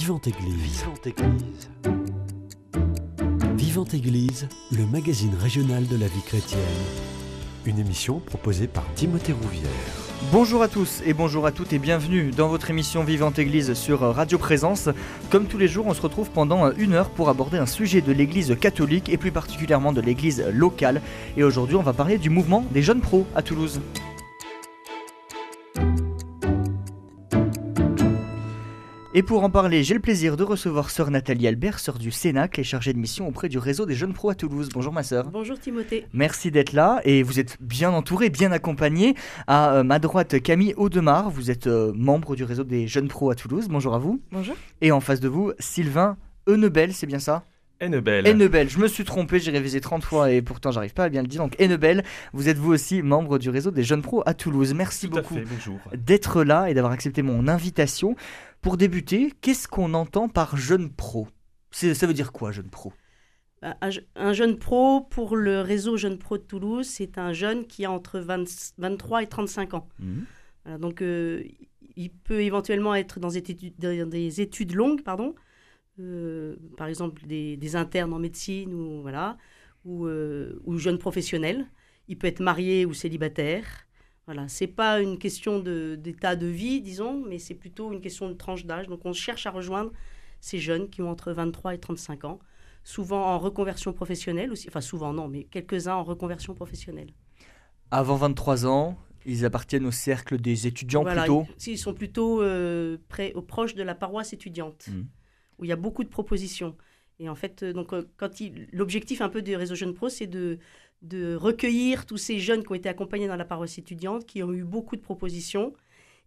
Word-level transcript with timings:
Vivante 0.00 0.28
Église. 0.28 0.56
Vivante 0.56 1.06
Église. 1.06 1.70
Vivante 3.54 3.92
Église, 3.92 4.48
le 4.72 4.86
magazine 4.86 5.34
régional 5.38 5.86
de 5.86 5.96
la 5.98 6.06
vie 6.06 6.22
chrétienne. 6.22 6.58
Une 7.66 7.78
émission 7.78 8.18
proposée 8.18 8.66
par 8.66 8.86
Timothée 8.94 9.34
Rouvière. 9.34 9.70
Bonjour 10.32 10.62
à 10.62 10.68
tous 10.68 11.02
et 11.04 11.12
bonjour 11.12 11.44
à 11.44 11.52
toutes 11.52 11.74
et 11.74 11.78
bienvenue 11.78 12.30
dans 12.30 12.48
votre 12.48 12.70
émission 12.70 13.04
Vivante 13.04 13.38
Église 13.38 13.74
sur 13.74 14.00
Radio 14.00 14.38
Présence. 14.38 14.88
Comme 15.28 15.44
tous 15.44 15.58
les 15.58 15.68
jours, 15.68 15.86
on 15.86 15.92
se 15.92 16.00
retrouve 16.00 16.30
pendant 16.30 16.72
une 16.72 16.94
heure 16.94 17.10
pour 17.10 17.28
aborder 17.28 17.58
un 17.58 17.66
sujet 17.66 18.00
de 18.00 18.12
l'Église 18.12 18.56
catholique 18.58 19.10
et 19.10 19.18
plus 19.18 19.32
particulièrement 19.32 19.92
de 19.92 20.00
l'Église 20.00 20.42
locale. 20.50 21.02
Et 21.36 21.44
aujourd'hui, 21.44 21.76
on 21.76 21.82
va 21.82 21.92
parler 21.92 22.16
du 22.16 22.30
mouvement 22.30 22.64
des 22.70 22.82
jeunes 22.82 23.02
pros 23.02 23.26
à 23.34 23.42
Toulouse. 23.42 23.82
Et 29.12 29.24
pour 29.24 29.42
en 29.42 29.50
parler, 29.50 29.82
j'ai 29.82 29.94
le 29.94 30.00
plaisir 30.00 30.36
de 30.36 30.44
recevoir 30.44 30.88
sœur 30.88 31.10
Nathalie 31.10 31.48
Albert, 31.48 31.80
sœur 31.80 31.98
du 31.98 32.12
Cénacle 32.12 32.60
et 32.60 32.62
chargée 32.62 32.92
de 32.92 32.98
mission 32.98 33.26
auprès 33.26 33.48
du 33.48 33.58
réseau 33.58 33.84
des 33.84 33.96
jeunes 33.96 34.12
pros 34.12 34.30
à 34.30 34.36
Toulouse. 34.36 34.68
Bonjour 34.72 34.92
ma 34.92 35.02
sœur. 35.02 35.30
Bonjour 35.32 35.58
Timothée. 35.58 36.06
Merci 36.12 36.52
d'être 36.52 36.72
là 36.72 37.00
et 37.02 37.24
vous 37.24 37.40
êtes 37.40 37.56
bien 37.60 37.90
entouré, 37.90 38.30
bien 38.30 38.52
accompagné. 38.52 39.16
À 39.48 39.74
euh, 39.74 39.82
ma 39.82 39.98
droite, 39.98 40.40
Camille 40.40 40.74
Audemars, 40.76 41.28
vous 41.28 41.50
êtes 41.50 41.66
euh, 41.66 41.92
membre 41.96 42.36
du 42.36 42.44
réseau 42.44 42.62
des 42.62 42.86
jeunes 42.86 43.08
pros 43.08 43.30
à 43.30 43.34
Toulouse. 43.34 43.66
Bonjour 43.68 43.96
à 43.96 43.98
vous. 43.98 44.22
Bonjour. 44.30 44.54
Et 44.80 44.92
en 44.92 45.00
face 45.00 45.18
de 45.18 45.26
vous, 45.26 45.50
Sylvain 45.58 46.16
Eunebel, 46.48 46.92
c'est 46.92 47.08
bien 47.08 47.18
ça? 47.18 47.42
Ennebel. 47.80 48.26
Ennebel, 48.26 48.68
je 48.68 48.78
me 48.78 48.86
suis 48.86 49.04
trompé, 49.04 49.38
j'ai 49.38 49.50
révisé 49.50 49.80
30 49.80 50.04
fois 50.04 50.30
et 50.30 50.42
pourtant 50.42 50.70
j'arrive 50.70 50.92
pas 50.92 51.04
à 51.04 51.08
bien 51.08 51.22
le 51.22 51.28
dire. 51.28 51.42
Donc 51.42 51.58
Ennebel, 51.58 52.04
vous 52.32 52.48
êtes 52.48 52.58
vous 52.58 52.72
aussi 52.72 53.02
membre 53.02 53.38
du 53.38 53.48
réseau 53.48 53.70
des 53.70 53.82
jeunes 53.82 54.02
pros 54.02 54.22
à 54.26 54.34
Toulouse. 54.34 54.74
Merci 54.74 55.08
Tout 55.08 55.16
beaucoup 55.16 55.36
d'être 55.94 56.44
là 56.44 56.70
et 56.70 56.74
d'avoir 56.74 56.92
accepté 56.92 57.22
mon 57.22 57.48
invitation. 57.48 58.16
Pour 58.60 58.76
débuter, 58.76 59.32
qu'est-ce 59.40 59.68
qu'on 59.68 59.94
entend 59.94 60.28
par 60.28 60.56
jeune 60.56 60.90
pro? 60.90 61.28
Ça 61.70 62.06
veut 62.06 62.14
dire 62.14 62.32
quoi, 62.32 62.52
jeune 62.52 62.68
pro? 62.68 62.92
Bah, 63.62 63.76
Un, 63.80 63.90
je- 63.90 64.00
un 64.16 64.32
jeune 64.32 64.58
pro, 64.58 65.00
pour 65.02 65.36
le 65.36 65.60
réseau 65.60 65.96
Jeune 65.96 66.18
Pro 66.18 66.36
de 66.38 66.42
Toulouse, 66.42 66.86
c'est 66.86 67.18
un 67.18 67.32
jeune 67.32 67.66
qui 67.66 67.84
a 67.84 67.90
entre 67.90 68.18
20 68.20 68.44
23 68.78 69.22
et 69.22 69.26
35 69.28 69.74
ans. 69.74 69.88
Voilà, 70.64 70.78
donc, 70.78 71.00
euh, 71.02 71.42
il 71.96 72.10
peut 72.10 72.42
éventuellement 72.42 72.94
être 72.94 73.18
dans 73.20 73.28
des 73.28 73.38
études, 73.38 73.74
dans 73.78 74.08
des 74.08 74.40
études 74.40 74.74
longues, 74.74 75.02
pardon, 75.02 75.34
euh, 75.98 76.56
par 76.76 76.86
exemple 76.86 77.26
des, 77.26 77.56
des 77.56 77.76
internes 77.76 78.12
en 78.12 78.18
médecine 78.18 78.72
ou 78.74 79.02
voilà, 79.02 79.36
ou, 79.84 80.06
euh, 80.06 80.60
ou 80.64 80.78
jeune 80.78 80.98
professionnel. 80.98 81.66
Il 82.08 82.18
peut 82.18 82.26
être 82.26 82.40
marié 82.40 82.86
ou 82.86 82.92
célibataire. 82.94 83.64
Voilà, 84.32 84.46
c'est 84.46 84.68
pas 84.68 85.00
une 85.00 85.18
question 85.18 85.58
d'état 85.58 86.36
de, 86.36 86.46
vie, 86.46 86.80
disons, 86.80 87.20
mais 87.26 87.40
c'est 87.40 87.56
plutôt 87.56 87.90
une 87.90 88.00
question 88.00 88.28
de 88.28 88.34
tranche 88.34 88.64
d'âge. 88.64 88.86
Donc, 88.86 89.00
on 89.04 89.12
cherche 89.12 89.44
à 89.46 89.50
rejoindre 89.50 89.90
ces 90.40 90.60
jeunes 90.60 90.88
qui 90.88 91.02
ont 91.02 91.10
entre 91.10 91.32
23 91.32 91.74
et 91.74 91.78
35 91.78 92.24
ans, 92.26 92.38
souvent 92.84 93.24
en 93.26 93.40
reconversion 93.40 93.92
professionnelle 93.92 94.52
aussi. 94.52 94.68
Enfin, 94.68 94.82
souvent 94.82 95.12
non, 95.12 95.26
mais 95.26 95.42
quelques-uns 95.42 95.96
en 95.96 96.04
reconversion 96.04 96.54
professionnelle. 96.54 97.10
Avant 97.90 98.14
23 98.14 98.66
ans, 98.66 98.96
ils 99.26 99.44
appartiennent 99.44 99.86
au 99.86 99.90
cercle 99.90 100.40
des 100.40 100.68
étudiants 100.68 101.02
Voilà, 101.02 101.22
plutôt? 101.22 101.44
Ils, 101.66 101.72
ils 101.72 101.78
sont 101.78 101.92
plutôt 101.92 102.40
euh, 102.40 102.98
près, 103.08 103.32
au- 103.32 103.42
proches 103.42 103.74
de 103.74 103.82
la 103.82 103.96
paroisse 103.96 104.32
étudiante, 104.32 104.90
Mhm. 104.92 105.06
où 105.58 105.64
il 105.64 105.68
y 105.70 105.72
a 105.72 105.76
beaucoup 105.76 106.04
de 106.04 106.08
propositions. 106.08 106.76
Et 107.18 107.28
en 107.28 107.34
fait, 107.34 107.64
euh, 107.64 107.72
donc, 107.72 107.92
euh, 107.92 108.08
quand 108.16 108.30
l'objectif 108.72 109.22
un 109.22 109.28
peu 109.28 109.42
du 109.42 109.56
réseau 109.56 109.74
Jeunes 109.74 109.92
Pro, 109.92 110.08
c'est 110.08 110.28
de, 110.28 110.60
de 111.02 111.34
recueillir 111.34 112.06
tous 112.06 112.18
ces 112.18 112.38
jeunes 112.38 112.62
qui 112.62 112.72
ont 112.72 112.74
été 112.74 112.88
accompagnés 112.88 113.28
dans 113.28 113.36
la 113.36 113.44
paroisse 113.44 113.78
étudiante, 113.78 114.26
qui 114.26 114.42
ont 114.42 114.52
eu 114.52 114.64
beaucoup 114.64 114.96
de 114.96 115.00
propositions 115.00 115.72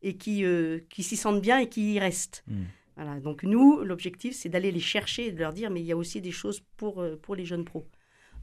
et 0.02 0.18
qui, 0.18 0.44
euh, 0.44 0.80
qui 0.90 1.04
s'y 1.04 1.16
sentent 1.16 1.42
bien 1.42 1.60
et 1.60 1.70
qui 1.70 1.94
y 1.94 2.00
restent. 2.00 2.44
Mhm. 2.48 2.66
Voilà, 2.96 3.20
donc 3.20 3.44
nous, 3.44 3.84
l'objectif, 3.84 4.36
c'est 4.36 4.50
d'aller 4.50 4.72
les 4.72 4.80
chercher 4.80 5.28
et 5.28 5.32
de 5.32 5.40
leur 5.40 5.54
dire, 5.54 5.70
mais 5.72 5.82
il 5.82 5.86
y 5.86 5.92
a 5.92 5.98
aussi 5.98 6.22
des 6.22 6.32
choses 6.32 6.62
pour, 6.78 7.02
euh, 7.02 7.16
pour 7.22 7.36
les 7.36 7.46
jeunes 7.46 7.66
pros. 7.66 7.88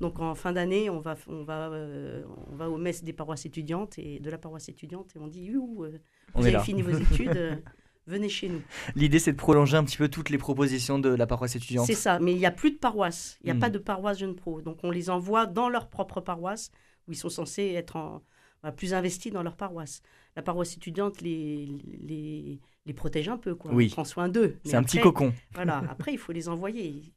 Donc 0.01 0.19
en 0.19 0.35
fin 0.35 0.53
d'année, 0.53 0.89
on 0.89 0.99
va, 0.99 1.15
on, 1.27 1.45
va, 1.45 1.71
euh, 1.71 2.25
on 2.51 2.57
va 2.57 2.71
aux 2.71 2.79
messes 2.79 3.05
des 3.05 3.13
paroisses 3.13 3.45
étudiantes 3.45 3.99
et 3.99 4.19
de 4.19 4.31
la 4.31 4.39
paroisse 4.39 4.69
étudiante 4.69 5.15
et 5.15 5.19
on 5.19 5.27
dit, 5.27 5.51
euh, 5.51 5.99
vous 6.35 6.47
avez 6.47 6.59
fini 6.61 6.83
vos 6.83 6.97
études, 6.97 7.63
venez 8.11 8.29
chez 8.29 8.49
nous. 8.49 8.61
L'idée, 8.95 9.19
c'est 9.19 9.33
de 9.33 9.37
prolonger 9.37 9.77
un 9.77 9.85
petit 9.85 9.97
peu 9.97 10.09
toutes 10.09 10.29
les 10.31 10.39
propositions 10.39 10.99
de 10.99 11.09
la 11.09 11.27
paroisse 11.27 11.57
étudiante. 11.57 11.87
C'est 11.87 11.95
ça, 11.95 12.19
mais 12.19 12.33
il 12.33 12.39
n'y 12.39 12.47
a 12.47 12.51
plus 12.51 12.73
de 12.73 12.77
paroisse, 12.79 13.39
il 13.43 13.47
n'y 13.47 13.51
a 13.53 13.55
Hmm. 13.55 13.61
pas 13.61 13.71
de 13.71 13.79
paroisse 13.79 14.19
jeunes 14.19 14.35
pros. 14.37 14.61
Donc 14.63 14.79
on 14.83 14.91
les 14.91 15.09
envoie 15.11 15.47
dans 15.47 15.69
leur 15.69 15.89
propre 15.89 16.21
paroisse 16.21 16.71
où 17.09 17.13
ils 17.13 17.17
sont 17.17 17.29
censés 17.31 17.73
être 17.75 17.97
en, 17.97 18.23
bah, 18.63 18.73
plus 18.73 18.93
investis 18.95 19.33
dans 19.33 19.43
leur 19.43 19.57
paroisse. 19.57 20.03
La 20.37 20.43
paroisse 20.43 20.77
étudiante 20.77 21.21
les, 21.23 21.67
les, 22.03 22.61
les 22.87 22.93
protège 22.95 23.29
un 23.29 23.37
peu, 23.39 23.55
quoi. 23.55 23.73
Oui. 23.73 23.89
On 23.91 23.95
prend 23.95 24.05
soin 24.05 24.29
d'eux. 24.29 24.59
C'est 24.65 24.77
un 24.77 24.83
petit 24.83 25.01
cocon. 25.01 25.33
Voilà, 25.55 25.83
après 25.91 26.13
il 26.13 26.19
faut 26.19 26.33
les 26.33 26.49
envoyer. 26.49 26.87
Ils- 26.89 27.13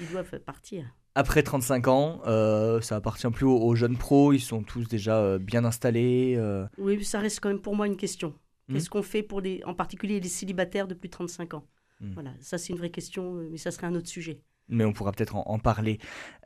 Ils 0.00 0.08
doivent 0.10 0.38
partir. 0.40 0.84
Après 1.14 1.42
35 1.42 1.88
ans, 1.88 2.22
euh, 2.26 2.80
ça 2.80 2.96
appartient 2.96 3.28
plus 3.30 3.44
aux, 3.44 3.58
aux 3.58 3.74
jeunes 3.74 3.98
pros. 3.98 4.32
Ils 4.32 4.40
sont 4.40 4.62
tous 4.62 4.88
déjà 4.88 5.18
euh, 5.18 5.38
bien 5.38 5.64
installés. 5.66 6.34
euh. 6.38 6.64
Oui, 6.78 7.04
ça 7.04 7.18
reste 7.20 7.40
quand 7.40 7.50
même 7.50 7.60
pour 7.60 7.76
moi 7.76 7.86
une 7.86 7.98
question. 7.98 8.32
Hmm. 8.68 8.74
Qu'est-ce 8.74 8.90
qu'on 8.90 9.02
fait 9.02 9.22
pour 9.22 9.40
les, 9.40 9.62
en 9.64 9.74
particulier 9.74 10.20
les 10.20 10.28
célibataires 10.28 10.88
de 10.88 10.94
plus 10.94 11.08
de 11.08 11.12
35 11.12 11.54
ans? 11.54 11.66
Hmm. 12.00 12.12
Voilà, 12.14 12.34
ça 12.40 12.58
c'est 12.58 12.72
une 12.72 12.78
vraie 12.78 12.90
question, 12.90 13.36
euh, 13.36 13.48
mais 13.50 13.56
ça 13.58 13.70
serait 13.70 13.86
un 13.86 13.94
autre 13.94 14.08
sujet. 14.08 14.42
mais 14.68 14.84
on 14.84 14.92
pourra 14.92 15.12
peut-être 15.12 15.36
en, 15.36 15.42
en 15.46 15.58
parler. 15.58 15.98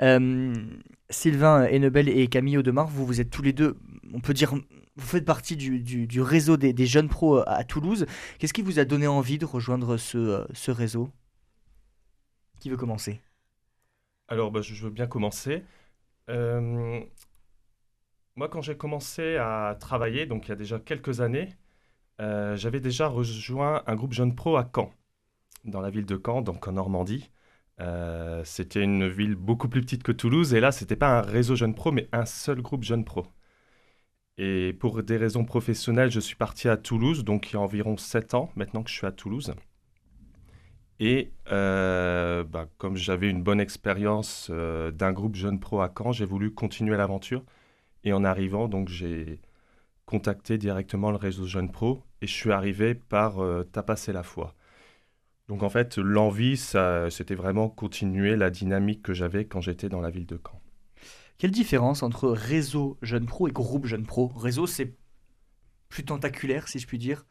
Euh, 0.03 0.55
Sylvain 1.11 1.65
Hennebel 1.65 2.09
et 2.09 2.27
Camille 2.29 2.59
Audemars, 2.59 2.89
vous, 2.89 3.07
vous 3.07 3.21
êtes 3.21 3.31
tous 3.31 3.43
les 3.43 3.53
deux, 3.53 3.77
on 4.13 4.21
peut 4.21 4.35
dire, 4.35 4.55
vous 4.55 5.07
faites 5.07 5.25
partie 5.25 5.57
du, 5.57 5.81
du- 5.81 6.07
du 6.07 6.21
réseau 6.21 6.57
des, 6.57 6.73
des 6.73 6.87
jeunes 6.87 7.09
pros 7.09 7.43
à 7.47 7.63
Toulouse. 7.65 8.07
Qu'est-ce 8.39 8.53
qui 8.55 8.63
vous 8.63 8.79
a 8.79 8.85
donné 8.85 9.07
envie 9.07 9.39
de 9.39 9.45
rejoindre 9.45 9.97
ce, 9.97 10.19
euh, 10.19 10.45
ce 10.55 10.71
réseau? 10.73 11.11
Qui 12.61 12.71
veut 12.71 12.77
commencer? 12.77 13.21
Alors, 14.29 14.51
bah, 14.51 14.61
je 14.63 14.75
je 14.75 14.85
veux 14.85 14.91
bien 14.91 15.07
commencer. 15.07 15.65
Euh, 16.31 17.01
moi, 18.37 18.49
quand 18.49 18.61
j'ai 18.63 18.77
commencé 18.77 19.37
à 19.37 19.77
travailler, 19.81 20.27
donc 20.27 20.47
il 20.47 20.49
y 20.51 20.53
a 20.53 20.57
déjà 20.57 20.79
quelques 20.79 21.21
années, 21.21 21.49
euh, 22.21 22.57
j'avais 22.57 22.81
déjà 22.81 23.09
rejoint 23.09 23.83
un 23.87 23.95
groupe 23.95 24.13
Jeunes 24.13 24.35
Pro 24.35 24.57
à 24.57 24.69
Caen, 24.75 24.91
dans 25.65 25.81
la 25.81 25.91
ville 25.91 26.07
de 26.07 26.21
Caen, 26.25 26.43
donc 26.43 26.67
en 26.69 26.73
Normandie. 26.73 27.31
Euh, 27.81 28.43
c'était 28.45 28.83
une 28.83 29.09
ville 29.09 29.35
beaucoup 29.37 29.69
plus 29.69 29.83
petite 29.83 30.03
que 30.03 30.13
Toulouse, 30.13 30.55
et 30.55 30.61
là, 30.61 30.73
c'était 30.73 30.97
pas 30.97 31.19
un 31.19 31.23
réseau 31.23 31.57
Jeunes 31.57 31.75
Pro, 31.75 31.93
mais 31.93 32.09
un 32.13 32.25
seul 32.27 32.63
groupe 32.63 32.85
Jeunes 32.85 33.05
Pro. 33.05 33.27
Et 34.39 34.75
pour 34.75 35.03
des 35.03 35.17
raisons 35.17 35.45
professionnelles, 35.45 36.11
je 36.11 36.21
suis 36.21 36.37
parti 36.37 36.69
à 36.69 36.77
Toulouse, 36.77 37.25
donc 37.25 37.51
il 37.51 37.55
y 37.55 37.57
a 37.57 37.61
environ 37.61 37.97
7 37.97 38.35
ans 38.35 38.51
maintenant 38.57 38.83
que 38.83 38.91
je 38.91 38.95
suis 38.97 39.07
à 39.07 39.13
Toulouse. 39.13 39.55
Et 40.99 41.33
euh, 41.53 42.45
bah, 42.45 42.69
comme 42.79 42.97
j'avais 42.97 43.29
une 43.29 43.43
bonne 43.43 43.61
expérience 43.61 44.51
d'un 44.51 45.13
groupe 45.13 45.35
Jeunes 45.37 45.61
Pro 45.61 45.81
à 45.81 45.93
Caen, 45.97 46.13
j'ai 46.13 46.25
voulu 46.25 46.53
continuer 46.55 46.97
l'aventure. 46.97 47.45
Et 48.05 48.13
en 48.13 48.25
arrivant, 48.25 48.69
donc 48.69 48.89
j'ai 48.89 49.41
contacté 50.07 50.59
directement 50.59 51.11
le 51.11 51.17
réseau 51.17 51.47
Jeunes 51.47 51.73
Pro 51.73 52.03
et 52.23 52.27
je 52.27 52.33
suis 52.33 52.53
arrivé 52.53 52.95
par 52.95 53.41
euh, 53.41 53.65
Tapasser 53.65 54.13
la 54.13 54.23
foi. 54.23 54.55
Donc 55.49 55.63
en 55.63 55.69
fait, 55.69 55.97
l'envie, 55.99 56.57
ça, 56.57 57.09
c'était 57.11 57.35
vraiment 57.35 57.69
continuer 57.69 58.37
la 58.37 58.51
dynamique 58.51 59.03
que 59.03 59.15
j'avais 59.15 59.45
quand 59.45 59.61
j'étais 59.61 59.89
dans 59.89 60.01
la 60.01 60.11
ville 60.11 60.27
de 60.27 60.41
Caen. 60.45 60.61
Quelle 61.39 61.51
différence 61.53 62.03
entre 62.03 62.29
réseau 62.31 62.99
jeunes 63.03 63.27
pros 63.27 63.47
et 63.47 63.53
groupe 63.53 63.87
jeunes 63.87 64.07
pros 64.07 64.29
Réseau, 64.29 64.67
c'est 64.67 64.95
plus 65.89 66.05
tentaculaire, 66.05 66.67
si 66.69 66.79
je 66.79 66.87
puis 66.87 66.99
dire? 66.99 67.27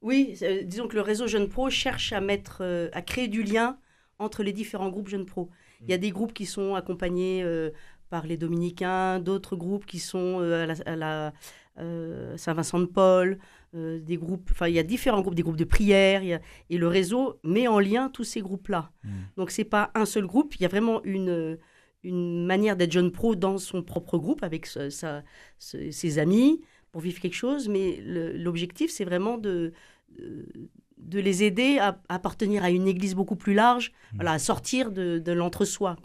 Oui, 0.00 0.38
euh, 0.42 0.62
disons 0.62 0.88
que 0.88 0.94
le 0.94 1.02
réseau 1.02 1.26
Jeunes 1.26 1.48
Pro 1.48 1.68
cherche 1.68 2.14
à 2.14 2.22
mettre, 2.22 2.62
euh, 2.62 2.88
à 2.94 3.02
créer 3.02 3.28
du 3.28 3.42
lien 3.42 3.78
entre 4.18 4.42
les 4.42 4.52
différents 4.52 4.88
groupes 4.88 5.08
Jeunes 5.08 5.26
Pro. 5.26 5.50
Il 5.82 5.90
y 5.90 5.94
a 5.94 5.98
des 5.98 6.10
groupes 6.10 6.32
qui 6.32 6.46
sont 6.46 6.74
accompagnés 6.74 7.42
euh, 7.42 7.70
par 8.10 8.26
les 8.26 8.36
Dominicains, 8.36 9.18
d'autres 9.18 9.56
groupes 9.56 9.86
qui 9.86 9.98
sont 9.98 10.40
euh, 10.40 10.64
à 10.64 10.66
la, 10.66 10.74
à 10.86 10.96
la, 10.96 11.32
euh, 11.78 12.36
Saint-Vincent-de-Paul, 12.36 13.38
euh, 13.74 14.00
des 14.00 14.16
groupes, 14.16 14.48
enfin 14.52 14.66
il 14.68 14.74
y 14.74 14.78
a 14.78 14.82
différents 14.82 15.20
groupes, 15.20 15.34
des 15.36 15.42
groupes 15.42 15.56
de 15.56 15.64
prière, 15.64 16.22
il 16.22 16.28
y 16.30 16.34
a- 16.34 16.40
et 16.70 16.76
le 16.78 16.88
réseau 16.88 17.38
met 17.44 17.68
en 17.68 17.78
lien 17.78 18.08
tous 18.08 18.24
ces 18.24 18.40
groupes-là. 18.40 18.90
Mm. 19.04 19.08
Donc 19.36 19.50
c'est 19.50 19.64
pas 19.64 19.90
un 19.94 20.04
seul 20.06 20.26
groupe, 20.26 20.54
il 20.56 20.62
y 20.62 20.64
a 20.64 20.68
vraiment 20.68 21.02
une 21.04 21.58
une 22.02 22.46
manière 22.46 22.76
d'être 22.76 22.92
jeune 22.92 23.12
pro 23.12 23.36
dans 23.36 23.58
son 23.58 23.82
propre 23.82 24.16
groupe 24.16 24.42
avec 24.42 24.64
sa- 24.64 24.90
sa- 24.90 25.22
se- 25.58 25.90
ses 25.90 26.18
amis 26.18 26.62
pour 26.92 27.02
vivre 27.02 27.20
quelque 27.20 27.34
chose, 27.34 27.68
mais 27.68 28.00
l'objectif 28.46 28.90
c'est 28.90 29.04
vraiment 29.04 29.36
de 29.38 29.72
de- 30.18 31.18
les 31.20 31.42
aider 31.44 31.78
à, 31.78 32.00
à 32.08 32.14
appartenir 32.16 32.64
à 32.64 32.70
une 32.70 32.86
église 32.88 33.14
beaucoup 33.14 33.36
plus 33.36 33.54
large, 33.54 33.92
voilà, 34.14 34.32
à 34.32 34.38
sortir 34.38 34.90
de, 34.90 35.18
de 35.18 35.32
l'entre-soi. 35.32 35.96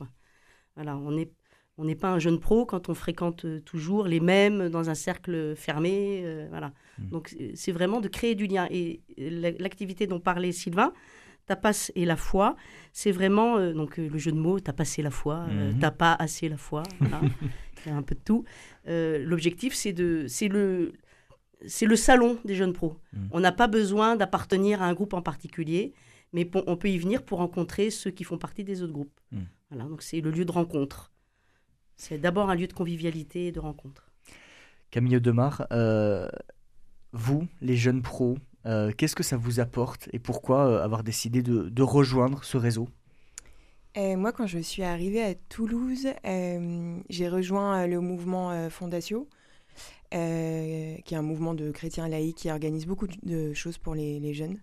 Voilà, 0.75 0.97
on 0.97 1.11
n'est 1.11 1.31
on 1.77 1.85
n'est 1.85 1.95
pas 1.95 2.09
un 2.09 2.19
jeune 2.19 2.39
pro 2.39 2.65
quand 2.65 2.87
on 2.89 2.93
fréquente 2.93 3.45
euh, 3.45 3.59
toujours 3.59 4.05
les 4.07 4.19
mêmes 4.21 4.69
dans 4.69 4.89
un 4.89 4.95
cercle 4.95 5.55
fermé. 5.55 6.21
euh, 6.23 6.47
voilà. 6.49 6.71
Mm. 6.99 7.09
Donc 7.09 7.35
c'est- 7.55 7.71
vraiment 7.73 7.99
de 8.01 8.07
créer 8.07 8.35
du 8.35 8.47
lien. 8.47 8.67
Et 8.71 9.01
la- 9.17 9.51
l'activité 9.51 10.07
dont 10.07 10.19
parlait 10.21 10.51
Sylvain, 10.53 10.93
tapas 11.47 11.91
et 11.95 12.05
la 12.05 12.15
foi, 12.15 12.55
c'est 12.93 13.11
vraiment 13.11 13.57
euh, 13.57 13.73
donc 13.73 13.99
euh, 13.99 14.07
le 14.09 14.17
jeu 14.17 14.31
de 14.31 14.37
mots 14.37 14.59
tapas 14.59 14.95
et 14.97 15.01
la 15.01 15.11
foi, 15.11 15.45
euh, 15.49 15.71
Mhm. 15.73 15.79
t'as 15.79 15.91
pas 15.91 16.13
assez 16.13 16.47
la 16.49 16.57
foi. 16.57 16.83
Voilà. 16.99 17.19
Il 17.85 17.89
y 17.89 17.91
a 17.93 17.97
un 17.97 18.01
peu 18.03 18.15
de 18.15 18.21
tout. 18.21 18.45
Euh, 18.87 19.23
L'objectif 19.23 19.73
c'est 19.75 19.93
de 19.93 20.25
c'est 20.27 20.47
le 20.47 20.93
c'est 21.67 21.85
le 21.85 21.95
salon 21.95 22.37
des 22.45 22.55
jeunes 22.55 22.73
pros. 22.73 22.95
Mhm. 23.13 23.29
On 23.31 23.39
n'a 23.41 23.51
pas 23.51 23.67
besoin 23.67 24.15
d'appartenir 24.15 24.81
à 24.81 24.85
un 24.87 24.93
groupe 24.93 25.13
en 25.13 25.21
particulier, 25.21 25.93
Mais 26.33 26.49
on 26.67 26.75
peut 26.75 26.89
y 26.89 26.97
venir 26.97 27.23
pour 27.23 27.37
rencontrer 27.37 27.89
ceux 27.89 28.11
qui 28.11 28.23
font 28.25 28.37
partie 28.37 28.63
des 28.65 28.81
autres 28.81 28.91
groupes. 28.91 29.19
Voilà, 29.69 29.85
donc 29.89 30.01
c'est 30.01 30.19
le 30.19 30.31
lieu 30.31 30.43
de 30.45 30.51
rencontre. 30.51 31.11
C'est 31.97 32.17
d'abord 32.17 32.49
un 32.49 32.55
lieu 32.55 32.67
de 32.67 32.73
convivialité 32.73 33.47
et 33.47 33.51
de 33.51 33.59
rencontre. 33.59 34.11
Camille 34.91 35.19
Demar, 35.19 35.67
euh, 35.71 36.29
vous, 37.11 37.47
les 37.61 37.75
jeunes 37.75 38.01
pros, 38.01 38.37
euh, 38.65 38.91
qu'est-ce 38.95 39.15
que 39.15 39.23
ça 39.23 39.37
vous 39.37 39.59
apporte 39.59 40.09
et 40.13 40.19
pourquoi 40.19 40.67
euh, 40.67 40.83
avoir 40.83 41.03
décidé 41.03 41.43
de, 41.43 41.81
rejoindre 41.81 42.43
ce 42.43 42.57
réseau? 42.57 42.87
Moi, 43.97 44.33
quand 44.33 44.45
je 44.45 44.59
suis 44.59 44.83
arrivée 44.83 45.23
à 45.23 45.35
Toulouse, 45.35 46.07
j'ai 47.09 47.29
rejoint 47.29 47.87
le 47.87 48.01
mouvement 48.01 48.69
Fondatio, 48.69 49.29
qui 50.11 51.13
est 51.13 51.17
un 51.17 51.21
mouvement 51.21 51.53
de 51.53 51.71
chrétiens 51.71 52.07
laïcs 52.07 52.37
qui 52.37 52.51
organise 52.51 52.85
beaucoup 52.85 53.07
de 53.07 53.53
choses 53.53 53.77
pour 53.77 53.95
les, 53.95 54.33
jeunes, 54.33 54.57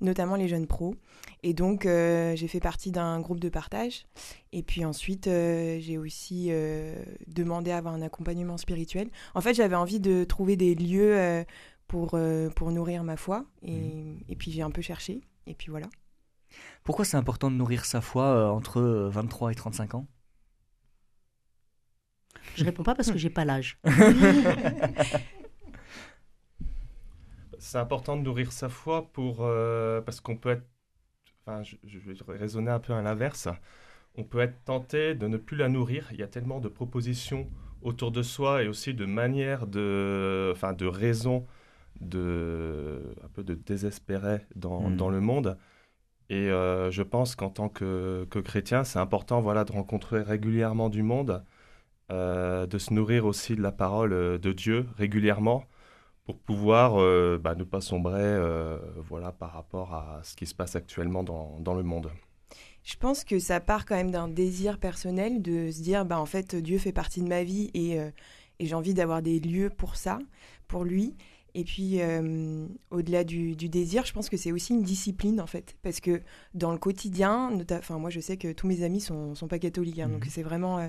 notamment 0.00 0.36
les 0.36 0.48
jeunes 0.48 0.66
pros. 0.66 0.94
Et 1.42 1.52
donc, 1.52 1.84
j'ai 1.84 2.48
fait 2.48 2.60
partie 2.60 2.90
d'un 2.90 3.20
groupe 3.20 3.40
de 3.40 3.48
partage. 3.48 4.06
Et 4.52 4.62
puis 4.62 4.84
ensuite, 4.84 5.24
j'ai 5.26 5.98
aussi 5.98 6.50
demandé 7.26 7.70
à 7.70 7.78
avoir 7.78 7.94
un 7.94 8.02
accompagnement 8.02 8.56
spirituel. 8.56 9.10
En 9.34 9.40
fait, 9.40 9.54
j'avais 9.54 9.76
envie 9.76 10.00
de 10.00 10.24
trouver 10.24 10.56
des 10.56 10.74
lieux 10.74 11.44
pour, 11.86 12.10
euh, 12.14 12.50
pour 12.50 12.70
nourrir 12.70 13.04
ma 13.04 13.16
foi. 13.16 13.44
Et, 13.62 13.72
mmh. 13.72 14.20
et 14.28 14.36
puis 14.36 14.50
j'ai 14.50 14.62
un 14.62 14.70
peu 14.70 14.82
cherché. 14.82 15.20
Et 15.46 15.54
puis 15.54 15.70
voilà. 15.70 15.86
Pourquoi 16.82 17.04
c'est 17.04 17.16
important 17.16 17.50
de 17.50 17.56
nourrir 17.56 17.84
sa 17.84 18.00
foi 18.00 18.24
euh, 18.24 18.48
entre 18.48 18.80
23 19.10 19.48
euh, 19.48 19.52
et 19.52 19.54
35 19.54 19.94
ans? 19.94 20.06
Je 22.56 22.64
réponds 22.64 22.82
pas 22.82 22.94
parce 22.94 23.10
que 23.10 23.18
j'ai 23.18 23.30
pas 23.30 23.44
l'âge. 23.44 23.78
c'est 27.58 27.78
important 27.78 28.16
de 28.16 28.22
nourrir 28.22 28.52
sa 28.52 28.68
foi 28.68 29.10
pour 29.12 29.38
parce 30.04 30.20
qu'on 30.20 30.36
peut 30.36 30.50
être 30.50 30.66
enfin 31.46 31.62
je, 31.62 31.76
je, 31.84 31.98
vais 31.98 32.14
raisonner 32.36 32.70
un 32.70 32.78
peu 32.78 32.92
à 32.92 33.00
l'inverse 33.02 33.48
on 34.16 34.24
peut 34.24 34.40
être 34.40 34.62
tenté 34.64 35.14
de 35.14 35.26
ne 35.26 35.36
plus 35.38 35.56
la 35.56 35.68
nourrir 35.68 36.08
il 36.12 36.18
y 36.20 36.22
a 36.22 36.28
tellement 36.28 36.60
de 36.60 36.68
propositions 36.68 37.48
autour 37.82 38.10
de 38.12 38.22
soi 38.22 38.62
et 38.62 38.68
aussi 38.68 38.94
de 38.94 39.06
manières 39.06 39.66
de 39.66 40.50
enfin 40.54 40.72
de 40.72 40.86
raisons 40.86 41.46
de, 42.00 43.14
un 43.22 43.28
peu 43.28 43.44
de 43.44 43.54
désespérer 43.54 44.40
dans, 44.56 44.90
hmm. 44.90 44.96
dans 44.96 45.10
le 45.10 45.20
monde. 45.20 45.58
Et 46.30 46.50
euh, 46.50 46.90
je 46.90 47.02
pense 47.02 47.36
qu'en 47.36 47.50
tant 47.50 47.68
que, 47.68 48.26
que 48.30 48.38
chrétien, 48.38 48.84
c'est 48.84 48.98
important 48.98 49.40
voilà, 49.40 49.64
de 49.64 49.72
rencontrer 49.72 50.22
régulièrement 50.22 50.88
du 50.88 51.02
monde, 51.02 51.30
euh, 51.30 51.40
de 52.10 52.78
se 52.78 52.92
nourrir 52.92 53.26
aussi 53.26 53.56
de 53.56 53.62
la 53.62 53.72
parole 53.72 54.12
euh, 54.12 54.38
de 54.38 54.52
Dieu 54.52 54.86
régulièrement 54.96 55.64
pour 56.26 56.38
pouvoir 56.38 56.94
bah, 57.38 57.54
ne 57.54 57.64
pas 57.64 57.82
sombrer 57.82 58.38
voilà, 58.96 59.30
par 59.30 59.52
rapport 59.52 59.92
à 59.92 60.20
ce 60.22 60.34
qui 60.34 60.46
se 60.46 60.54
passe 60.54 60.74
actuellement 60.74 61.22
dans, 61.22 61.60
dans 61.60 61.74
le 61.74 61.82
monde. 61.82 62.10
Je 62.82 62.96
pense 62.96 63.24
que 63.24 63.38
ça 63.38 63.60
part 63.60 63.84
quand 63.84 63.94
même 63.94 64.10
d'un 64.10 64.28
désir 64.28 64.78
personnel 64.78 65.42
de 65.42 65.70
se 65.70 65.82
dire, 65.82 66.06
bah, 66.06 66.18
en 66.18 66.24
fait, 66.24 66.56
Dieu 66.56 66.78
fait 66.78 66.92
partie 66.92 67.20
de 67.20 67.28
ma 67.28 67.44
vie 67.44 67.70
et, 67.74 67.96
et 67.96 68.66
j'ai 68.66 68.74
envie 68.74 68.94
d'avoir 68.94 69.20
des 69.20 69.38
lieux 69.38 69.68
pour 69.68 69.96
ça, 69.96 70.18
pour 70.66 70.84
lui. 70.84 71.14
Et 71.56 71.62
puis, 71.62 72.00
euh, 72.00 72.66
au-delà 72.90 73.22
du, 73.22 73.54
désir, 73.54 74.04
je 74.04 74.12
pense 74.12 74.28
que 74.28 74.36
c'est 74.36 74.50
aussi 74.50 74.72
une 74.72 74.82
discipline, 74.82 75.40
en 75.40 75.46
fait. 75.46 75.76
Parce 75.82 76.00
que 76.00 76.20
dans 76.52 76.72
le 76.72 76.78
quotidien, 76.78 77.52
enfin, 77.70 77.98
moi, 77.98 78.10
je 78.10 78.18
sais 78.18 78.36
que 78.36 78.52
tous 78.52 78.66
mes 78.66 78.82
amis 78.82 79.00
sont, 79.00 79.36
sont 79.36 79.46
pas 79.46 79.60
catholiques. 79.60 80.00
Hein, 80.00 80.08
donc, 80.08 80.26
mmh. 80.26 80.30
c'est 80.30 80.42
vraiment 80.42 80.78
euh, 80.78 80.88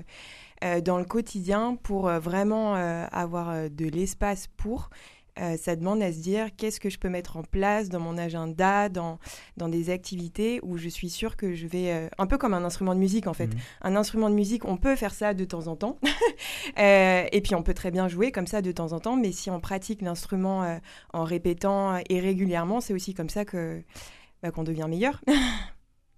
euh, 0.64 0.80
dans 0.80 0.98
le 0.98 1.04
quotidien, 1.04 1.76
pour 1.76 2.08
vraiment 2.08 2.74
avoir 2.74 3.70
de 3.70 3.86
l'espace 3.86 4.48
pour, 4.56 4.90
euh, 5.38 5.56
ça 5.56 5.76
demande 5.76 6.02
à 6.02 6.12
se 6.12 6.18
dire 6.18 6.48
qu'est-ce 6.56 6.80
que 6.80 6.88
je 6.88 6.98
peux 6.98 7.10
mettre 7.10 7.36
en 7.36 7.42
place 7.42 7.90
dans 7.90 8.00
mon 8.00 8.16
agenda, 8.16 8.88
dans, 8.88 9.18
dans 9.58 9.68
des 9.68 9.90
activités 9.90 10.60
où 10.62 10.78
je 10.78 10.88
suis 10.88 11.10
sûre 11.10 11.36
que 11.36 11.54
je 11.54 11.66
vais... 11.66 11.92
Euh, 11.92 12.08
un 12.16 12.26
peu 12.26 12.38
comme 12.38 12.54
un 12.54 12.64
instrument 12.64 12.94
de 12.94 13.00
musique 13.00 13.26
en 13.26 13.34
fait. 13.34 13.48
Mhm. 13.48 13.60
Un 13.82 13.96
instrument 13.96 14.30
de 14.30 14.34
musique, 14.34 14.64
on 14.64 14.78
peut 14.78 14.96
faire 14.96 15.12
ça 15.12 15.34
de 15.34 15.44
temps 15.44 15.66
en 15.66 15.76
temps. 15.76 15.98
Euh, 16.78 17.24
et 17.32 17.40
puis 17.40 17.54
on 17.54 17.62
peut 17.62 17.72
très 17.72 17.90
bien 17.90 18.06
jouer 18.08 18.30
comme 18.32 18.46
ça 18.46 18.60
de 18.60 18.70
temps 18.70 18.92
en 18.92 19.00
temps. 19.00 19.16
Mais 19.16 19.32
si 19.32 19.50
on 19.50 19.60
pratique 19.60 20.02
l'instrument 20.02 20.78
en 21.12 21.24
répétant 21.24 21.98
et 22.10 22.20
régulièrement, 22.20 22.80
c'est 22.80 22.92
aussi 22.92 23.14
comme 23.14 23.30
ça 23.30 23.44
que 23.44 23.82
bah, 24.42 24.50
qu'on 24.50 24.62
devient 24.62 24.86
meilleur. 24.88 25.22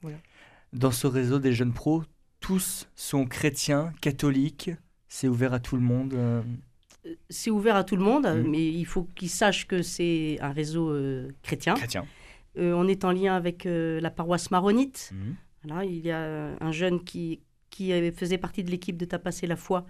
Dans 0.73 0.91
ce 0.91 1.07
réseau 1.07 1.39
des 1.39 1.53
jeunes 1.53 1.73
pros, 1.73 2.03
tous 2.41 2.89
sont 2.97 3.27
chrétiens, 3.27 3.93
catholiques. 4.01 4.71
C'est 5.07 5.29
ouvert 5.29 5.53
à 5.53 5.61
tout 5.61 5.77
le 5.77 5.83
monde 5.83 6.15
c'est 7.31 7.51
ouvert 7.51 7.77
à 7.77 7.85
tout 7.85 7.97
le 7.97 8.03
monde, 8.03 8.27
mmh. 8.27 8.49
mais 8.49 8.67
il 8.67 8.85
faut 8.85 9.05
qu'ils 9.15 9.31
sachent 9.31 9.67
que 9.67 9.83
c'est 9.83 10.39
un 10.41 10.51
réseau 10.51 10.91
euh, 10.91 11.31
chrétien. 11.43 11.75
Euh, 12.57 12.73
on 12.73 12.89
est 12.89 13.05
en 13.05 13.13
lien 13.13 13.37
avec 13.37 13.67
euh, 13.67 14.01
la 14.01 14.11
paroisse 14.11 14.51
maronite. 14.51 15.13
Mmh. 15.13 15.83
il 15.85 15.99
y 15.99 16.11
a 16.11 16.57
un 16.61 16.73
jeune 16.73 17.05
qui, 17.05 17.41
qui 17.71 17.93
faisait 18.13 18.39
partie 18.39 18.65
de 18.65 18.71
l'équipe 18.71 18.97
de 18.97 19.05
Tapasser 19.05 19.47
la 19.47 19.57
foi, 19.57 19.87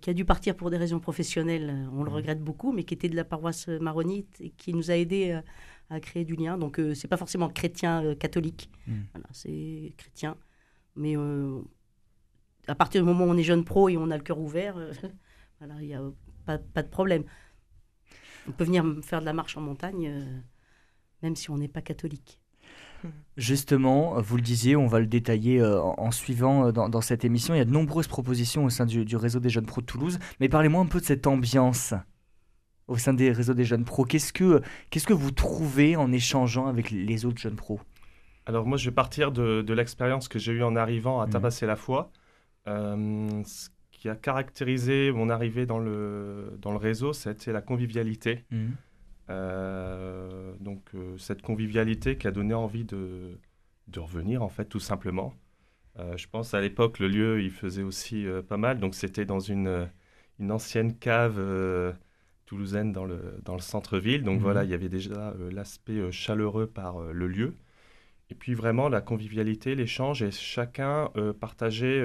qui 0.00 0.10
a 0.10 0.12
dû 0.12 0.24
partir 0.24 0.56
pour 0.56 0.70
des 0.70 0.76
raisons 0.76 0.98
professionnelles, 0.98 1.88
on 1.92 2.02
le 2.02 2.10
mmh. 2.10 2.14
regrette 2.14 2.42
beaucoup, 2.42 2.72
mais 2.72 2.82
qui 2.82 2.94
était 2.94 3.08
de 3.08 3.14
la 3.14 3.24
paroisse 3.24 3.68
maronite 3.68 4.36
et 4.40 4.50
qui 4.50 4.74
nous 4.74 4.90
a 4.90 4.96
aidés 4.96 5.40
à 5.88 6.00
créer 6.00 6.24
du 6.24 6.34
lien. 6.34 6.58
Donc, 6.58 6.80
c'est 6.94 7.06
pas 7.06 7.16
forcément 7.16 7.48
chrétien 7.48 8.16
catholique, 8.16 8.70
c'est 9.30 9.94
chrétien. 9.96 10.36
Mais 10.96 11.14
à 12.66 12.74
partir 12.74 13.02
du 13.02 13.06
moment 13.06 13.24
où 13.24 13.28
on 13.28 13.36
est 13.36 13.44
jeune 13.44 13.64
pro 13.64 13.88
et 13.88 13.96
on 13.96 14.10
a 14.10 14.16
le 14.16 14.22
cœur 14.24 14.40
ouvert, 14.40 14.76
Voilà, 15.58 15.74
il 15.80 15.88
n'y 15.88 15.94
a 15.94 16.02
pas, 16.46 16.58
pas, 16.58 16.82
de 16.82 16.88
problème. 16.88 17.24
On 18.48 18.52
peut 18.52 18.64
venir 18.64 18.84
faire 19.02 19.20
de 19.20 19.24
la 19.24 19.32
marche 19.32 19.56
en 19.56 19.60
montagne, 19.60 20.08
euh, 20.08 20.40
même 21.22 21.36
si 21.36 21.50
on 21.50 21.58
n'est 21.58 21.68
pas 21.68 21.82
catholique. 21.82 22.40
Justement, 23.36 24.20
vous 24.20 24.36
le 24.36 24.42
disiez, 24.42 24.76
on 24.76 24.86
va 24.86 25.00
le 25.00 25.06
détailler 25.06 25.60
euh, 25.60 25.80
en, 25.80 26.10
suivant 26.10 26.66
euh, 26.66 26.72
dans, 26.72 27.00
cette 27.00 27.24
émission. 27.24 27.54
Il 27.54 27.58
y 27.58 27.60
a 27.60 27.64
de 27.64 27.72
nombreuses 27.72 28.08
propositions 28.08 28.64
au 28.64 28.70
sein 28.70 28.86
du, 28.86 29.16
réseau 29.16 29.40
des 29.40 29.50
jeunes 29.50 29.66
pros 29.66 29.80
de 29.80 29.86
Toulouse. 29.86 30.18
Mais 30.40 30.48
parlez-moi 30.48 30.80
un 30.80 30.86
peu 30.86 31.00
de 31.00 31.04
cette 31.04 31.26
ambiance 31.26 31.94
au 32.86 32.96
sein 32.96 33.12
des 33.12 33.32
réseaux 33.32 33.54
des 33.54 33.64
jeunes 33.64 33.84
pros. 33.84 34.04
Qu'est-ce 34.04 34.32
que, 34.32 34.62
qu'est-ce 34.90 35.06
que 35.06 35.12
vous 35.12 35.30
trouvez 35.30 35.96
en 35.96 36.10
échangeant 36.12 36.66
avec 36.66 36.90
les 36.90 37.26
autres 37.26 37.38
jeunes 37.38 37.56
pros? 37.56 37.80
Alors 38.46 38.64
moi, 38.64 38.78
je 38.78 38.88
vais 38.88 38.94
partir 38.94 39.30
de, 39.30 39.60
de 39.60 39.74
l'expérience 39.74 40.26
que 40.28 40.38
j'ai 40.38 40.52
eue 40.52 40.62
en 40.62 40.74
arrivant 40.74 41.20
à 41.20 41.26
mmh. 41.26 41.30
Tabasser 41.30 41.66
la 41.66 41.76
foi. 41.76 42.10
Euh, 42.66 43.42
qui 43.98 44.08
a 44.08 44.14
caractérisé 44.14 45.10
mon 45.10 45.28
arrivée 45.28 45.66
dans 45.66 45.80
le, 45.80 46.56
dans 46.62 46.70
le 46.70 46.76
réseau, 46.76 47.12
c'était 47.12 47.52
la 47.52 47.60
convivialité. 47.60 48.44
Mhm. 48.52 48.76
Euh, 49.28 50.54
donc 50.60 50.82
euh, 50.94 51.18
cette 51.18 51.42
convivialité 51.42 52.16
qui 52.16 52.26
a 52.26 52.30
donné 52.30 52.54
envie 52.54 52.84
de, 52.84 53.38
de 53.88 54.00
revenir, 54.00 54.42
en 54.42 54.48
fait, 54.48 54.66
tout 54.66 54.78
simplement. 54.80 55.34
Euh, 55.98 56.16
je 56.16 56.28
pense 56.28 56.54
à 56.54 56.60
l'époque, 56.60 57.00
le 57.00 57.08
lieu, 57.08 57.42
il 57.42 57.50
faisait 57.50 57.82
aussi 57.82 58.24
pas 58.48 58.56
mal. 58.56 58.78
Donc 58.78 58.94
c'était 58.94 59.24
dans 59.24 59.40
une, 59.40 59.88
une 60.38 60.52
ancienne 60.52 60.96
cave 60.96 61.42
toulousaine 62.46 62.92
dans 62.92 63.04
le, 63.04 63.40
dans 63.44 63.54
le 63.54 63.60
centre-ville. 63.60 64.22
Donc 64.22 64.40
voilà, 64.40 64.60
mhm. 64.60 64.68
il 64.68 64.70
y 64.70 64.74
avait 64.74 64.88
déjà 64.88 65.34
l'aspect 65.50 66.12
chaleureux 66.12 66.68
par 66.68 67.00
le 67.00 67.26
lieu. 67.26 67.56
Et 68.30 68.36
puis 68.36 68.54
vraiment 68.54 68.88
la 68.88 69.00
convivialité, 69.00 69.74
l'échange, 69.74 70.22
et 70.22 70.30
chacun 70.30 71.10
partageait 71.40 72.00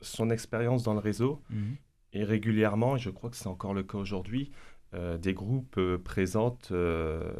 son 0.00 0.30
expérience 0.30 0.82
dans 0.82 0.94
le 0.94 1.00
réseau 1.00 1.42
mhm. 1.50 1.76
et 2.12 2.24
régulièrement, 2.24 2.96
et 2.96 2.98
je 2.98 3.10
crois 3.10 3.30
que 3.30 3.36
c'est 3.36 3.48
encore 3.48 3.74
le 3.74 3.82
cas 3.82 3.98
aujourd'hui, 3.98 4.50
euh, 4.94 5.18
des 5.18 5.34
groupes 5.34 5.76
euh, 5.76 5.98
présentent 5.98 6.70
euh, 6.72 7.30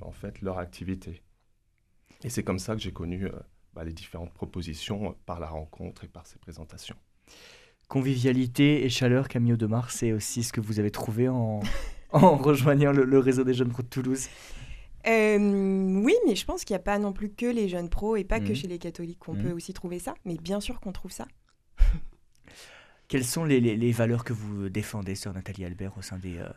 en 0.00 0.12
fait 0.12 0.40
leur 0.40 0.58
activité. 0.58 1.22
Et 2.24 2.30
c'est 2.30 2.42
comme 2.42 2.58
ça 2.58 2.74
que 2.74 2.80
j'ai 2.80 2.92
connu 2.92 3.28
bah, 3.74 3.84
les 3.84 3.92
différentes 3.92 4.32
propositions 4.32 5.14
par 5.26 5.40
la 5.40 5.48
rencontre 5.48 6.04
et 6.04 6.08
par 6.08 6.26
ces 6.26 6.38
présentations. 6.38 6.96
Convivialité 7.88 8.84
et 8.84 8.88
chaleur, 8.88 9.28
Camille 9.28 9.54
Audemars, 9.54 9.90
c'est 9.90 10.12
aussi 10.12 10.42
ce 10.42 10.52
que 10.52 10.60
vous 10.60 10.80
avez 10.80 10.90
trouvé 10.90 11.28
en, 11.28 11.60
en 12.12 12.36
rejoignant 12.36 12.92
le, 12.92 13.18
réseau 13.18 13.44
des 13.44 13.54
jeunes 13.54 13.70
pros 13.70 13.82
de 13.82 13.88
Toulouse 13.88 14.28
oui, 15.06 16.14
mais 16.26 16.34
je 16.34 16.44
pense 16.44 16.64
qu'il 16.64 16.74
n'y 16.74 16.80
a 16.80 16.84
pas 16.84 16.98
non 16.98 17.14
plus 17.14 17.30
que 17.30 17.46
les 17.46 17.70
jeunes 17.70 17.88
pros 17.88 18.16
et 18.16 18.24
pas 18.24 18.38
que 18.38 18.50
mhm. 18.50 18.54
chez 18.54 18.68
les 18.68 18.78
catholiques 18.78 19.18
qu'on 19.18 19.32
mhm. 19.32 19.44
peut 19.44 19.52
aussi 19.52 19.72
trouver 19.72 19.98
ça. 19.98 20.14
Mais 20.26 20.36
bien 20.36 20.60
sûr 20.60 20.78
qu'on 20.78 20.92
trouve 20.92 21.10
ça. 21.10 21.26
Quelles 23.10 23.24
sont 23.24 23.44
les, 23.44 23.90
valeurs 23.90 24.22
que 24.22 24.32
vous 24.32 24.68
défendez, 24.68 25.16
sœur 25.16 25.34
Nathalie 25.34 25.64
Albert, 25.64 25.98
au 25.98 26.00
sein 26.00 26.16
des, 26.16 26.38
euh, 26.38 26.48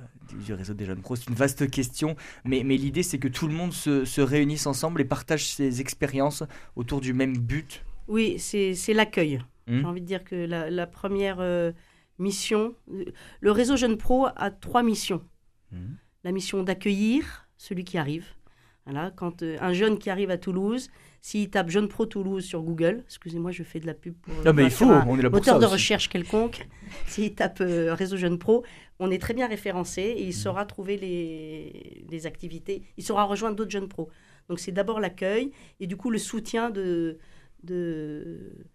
du 0.45 0.53
réseau 0.53 0.75
des 0.75 0.85
jeunes 0.85 1.01
pros? 1.01 1.15
C'est 1.15 1.27
une 1.27 1.35
vaste 1.35 1.67
question, 1.67 2.15
mais, 2.45 2.61
mais 2.63 2.77
l'idée 2.77 3.01
c'est 3.01 3.17
que 3.17 3.27
tout 3.27 3.47
le 3.47 3.55
monde 3.55 3.73
se, 3.73 4.05
se, 4.05 4.21
réunisse 4.21 4.67
ensemble 4.67 5.01
et 5.01 5.05
partage 5.05 5.47
ses 5.47 5.81
expériences 5.81 6.43
autour 6.75 7.01
du 7.01 7.11
même 7.11 7.35
but. 7.35 7.83
Oui, 8.07 8.37
c'est 8.37 8.93
l'accueil. 8.93 9.41
Hmm. 9.65 9.79
J'ai 9.79 9.85
envie 9.85 10.01
de 10.01 10.05
dire 10.05 10.23
que 10.23 10.35
la, 10.35 10.85
première 10.85 11.39
euh, 11.39 11.71
mission, 12.19 12.75
le 13.39 13.51
réseau 13.51 13.75
Jeunes 13.75 13.97
Pro 13.97 14.27
a 14.35 14.51
trois 14.51 14.83
missions. 14.83 15.23
Hmm. 15.71 15.95
La 16.23 16.31
mission 16.31 16.61
d'accueillir 16.61 17.47
celui 17.57 17.83
qui 17.83 17.97
arrive. 17.97 18.27
Voilà, 18.85 19.09
quand 19.15 19.41
euh, 19.41 19.57
un 19.59 19.73
jeune 19.73 19.97
qui 19.97 20.11
arrive 20.11 20.29
à 20.29 20.37
Toulouse, 20.37 20.91
s'il 21.25 21.49
tape 21.49 21.69
Jeune 21.69 21.87
Pro 21.87 22.05
Toulouse 22.05 22.43
sur 22.43 22.61
Google, 22.61 23.01
excusez-moi, 23.05 23.51
je 23.51 23.63
fais 23.63 23.79
de 23.79 23.87
la 23.87 23.93
pub 23.93 24.13
pour. 24.13 24.33
Non, 24.43 24.51
mais 24.51 24.65
il 24.65 24.69
faut, 24.69 24.83
on 24.83 25.17
est 25.17 25.21
là 25.21 25.29
pour 25.29 25.39
moteur 25.39 25.57
de 25.57 25.65
recherche 25.65 26.09
quelconque. 26.09 26.67
S'il 27.07 27.33
tape 27.33 27.61
euh, 27.61 27.93
Réseau 27.93 28.17
Jeune 28.17 28.37
Pro, 28.37 28.65
on 28.99 29.09
est 29.09 29.19
très 29.19 29.33
bien 29.33 29.47
référencé 29.47 30.01
et 30.01 30.23
il 30.23 30.29
mm. 30.29 30.33
saura 30.33 30.65
trouver 30.65 30.97
les, 30.97 32.05
les 32.09 32.25
activités. 32.27 32.83
Il 32.97 33.05
saura 33.05 33.23
rejoindre 33.23 33.55
d'autres 33.55 33.71
jeunes 33.71 33.87
pros. 33.87 34.09
Donc 34.49 34.59
c'est 34.59 34.73
d'abord 34.73 34.99
l'accueil 34.99 35.51
et 35.79 35.87
du 35.87 35.95
coup 35.95 36.09
le 36.09 36.17
soutien 36.17 36.69
de, 36.69 37.17
de... 37.63 38.67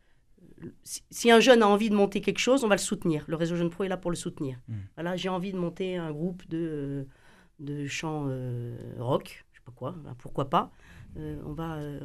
Si 0.84 1.30
un 1.30 1.40
jeune 1.40 1.62
a 1.62 1.68
envie 1.68 1.90
de 1.90 1.94
monter 1.94 2.22
quelque 2.22 2.40
chose, 2.40 2.64
on 2.64 2.68
va 2.68 2.76
le 2.76 2.80
soutenir. 2.80 3.24
Le 3.28 3.36
réseau 3.36 3.56
Jeune 3.56 3.68
Pro 3.68 3.84
est 3.84 3.88
là 3.88 3.98
pour 3.98 4.10
le 4.10 4.16
soutenir. 4.16 4.58
Mm. 4.68 4.74
Voilà, 4.94 5.16
j'ai 5.16 5.28
envie 5.28 5.52
de 5.52 5.58
monter 5.58 5.98
un 5.98 6.12
groupe 6.12 6.48
de, 6.48 7.06
de 7.60 7.86
chant 7.86 8.24
euh, 8.26 8.74
rock, 8.98 9.44
je 9.52 9.58
sais 9.58 9.64
pas 9.66 9.72
quoi, 9.72 9.94
ben, 10.02 10.16
pourquoi 10.18 10.48
pas. 10.48 10.72
Euh, 11.16 11.40
on 11.44 11.52
va, 11.52 11.76
euh, 11.76 12.00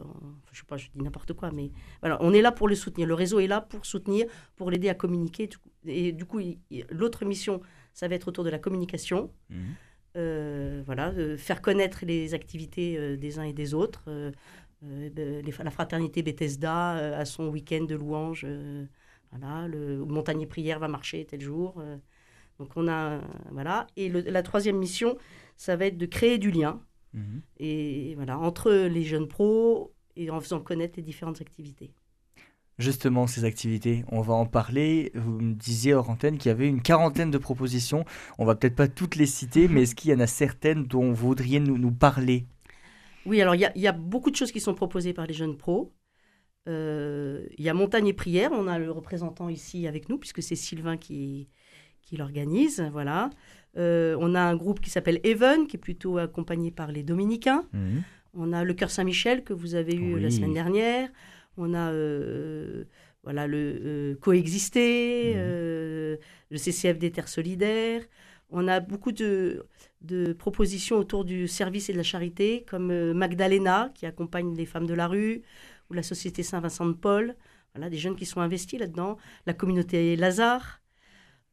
je 0.51 0.59
sais 0.59 0.65
pas, 0.65 0.77
je 0.77 0.89
dis 0.93 1.01
n'importe 1.01 1.33
quoi, 1.33 1.51
mais 1.51 1.71
voilà, 2.01 2.17
on 2.21 2.33
est 2.33 2.41
là 2.41 2.51
pour 2.51 2.67
le 2.67 2.75
soutenir. 2.75 3.07
Le 3.07 3.13
réseau 3.13 3.39
est 3.39 3.47
là 3.47 3.61
pour 3.61 3.85
soutenir, 3.85 4.25
pour 4.55 4.71
l'aider 4.71 4.89
à 4.89 4.95
communiquer. 4.95 5.49
Et 5.85 6.11
du 6.11 6.25
coup, 6.25 6.39
l'autre 6.89 7.25
mission, 7.25 7.61
ça 7.93 8.07
va 8.07 8.15
être 8.15 8.27
autour 8.27 8.43
de 8.43 8.49
la 8.49 8.59
communication. 8.59 9.31
Mhm. 9.49 9.57
Euh, 10.15 10.83
voilà, 10.85 11.11
faire 11.37 11.61
connaître 11.61 12.05
les 12.05 12.33
activités 12.35 13.17
des 13.17 13.39
uns 13.39 13.43
et 13.43 13.53
des 13.53 13.73
autres. 13.73 14.03
la 14.81 15.71
fraternité 15.71 16.21
Bethesda 16.21 17.17
a 17.17 17.25
son 17.25 17.47
week-end 17.47 17.83
de 17.83 17.95
louanges. 17.95 18.45
voilà, 19.31 19.67
le 19.67 20.05
Montagnier 20.05 20.45
Prière 20.45 20.79
va 20.79 20.87
marcher 20.87 21.25
tel 21.25 21.41
jour. 21.41 21.81
donc 22.59 22.69
on 22.75 22.87
a, 22.87 23.21
voilà. 23.51 23.87
Et 23.97 24.09
la 24.09 24.43
troisième 24.43 24.77
mission, 24.77 25.17
ça 25.57 25.75
va 25.75 25.87
être 25.87 25.97
de 25.97 26.05
créer 26.05 26.37
du 26.37 26.51
lien 26.51 26.79
Mhm. 27.13 27.41
Et 27.57 28.13
voilà, 28.15 28.39
entre 28.39 28.71
les 28.71 29.03
jeunes 29.03 29.27
pros 29.27 29.93
et 30.15 30.29
en 30.29 30.39
faisant 30.39 30.59
connaître 30.59 30.93
les 30.97 31.03
différentes 31.03 31.41
activités. 31.41 31.91
Justement, 32.79 33.27
ces 33.27 33.43
activités, 33.43 34.03
on 34.11 34.21
va 34.21 34.33
en 34.33 34.47
parler. 34.47 35.11
Vous 35.13 35.39
me 35.39 35.53
disiez 35.53 35.93
hors 35.93 36.09
antenne 36.09 36.39
qu'il 36.39 36.49
y 36.49 36.51
avait 36.51 36.67
une 36.67 36.81
quarantaine 36.81 37.29
de 37.29 37.37
propositions. 37.37 38.03
On 38.39 38.45
va 38.45 38.55
peut-être 38.55 38.75
pas 38.75 38.87
toutes 38.87 39.15
les 39.15 39.27
citer, 39.27 39.67
mais 39.67 39.83
est-ce 39.83 39.93
qu'il 39.93 40.09
y 40.09 40.13
en 40.13 40.19
a 40.19 40.27
certaines 40.27 40.85
dont 40.85 41.11
vous 41.11 41.27
voudriez 41.27 41.59
nous, 41.59 41.77
nous 41.77 41.91
parler? 41.91 42.47
Oui, 43.27 43.41
alors 43.41 43.53
il 43.53 43.71
y, 43.75 43.79
y, 43.79 43.87
a 43.87 43.91
beaucoup 43.91 44.31
de 44.31 44.35
choses 44.35 44.51
qui 44.51 44.59
sont 44.59 44.73
proposées 44.73 45.13
par 45.13 45.27
les 45.27 45.33
jeunes 45.33 45.55
pros. 45.55 45.93
Euh, 46.67 47.45
il 47.57 47.63
y 47.63 47.69
a 47.69 47.73
Montagne 47.73 48.07
et 48.07 48.13
Prière, 48.13 48.51
on 48.51 48.67
a 48.67 48.79
le 48.79 48.89
représentant 48.91 49.49
ici 49.49 49.87
avec 49.87 50.09
nous, 50.09 50.17
puisque 50.17 50.41
c'est 50.41 50.55
Sylvain 50.55 50.97
qui, 50.97 51.49
qui 52.01 52.17
l'organise. 52.17 52.81
Voilà. 52.91 53.29
Euh, 53.77 54.15
on 54.19 54.35
a 54.35 54.41
un 54.41 54.55
groupe 54.55 54.79
qui 54.79 54.89
s'appelle 54.89 55.19
Even, 55.23 55.67
qui 55.67 55.77
est 55.77 55.79
plutôt 55.79 56.17
accompagné 56.17 56.71
par 56.71 56.91
les 56.91 57.03
Dominicains. 57.03 57.65
Mhm. 57.73 58.03
On 58.35 58.53
a 58.53 58.63
le 58.63 58.73
Cœur 58.73 58.89
Saint-Michel 58.89 59.43
que 59.43 59.53
vous 59.53 59.75
avez 59.75 59.95
eu 59.95 60.19
la 60.19 60.31
semaine 60.31 60.53
dernière. 60.53 61.09
On 61.57 61.73
a 61.73 61.91
euh, 61.91 62.85
voilà 63.23 63.45
le 63.45 63.57
euh, 63.57 64.15
Coexister, 64.15 65.35
mhm. 65.35 66.17
le 66.51 66.57
CCF 66.57 66.97
des 66.97 67.11
Terres 67.11 67.27
Solidaires. 67.27 68.01
On 68.49 68.67
a 68.67 68.79
beaucoup 68.79 69.11
de, 69.11 69.65
propositions 70.37 70.97
autour 70.97 71.25
du 71.25 71.47
service 71.47 71.89
et 71.89 71.93
de 71.93 71.97
la 71.97 72.03
charité, 72.03 72.65
comme 72.69 73.13
Magdalena, 73.13 73.91
qui 73.95 74.05
accompagne 74.05 74.55
les 74.55 74.65
femmes 74.65 74.85
de 74.85 74.93
la 74.93 75.07
rue, 75.07 75.41
ou 75.89 75.93
la 75.93 76.03
Société 76.03 76.43
Saint-Vincent 76.43 76.85
de 76.85 76.93
Paul. 76.93 77.35
Voilà, 77.73 77.89
des 77.89 77.97
jeunes 77.97 78.15
qui 78.15 78.27
sont 78.27 78.41
investis 78.41 78.79
là-dedans. 78.79 79.17
La 79.47 79.53
communauté 79.53 80.15
Lazare. 80.15 80.82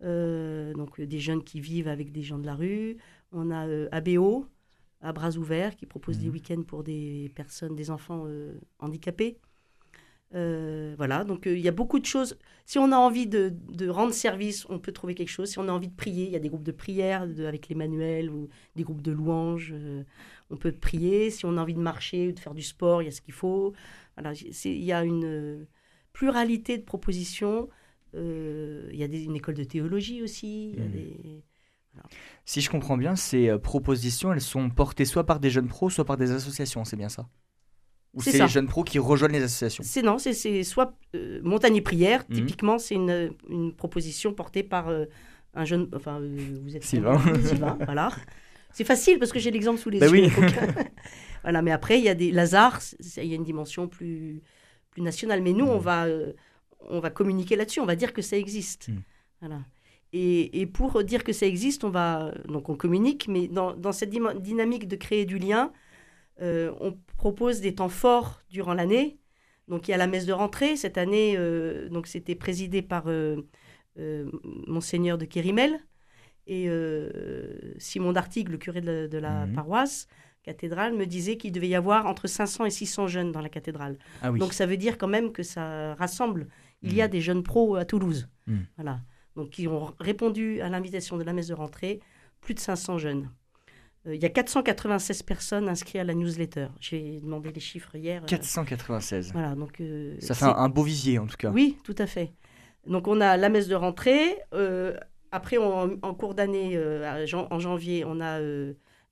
Euh, 0.02 0.72
donc 0.74 0.98
euh, 0.98 1.06
des 1.06 1.18
jeunes 1.18 1.44
qui 1.44 1.60
vivent 1.60 1.88
avec 1.88 2.12
des 2.12 2.22
gens 2.22 2.38
de 2.38 2.46
la 2.46 2.54
rue. 2.54 2.96
On 3.32 3.50
a 3.50 3.66
euh, 3.66 3.88
ABO, 3.92 4.46
à 5.00 5.12
bras 5.12 5.36
ouverts, 5.36 5.76
qui 5.76 5.86
propose 5.86 6.18
des 6.18 6.26
mhm. 6.26 6.32
week-ends 6.32 6.62
pour 6.62 6.82
des 6.82 7.30
personnes, 7.34 7.76
des 7.76 7.90
enfants 7.90 8.26
handicapés. 8.78 9.38
voilà, 10.32 11.24
donc 11.24 11.46
il 11.46 11.58
y 11.58 11.68
a 11.68 11.72
beaucoup 11.72 11.98
de 11.98 12.06
choses. 12.06 12.38
Si 12.66 12.78
on 12.78 12.92
a 12.92 12.96
envie 12.96 13.26
de, 13.26 13.54
rendre 13.88 14.12
service, 14.12 14.66
on 14.68 14.78
peut 14.78 14.92
trouver 14.92 15.14
quelque 15.14 15.30
chose. 15.30 15.50
Si 15.50 15.58
on 15.58 15.68
a 15.68 15.72
envie 15.72 15.88
de 15.88 15.96
prier, 15.96 16.26
il 16.26 16.32
y 16.32 16.36
a 16.36 16.40
des 16.40 16.48
groupes 16.48 16.64
de 16.64 16.72
prière 16.72 17.22
avec 17.22 17.68
les 17.68 17.74
manuels 17.74 18.30
ou 18.30 18.48
des 18.76 18.82
groupes 18.82 19.02
de 19.02 19.12
louanges. 19.12 19.74
on 20.50 20.56
peut 20.56 20.72
prier. 20.72 21.30
Si 21.30 21.46
on 21.46 21.56
a 21.56 21.62
envie 21.62 21.74
de 21.74 21.80
marcher 21.80 22.28
ou 22.28 22.32
de 22.32 22.40
faire 22.40 22.54
du 22.54 22.62
sport, 22.62 23.02
il 23.02 23.06
y 23.06 23.08
a 23.08 23.12
ce 23.12 23.22
qu'il 23.22 23.34
faut. 23.34 23.72
Voilà, 24.16 24.34
il 24.34 24.84
y 24.84 24.92
a 24.92 25.02
une 25.04 25.66
pluralité 26.12 26.76
de 26.76 26.84
propositions 26.84 27.68
il 28.14 28.96
y 28.96 29.02
a 29.02 29.06
une 29.06 29.36
école 29.36 29.54
de 29.54 29.64
théologie 29.64 30.22
aussi. 30.22 30.74
Hmm. 30.76 31.40
Si 32.44 32.60
je 32.60 32.70
comprends 32.70 32.96
bien, 32.96 33.16
ces 33.16 33.48
euh, 33.48 33.58
propositions, 33.58 34.32
elles 34.32 34.40
sont 34.40 34.70
portées 34.70 35.04
soit 35.04 35.24
par 35.24 35.40
des 35.40 35.50
jeunes 35.50 35.68
pros, 35.68 35.90
soit 35.90 36.04
par 36.04 36.16
des 36.16 36.32
associations, 36.32 36.84
c'est 36.84 36.96
bien 36.96 37.08
ça? 37.08 37.28
Ou 38.14 38.22
c'est 38.22 38.38
les 38.38 38.48
jeunes 38.48 38.66
pros 38.66 38.82
qui 38.82 38.98
rejoignent 38.98 39.32
les 39.32 39.42
associations? 39.42 39.84
C'est 39.86 40.02
non, 40.02 40.18
c'est 40.18 40.64
soit 40.64 40.96
euh, 41.14 41.40
Montagne 41.44 41.76
et 41.76 41.80
Prière, 41.80 42.24
hmm. 42.28 42.34
typiquement, 42.34 42.78
c'est 42.78 42.96
une, 42.96 43.32
une, 43.48 43.72
proposition 43.74 44.32
portée 44.34 44.64
par 44.64 44.88
un 45.54 45.64
jeune. 45.64 45.88
Enfin, 45.94 46.20
vous 46.20 46.76
êtes. 46.76 46.82
Sylvain. 46.82 47.20
Sylvain, 47.44 47.78
voilà. 47.84 48.10
C'est 48.72 48.84
facile 48.84 49.18
parce 49.18 49.32
que 49.32 49.38
j'ai 49.38 49.50
l'exemple 49.50 49.78
sous 49.78 49.90
les 49.90 49.98
bah 49.98 50.06
yeux. 50.06 50.12
Oui. 50.12 50.30
voilà, 51.42 51.62
mais 51.62 51.72
après, 51.72 51.98
il 51.98 52.04
y 52.04 52.08
a 52.08 52.14
des. 52.14 52.32
Lazare, 52.32 52.80
il 53.16 53.26
y 53.26 53.32
a 53.32 53.36
une 53.36 53.44
dimension 53.44 53.88
plus, 53.88 54.42
plus 54.90 55.02
nationale. 55.02 55.42
Mais 55.42 55.52
nous, 55.52 55.66
on 55.66 55.78
hmm. 55.78 55.82
va 55.82 56.06
on 56.88 57.00
va 57.00 57.10
communiquer 57.10 57.56
là-dessus, 57.56 57.80
on 57.80 57.86
va 57.86 57.96
dire 57.96 58.12
que 58.12 58.22
ça 58.22 58.36
existe. 58.36 58.88
Hmm. 58.88 59.00
Voilà. 59.40 59.60
Et, 60.12 60.66
pour 60.66 61.04
dire 61.04 61.22
que 61.22 61.32
ça 61.32 61.46
existe, 61.46 61.84
on 61.84 61.90
va 61.90 62.34
donc 62.48 62.68
on 62.68 62.74
communique, 62.74 63.28
mais 63.28 63.46
dans, 63.46 63.92
cette 63.92 64.10
dynamique 64.10 64.88
de 64.88 64.96
créer 64.96 65.24
du 65.24 65.38
lien, 65.38 65.72
euh, 66.42 66.72
on 66.80 66.98
propose 67.16 67.60
des 67.60 67.76
temps 67.76 67.88
forts 67.88 68.42
durant 68.50 68.74
l'année. 68.74 69.18
Donc 69.68 69.86
il 69.86 69.92
y 69.92 69.94
a 69.94 69.96
la 69.96 70.08
messe 70.08 70.26
de 70.26 70.32
rentrée 70.32 70.74
cette 70.76 70.98
année, 70.98 71.36
euh, 71.36 71.88
donc 71.90 72.08
c'était 72.08 72.34
présidé 72.34 72.82
par 72.82 73.04
euh, 73.06 73.36
monseigneur 74.66 75.16
de 75.16 75.26
Kérimel 75.26 75.78
et 76.48 76.68
Simon 77.78 78.12
d'Artigue, 78.12 78.48
le 78.48 78.58
curé 78.58 78.80
de 78.80 79.18
la, 79.18 79.46
hmm. 79.46 79.52
paroisse 79.52 80.08
cathédrale, 80.42 80.94
me 80.94 81.04
disait 81.04 81.36
qu'il 81.36 81.52
devait 81.52 81.68
y 81.68 81.74
avoir 81.76 82.06
entre 82.06 82.26
500 82.26 82.64
et 82.64 82.70
600 82.70 83.06
jeunes 83.06 83.30
dans 83.30 83.42
la 83.42 83.50
cathédrale. 83.50 83.98
Ah 84.22 84.32
donc 84.32 84.54
ça 84.54 84.66
veut 84.66 84.78
dire 84.78 84.98
quand 84.98 85.06
même 85.06 85.30
que 85.30 85.44
ça 85.44 85.94
rassemble 85.94 86.48
il 86.82 86.94
y 86.94 87.02
a 87.02 87.08
mm. 87.08 87.10
des 87.10 87.20
jeunes 87.20 87.42
pros 87.42 87.76
à 87.76 87.84
Toulouse. 87.84 88.28
Mm. 88.46 88.58
Voilà. 88.76 89.00
Donc, 89.36 89.50
qui 89.50 89.68
ont 89.68 89.94
répondu 90.00 90.60
à 90.60 90.68
l'invitation 90.68 91.16
de 91.16 91.22
la 91.22 91.32
messe 91.32 91.48
de 91.48 91.54
rentrée, 91.54 92.00
plus 92.40 92.54
de 92.54 92.60
500 92.60 92.98
jeunes. 92.98 93.30
Euh, 94.06 94.14
il 94.14 94.22
y 94.22 94.24
a 94.24 94.30
496 94.30 95.22
personnes 95.22 95.68
inscrites 95.68 96.00
à 96.00 96.04
la 96.04 96.14
newsletter. 96.14 96.68
J'ai 96.80 97.20
demandé 97.20 97.52
les 97.52 97.60
chiffres 97.60 97.94
hier. 97.96 98.22
496. 98.26 99.28
Euh, 99.28 99.32
voilà, 99.32 99.54
donc. 99.54 99.80
Euh, 99.80 100.16
Ça 100.20 100.34
fait 100.34 100.44
un, 100.44 100.68
beau 100.68 100.82
visier 100.82 101.18
en 101.18 101.26
tout 101.26 101.36
cas. 101.36 101.50
Oui, 101.50 101.76
tout 101.84 101.94
à 101.98 102.06
fait. 102.06 102.32
Donc 102.86 103.08
on 103.08 103.20
a 103.20 103.36
la 103.36 103.48
messe 103.50 103.68
de 103.68 103.74
rentrée. 103.74 104.38
après, 105.30 105.58
en 105.58 106.14
cours 106.14 106.34
d'année, 106.34 106.80
en 107.32 107.58
janvier, 107.58 108.04
on 108.06 108.20
a 108.20 108.40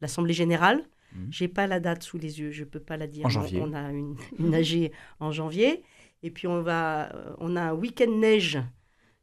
l'assemblée 0.01 0.35
générale. 0.35 0.83
Je 1.13 1.19
mm. 1.19 1.27
J'ai 1.31 1.49
pas 1.49 1.67
la 1.67 1.81
date 1.81 2.03
sous 2.03 2.19
les 2.19 2.41
yeux, 2.41 2.51
je 2.51 2.65
peux 2.65 2.81
pas 2.81 2.97
la 2.97 3.07
dire. 3.07 3.27
En 3.27 3.31
janvier. 3.31 3.61
On 3.63 3.73
a 3.73 3.91
une, 3.93 4.17
une 4.39 4.55
AG 4.55 4.91
en 5.21 5.33
janvier. 5.33 5.83
Et 6.23 6.31
puis 6.31 6.47
on, 6.47 6.63
va, 6.63 7.15
euh, 7.15 7.35
on 7.39 7.57
a 7.57 7.63
un 7.63 7.73
week-end 7.73 8.11
neige 8.11 8.59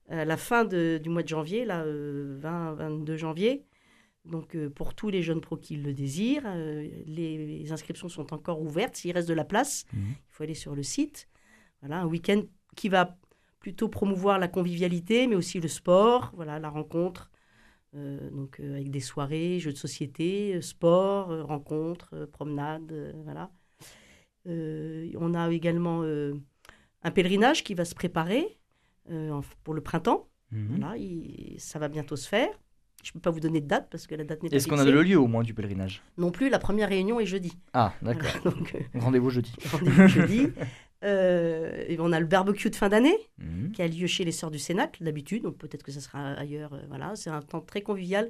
à 0.07 0.23
la 0.23 0.37
fin 0.37 0.65
du 0.65 1.01
mois 1.07 1.23
de 1.23 1.27
janvier, 1.27 1.65
là, 1.65 1.83
20-22 1.83 3.09
euh, 3.09 3.17
janvier. 3.17 3.65
Donc 4.23 4.55
euh, 4.55 4.69
pour 4.69 4.93
tous 4.93 5.09
les 5.09 5.21
jeunes 5.21 5.41
pros 5.41 5.57
qui 5.57 5.77
le 5.77 5.93
désirent, 5.93 6.47
les, 7.05 7.71
inscriptions 7.71 8.09
sont 8.09 8.33
encore 8.33 8.61
ouvertes. 8.61 8.95
S'il 8.95 9.11
reste 9.11 9.27
de 9.27 9.33
la 9.33 9.45
place, 9.45 9.85
mhm. 9.93 10.01
il 10.11 10.15
faut 10.29 10.43
aller 10.43 10.53
sur 10.53 10.75
le 10.75 10.83
site. 10.83 11.27
Voilà, 11.81 12.01
un 12.01 12.05
week-end 12.05 12.41
qui 12.75 12.89
va 12.89 13.17
plutôt 13.59 13.89
promouvoir 13.89 14.39
la 14.39 14.47
convivialité, 14.47 15.27
mais 15.27 15.35
aussi 15.35 15.59
le 15.59 15.67
sport, 15.67 16.31
voilà, 16.35 16.59
la 16.59 16.69
rencontre. 16.69 17.31
donc 17.93 18.59
avec 18.59 18.91
des 18.91 18.99
soirées, 18.99 19.59
jeux 19.59 19.71
de 19.71 19.77
société, 19.77 20.61
sport, 20.61 21.27
rencontres, 21.47 22.27
promenades, 22.31 23.13
voilà. 23.23 23.51
on 24.45 25.33
a 25.33 25.51
également 25.51 26.03
un 27.05 27.11
pèlerinage 27.11 27.63
qui 27.63 27.75
va 27.75 27.85
se 27.85 27.93
préparer 27.93 28.57
euh, 29.11 29.39
pour 29.63 29.75
le 29.75 29.81
printemps. 29.81 30.27
Mhm. 30.51 30.79
Voilà, 30.79 30.95
ça 31.57 31.79
va 31.79 31.87
bientôt 31.87 32.15
se 32.15 32.27
faire. 32.27 32.49
Je 33.03 33.11
ne 33.11 33.13
peux 33.13 33.19
pas 33.19 33.29
vous 33.29 33.39
donner 33.39 33.61
de 33.61 33.67
date 33.67 33.87
parce 33.91 34.07
que 34.07 34.15
la 34.15 34.23
date 34.23 34.41
n'est 34.41 34.49
pas 34.49 34.55
Est-ce 34.55 34.67
qu'on 34.67 34.79
a 34.79 34.85
le 34.85 35.03
lieu 35.03 35.19
au 35.19 35.27
moins 35.27 35.43
du 35.43 35.53
pèlerinage? 35.53 36.01
Non 36.17 36.31
plus, 36.31 36.49
la 36.49 36.57
première 36.57 36.89
réunion 36.89 37.19
est 37.19 37.27
jeudi. 37.27 37.53
Ah, 37.73 37.93
d'accord. 38.01 38.31
Euh, 38.47 38.79
rendez-vous 38.95 39.29
jeudi. 39.29 39.53
Rendez-vous 39.71 40.07
jeudi. 40.07 40.47
Euh, 41.03 41.83
et 41.87 41.97
on 41.99 42.11
a 42.11 42.19
le 42.19 42.25
barbecue 42.25 42.71
de 42.71 42.75
fin 42.75 42.89
d'année 42.89 43.15
mhm. 43.37 43.73
qui 43.73 43.81
a 43.83 43.87
lieu 43.87 44.07
chez 44.07 44.23
les 44.23 44.31
Sœurs 44.31 44.49
du 44.49 44.57
Cénacle 44.57 45.03
d'habitude, 45.03 45.43
donc 45.43 45.57
peut-être 45.57 45.83
que 45.83 45.91
ça 45.91 45.99
sera 45.99 46.31
ailleurs. 46.31 46.81
voilà, 46.87 47.15
c'est 47.15 47.29
un 47.29 47.41
temps 47.43 47.61
très 47.61 47.81
convivial 47.81 48.29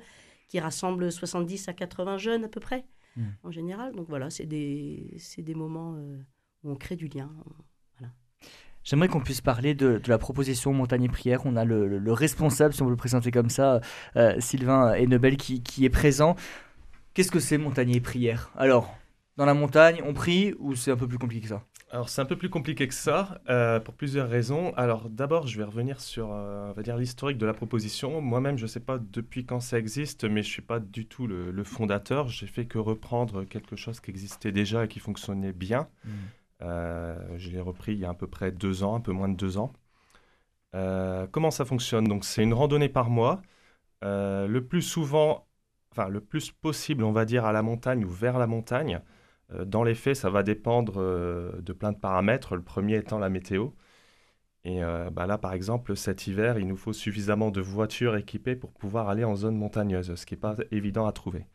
qui 0.50 0.60
rassemble 0.60 1.10
70 1.10 1.70
à 1.70 1.74
80 1.74 2.18
jeunes 2.18 2.44
à 2.44 2.50
peu 2.50 2.60
près 2.60 2.84
mhm. 3.16 3.36
en 3.44 3.52
général. 3.52 3.94
Donc 3.94 4.10
voilà, 4.10 4.30
c'est 4.30 4.48
des, 4.48 5.16
des 5.38 5.56
moments 5.56 5.96
où 6.64 6.72
on 6.72 6.76
crée 6.76 6.98
du 6.98 7.08
lien. 7.08 7.32
J'aimerais 8.86 9.08
qu'on 9.08 9.20
puisse 9.20 9.42
parler 9.42 9.74
de, 9.74 10.00
la 10.06 10.20
proposition 10.20 10.72
Montagne 10.72 11.06
et 11.06 11.10
Prière. 11.10 11.42
On 11.46 11.56
a 11.56 11.66
le, 11.66 12.14
responsable, 12.14 12.72
si 12.72 12.84
on 12.84 12.86
veut 12.86 12.92
le 12.92 12.98
présenter 12.98 13.32
comme 13.32 13.50
ça, 13.50 13.82
euh, 14.16 14.40
Sylvain 14.40 14.94
Hennebel, 14.94 15.38
qui, 15.38 15.64
qui 15.64 15.86
est 15.86 15.90
présent. 15.90 16.36
Qu'est-ce 17.16 17.32
que 17.32 17.40
c'est 17.40 17.58
Montagne 17.58 17.96
et 17.96 18.00
Prière? 18.00 18.52
Alors, 18.56 18.96
dans 19.38 19.46
la 19.46 19.56
montagne, 19.56 20.02
on 20.06 20.14
prie 20.14 20.54
ou 20.60 20.76
c'est 20.76 20.92
un 20.92 20.98
peu 20.98 21.08
plus 21.08 21.18
compliqué 21.18 21.42
que 21.42 21.50
ça? 21.50 21.64
Alors 21.92 22.10
c'est 22.10 22.22
un 22.22 22.26
peu 22.26 22.38
plus 22.38 22.50
compliqué 22.50 22.88
que 22.88 22.94
ça, 22.94 23.42
euh, 23.50 23.80
pour 23.80 23.94
plusieurs 23.94 24.30
raisons. 24.30 24.74
Alors 24.76 25.10
d'abord, 25.10 25.48
je 25.48 25.58
vais 25.58 25.64
revenir 25.64 26.02
sur, 26.02 26.30
euh, 26.32 26.70
on 26.70 26.74
va 26.74 26.82
dire, 26.84 26.98
l'historique 26.98 27.38
de 27.38 27.46
la 27.46 27.54
proposition. 27.54 28.22
Moi-même, 28.22 28.58
je 28.58 28.64
ne 28.64 28.68
sais 28.68 28.80
pas 28.80 28.98
depuis 28.98 29.46
quand 29.46 29.62
ça 29.62 29.78
existe, 29.78 30.26
mais 30.26 30.42
je 30.42 30.50
ne 30.50 30.54
suis 30.54 30.62
pas 30.62 30.80
du 30.80 31.06
tout 31.06 31.26
le, 31.26 31.64
fondateur. 31.64 32.28
J'ai 32.28 32.48
fait 32.48 32.66
que 32.66 32.78
reprendre 32.78 33.46
quelque 33.46 33.76
chose 33.76 34.00
qui 34.00 34.12
existait 34.12 34.52
déjà 34.52 34.86
et 34.86 34.88
qui 34.88 35.00
fonctionnait 35.00 35.54
bien. 35.54 35.88
Mmh. 36.04 36.10
Euh, 36.62 37.18
je 37.38 37.50
l'ai 37.52 37.62
repris 37.62 37.94
il 37.94 38.00
y 38.00 38.06
a 38.06 38.10
à 38.10 38.14
peu 38.14 38.28
près 38.28 38.52
deux 38.52 38.84
ans, 38.84 38.96
un 38.96 39.02
peu 39.02 39.12
moins 39.12 39.30
de 39.30 39.36
deux 39.36 39.58
ans. 39.58 39.74
comment 41.32 41.52
ça 41.52 41.66
fonctionne? 41.66 42.06
Donc 42.06 42.26
c'est 42.26 42.44
une 42.44 42.54
randonnée 42.54 42.90
par 42.90 43.10
mois. 43.10 43.42
le 44.02 44.60
plus 44.60 44.82
souvent, 44.82 45.48
enfin 45.92 46.10
le 46.10 46.22
plus 46.22 46.52
possible, 46.52 47.04
on 47.04 47.12
va 47.12 47.26
dire, 47.26 47.46
à 47.46 47.54
la 47.54 47.64
montagne 47.64 48.06
ou 48.06 48.10
vers 48.10 48.38
la 48.40 48.48
montagne. 48.48 49.02
Euh, 49.54 49.66
dans 49.66 49.84
les 49.84 49.96
faits, 49.96 50.16
ça 50.16 50.30
va 50.30 50.44
dépendre 50.44 50.96
euh, 50.98 51.62
de 51.62 51.74
plein 51.74 51.92
de 51.92 51.98
paramètres, 51.98 52.56
le 52.56 52.64
premier 52.64 52.98
étant 52.98 53.20
la 53.20 53.30
météo. 53.30 53.70
Et 54.64 54.84
euh, 54.84 55.10
bah 55.12 55.28
là, 55.28 55.38
par 55.38 55.54
exemple, 55.54 55.96
cet 55.96 56.28
hiver, 56.28 56.60
il 56.60 56.68
nous 56.68 56.78
faut 56.78 56.94
suffisamment 56.94 57.52
de 57.52 57.62
voitures 57.62 58.16
équipées 58.18 58.56
pour 58.56 58.74
pouvoir 58.74 59.10
aller 59.10 59.24
en 59.24 59.36
zone 59.36 59.56
montagneuse, 59.58 60.16
ce 60.16 60.26
qui 60.26 60.34
n'est 60.34 60.40
pas 60.40 60.56
évident 60.72 61.06
à 61.08 61.12
trouver. 61.12 61.46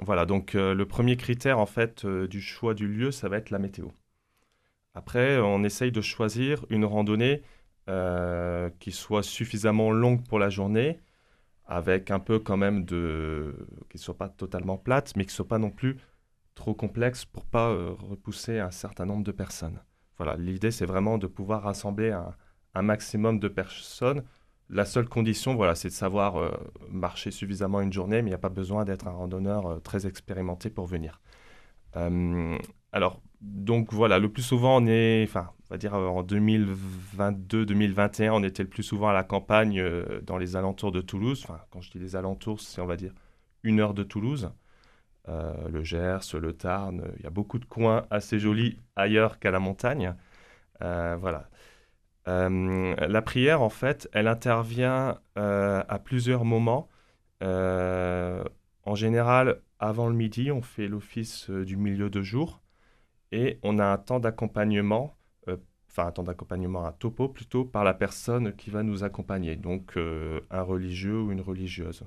Voilà, 0.00 0.24
donc 0.24 0.54
le 0.54 0.84
premier 0.84 1.16
critère 1.16 1.58
en 1.58 1.66
fait 1.66 2.06
du 2.06 2.40
choix 2.40 2.74
du 2.74 2.86
lieu, 2.86 3.10
ça 3.10 3.28
va 3.28 3.38
être 3.38 3.50
la 3.50 3.58
météo. 3.58 3.88
Après, 4.94 5.38
on 5.38 5.64
essaye 5.64 5.90
de 5.90 6.00
choisir 6.00 6.64
une 6.70 6.84
randonnée 6.84 7.42
qui 8.78 8.92
soit 8.92 9.22
suffisamment 9.22 9.90
longue 9.90 10.24
pour 10.26 10.38
la 10.38 10.48
journée, 10.48 11.00
avec 11.66 12.10
un 12.10 12.20
peu 12.20 12.38
quand 12.38 12.56
même 12.56 12.84
de... 12.84 13.66
qui 13.90 13.96
ne 13.96 14.02
soit 14.02 14.16
pas 14.16 14.28
totalement 14.28 14.76
plate, 14.76 15.14
mais 15.16 15.24
qui 15.24 15.30
ne 15.30 15.34
soit 15.34 15.48
pas 15.48 15.58
non 15.58 15.70
plus 15.70 15.96
trop 16.54 16.74
complexe 16.74 17.24
pour 17.24 17.44
pas 17.44 17.70
euh, 17.70 17.94
repousser 17.98 18.58
un 18.58 18.70
certain 18.70 19.06
nombre 19.06 19.24
de 19.24 19.32
personnes. 19.32 19.80
Voilà, 20.16 20.36
l'idée 20.36 20.70
c'est 20.70 20.86
vraiment 20.86 21.18
de 21.18 21.26
pouvoir 21.26 21.62
rassembler 21.62 22.10
un, 22.74 22.82
maximum 22.82 23.38
de 23.38 23.48
personnes. 23.48 24.22
La 24.70 24.84
seule 24.84 25.08
condition, 25.08 25.54
voilà, 25.54 25.74
c'est 25.74 25.88
de 25.88 25.92
savoir 25.92 26.36
euh, 26.36 26.50
marcher 26.88 27.30
suffisamment 27.30 27.80
une 27.80 27.92
journée, 27.92 28.22
mais 28.22 28.28
il 28.28 28.32
n'y 28.32 28.34
a 28.34 28.38
pas 28.38 28.48
besoin 28.48 28.84
d'être 28.84 29.06
un 29.06 29.12
randonneur 29.12 29.66
euh, 29.66 29.78
très 29.80 30.06
expérimenté 30.06 30.70
pour 30.70 30.86
venir. 30.86 31.20
alors, 32.92 33.20
donc 33.40 33.92
voilà, 33.92 34.18
le 34.18 34.30
plus 34.30 34.42
souvent 34.42 34.82
on 34.82 34.86
est, 34.86 35.24
enfin, 35.28 35.50
on 35.68 35.74
va 35.74 35.78
dire 35.78 35.94
en 35.94 36.22
2022-2021, 36.22 38.30
on 38.30 38.42
était 38.42 38.62
le 38.62 38.68
plus 38.68 38.82
souvent 38.82 39.08
à 39.08 39.12
la 39.12 39.24
campagne 39.24 39.82
dans 40.22 40.38
les 40.38 40.56
alentours 40.56 40.92
de 40.92 41.00
Toulouse. 41.00 41.42
Enfin, 41.44 41.60
quand 41.70 41.80
je 41.82 41.90
dis 41.90 41.98
les 41.98 42.16
alentours, 42.16 42.60
c'est 42.60 42.80
on 42.80 42.86
va 42.86 42.96
dire 42.96 43.12
une 43.62 43.80
heure 43.80 43.94
de 43.94 44.04
Toulouse. 44.04 44.50
Euh, 45.28 45.68
le 45.68 45.84
Gers, 45.84 46.20
le 46.34 46.52
Tarn. 46.52 47.12
Il 47.18 47.22
y 47.22 47.26
a 47.26 47.30
beaucoup 47.30 47.58
de 47.58 47.64
coins 47.64 48.06
assez 48.10 48.38
jolis 48.38 48.78
ailleurs 48.96 49.38
qu'à 49.38 49.50
la 49.50 49.60
montagne. 49.60 50.14
Euh, 50.82 51.16
voilà. 51.20 51.48
Euh, 52.28 52.94
la 52.96 53.22
prière, 53.22 53.62
en 53.62 53.70
fait, 53.70 54.08
elle 54.12 54.28
intervient 54.28 55.18
à 55.36 55.98
plusieurs 56.04 56.44
moments. 56.44 56.88
en 57.40 58.94
général, 58.94 59.60
avant 59.78 60.08
le 60.08 60.14
midi, 60.14 60.50
on 60.52 60.62
fait 60.62 60.88
l'office 60.88 61.50
du 61.50 61.76
milieu 61.76 62.10
de 62.10 62.22
jour 62.22 62.60
et 63.32 63.58
on 63.62 63.78
a 63.78 63.86
un 63.86 63.98
temps 63.98 64.20
d'accompagnement, 64.20 65.16
enfin 65.88 66.06
un 66.06 66.12
temps 66.12 66.22
d'accompagnement 66.22 66.84
à 66.84 66.92
topo 66.92 67.28
plutôt, 67.28 67.64
par 67.64 67.84
la 67.84 67.94
personne 67.94 68.54
qui 68.54 68.70
va 68.70 68.82
nous 68.82 69.04
accompagner, 69.04 69.56
donc 69.56 69.96
un 69.96 70.62
religieux 70.62 71.20
ou 71.20 71.32
une 71.32 71.40
religieuse. 71.40 72.04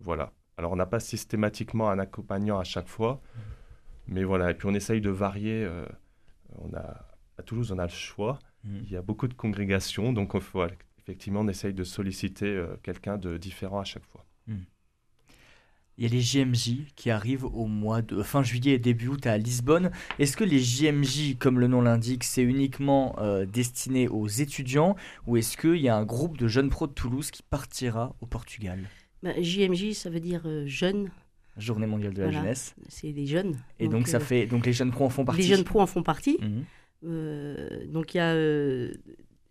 Voilà. 0.00 0.32
Alors, 0.58 0.72
on 0.72 0.76
n'a 0.76 0.86
pas 0.86 1.00
systématiquement 1.00 1.90
un 1.90 1.98
accompagnant 1.98 2.58
à 2.58 2.64
chaque 2.64 2.88
fois, 2.88 3.20
mais 4.06 4.24
voilà. 4.24 4.50
Et 4.50 4.54
puis, 4.54 4.68
on 4.68 4.74
essaye 4.74 5.00
de 5.00 5.10
varier. 5.10 5.64
Euh, 5.64 5.86
à 7.38 7.42
Toulouse, 7.42 7.72
on 7.72 7.78
a 7.78 7.84
le 7.84 7.90
choix. 7.90 8.38
Mm. 8.66 8.78
Il 8.84 8.92
y 8.92 8.96
a 8.96 9.02
beaucoup 9.02 9.28
de 9.28 9.34
congrégations, 9.34 10.12
donc 10.12 10.34
on, 10.34 10.40
effectivement, 10.98 11.40
on 11.40 11.48
essaye 11.48 11.74
de 11.74 11.84
solliciter 11.84 12.46
euh, 12.46 12.76
quelqu'un 12.82 13.16
de 13.16 13.38
différent 13.38 13.80
à 13.80 13.84
chaque 13.84 14.04
fois. 14.04 14.26
Mm. 14.46 14.56
Il 15.98 16.04
y 16.04 16.06
a 16.06 16.10
les 16.10 16.20
JMJ 16.20 16.92
qui 16.94 17.10
arrivent 17.10 17.46
au 17.46 17.66
mois 17.66 18.02
de 18.02 18.22
fin 18.22 18.42
juillet 18.42 18.72
et 18.72 18.78
début 18.78 19.08
août 19.08 19.26
à 19.26 19.38
Lisbonne. 19.38 19.90
Est-ce 20.18 20.36
que 20.36 20.44
les 20.44 20.58
JMJ, 20.58 21.38
comme 21.38 21.58
le 21.58 21.68
nom 21.68 21.80
l'indique, 21.80 22.22
c'est 22.22 22.42
uniquement 22.42 23.16
euh, 23.18 23.46
destiné 23.46 24.06
aux 24.06 24.26
étudiants 24.26 24.94
ou 25.26 25.38
est-ce 25.38 25.56
qu'il 25.56 25.80
y 25.80 25.88
a 25.88 25.96
un 25.96 26.04
groupe 26.04 26.36
de 26.36 26.48
jeunes 26.48 26.68
pros 26.68 26.86
de 26.86 26.92
Toulouse 26.92 27.30
qui 27.30 27.42
partira 27.42 28.14
au 28.20 28.26
Portugal? 28.26 28.80
JMJ, 29.24 29.88
bah, 29.88 29.94
ça 29.94 30.10
veut 30.10 30.20
dire 30.20 30.42
euh, 30.44 30.66
jeune. 30.66 31.10
Journée 31.56 31.86
mondiale 31.86 32.12
de 32.12 32.22
la 32.22 32.30
jeunesse. 32.30 32.74
C'est 32.88 33.12
des 33.12 33.26
jeunes. 33.26 33.56
Et 33.78 33.88
donc, 33.88 34.08
ça 34.08 34.18
euh, 34.18 34.20
fait 34.20 34.46
donc 34.46 34.66
les 34.66 34.74
jeunes 34.74 34.90
pros 34.90 35.06
en 35.06 35.08
font 35.08 35.24
partie. 35.24 35.40
Les 35.40 35.48
jeunes 35.48 35.64
pros 35.64 35.80
en 35.80 35.86
font 35.86 36.02
partie. 36.02 36.36
Mhm. 36.42 36.64
Euh, 37.04 37.86
donc 37.86 38.14
il 38.14 38.18
y 38.18 38.20
a 38.20 38.34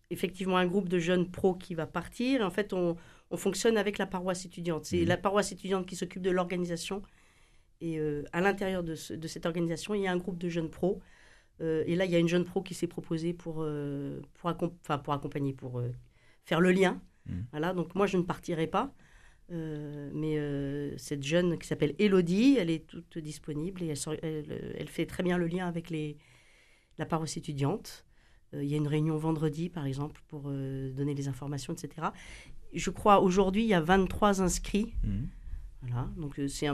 effectivement 0.10 0.58
un 0.58 0.66
groupe 0.66 0.90
de 0.90 1.00
jeunes 1.00 1.30
pros 1.30 1.56
qui 1.56 1.76
va 1.76 1.86
partir. 1.86 2.42
En 2.42 2.50
fait, 2.50 2.74
on, 2.74 2.96
on 3.32 3.38
fonctionne 3.38 3.78
avec 3.78 3.98
la 3.98 4.06
paroisse 4.06 4.46
étudiante. 4.46 4.86
C'est 4.86 5.02
mhm. 5.02 5.08
la 5.08 5.18
paroisse 5.18 5.52
étudiante 5.52 5.86
qui 5.86 5.96
s'occupe 5.96 6.22
de 6.22 6.32
l'organisation. 6.32 7.02
Et 7.82 8.00
à 8.32 8.40
l'intérieur 8.40 8.84
de, 8.84 8.96
de, 9.16 9.28
cette 9.28 9.46
organisation, 9.46 9.94
il 9.94 10.02
y 10.02 10.08
a 10.08 10.12
un 10.12 10.18
groupe 10.18 10.38
de 10.38 10.48
jeunes 10.48 10.70
pros. 10.70 11.02
et 11.60 11.96
là, 11.96 12.06
il 12.06 12.12
y 12.12 12.16
a 12.16 12.20
une 12.20 12.30
jeune 12.30 12.46
pro 12.46 12.64
qui 12.64 12.74
s'est 12.74 12.88
proposée 12.88 13.34
pour, 13.34 13.66
pour, 14.34 14.54
pour 15.04 15.14
accompagner, 15.14 15.54
pour 15.54 15.84
faire 16.46 16.62
le 16.62 16.72
lien. 16.72 17.02
Mhm. 17.28 17.46
Voilà, 17.52 17.74
donc 17.74 17.94
moi, 17.94 18.08
je 18.08 18.18
ne 18.18 18.24
partirai 18.24 18.68
pas. 18.68 18.94
Euh, 19.52 20.10
mais 20.14 20.38
euh, 20.38 20.98
cette 20.98 21.24
jeune 21.24 21.58
qui 21.60 21.68
s'appelle 21.68 21.94
Elodie, 22.00 22.58
elle 22.60 22.72
est 22.72 22.88
toute 22.88 23.20
disponible 23.20 23.84
et 23.84 23.94
elle, 24.24 24.90
fait 24.90 25.06
très 25.06 25.22
bien 25.22 25.38
le 25.38 25.46
lien 25.46 25.68
avec 25.68 25.90
les, 25.90 26.18
la 26.98 27.06
paroisse 27.06 27.38
étudiante. 27.38 28.06
Euh, 28.54 28.64
il 28.64 28.70
y 28.70 28.74
a 28.74 28.78
une 28.78 28.88
réunion 28.88 29.18
vendredi, 29.18 29.70
par 29.70 29.86
exemple, 29.86 30.22
pour 30.28 30.44
donner 30.44 31.14
les 31.14 31.28
informations, 31.28 31.74
etc. 31.74 32.08
Je 32.74 32.90
crois 32.90 33.22
aujourd'hui, 33.22 33.64
il 33.64 33.68
y 33.68 33.74
a 33.74 33.82
23 33.82 34.42
inscrits. 34.42 34.94
Mmh. 35.04 35.24
Voilà, 35.82 36.10
donc 36.18 36.40
c'est 36.48 36.68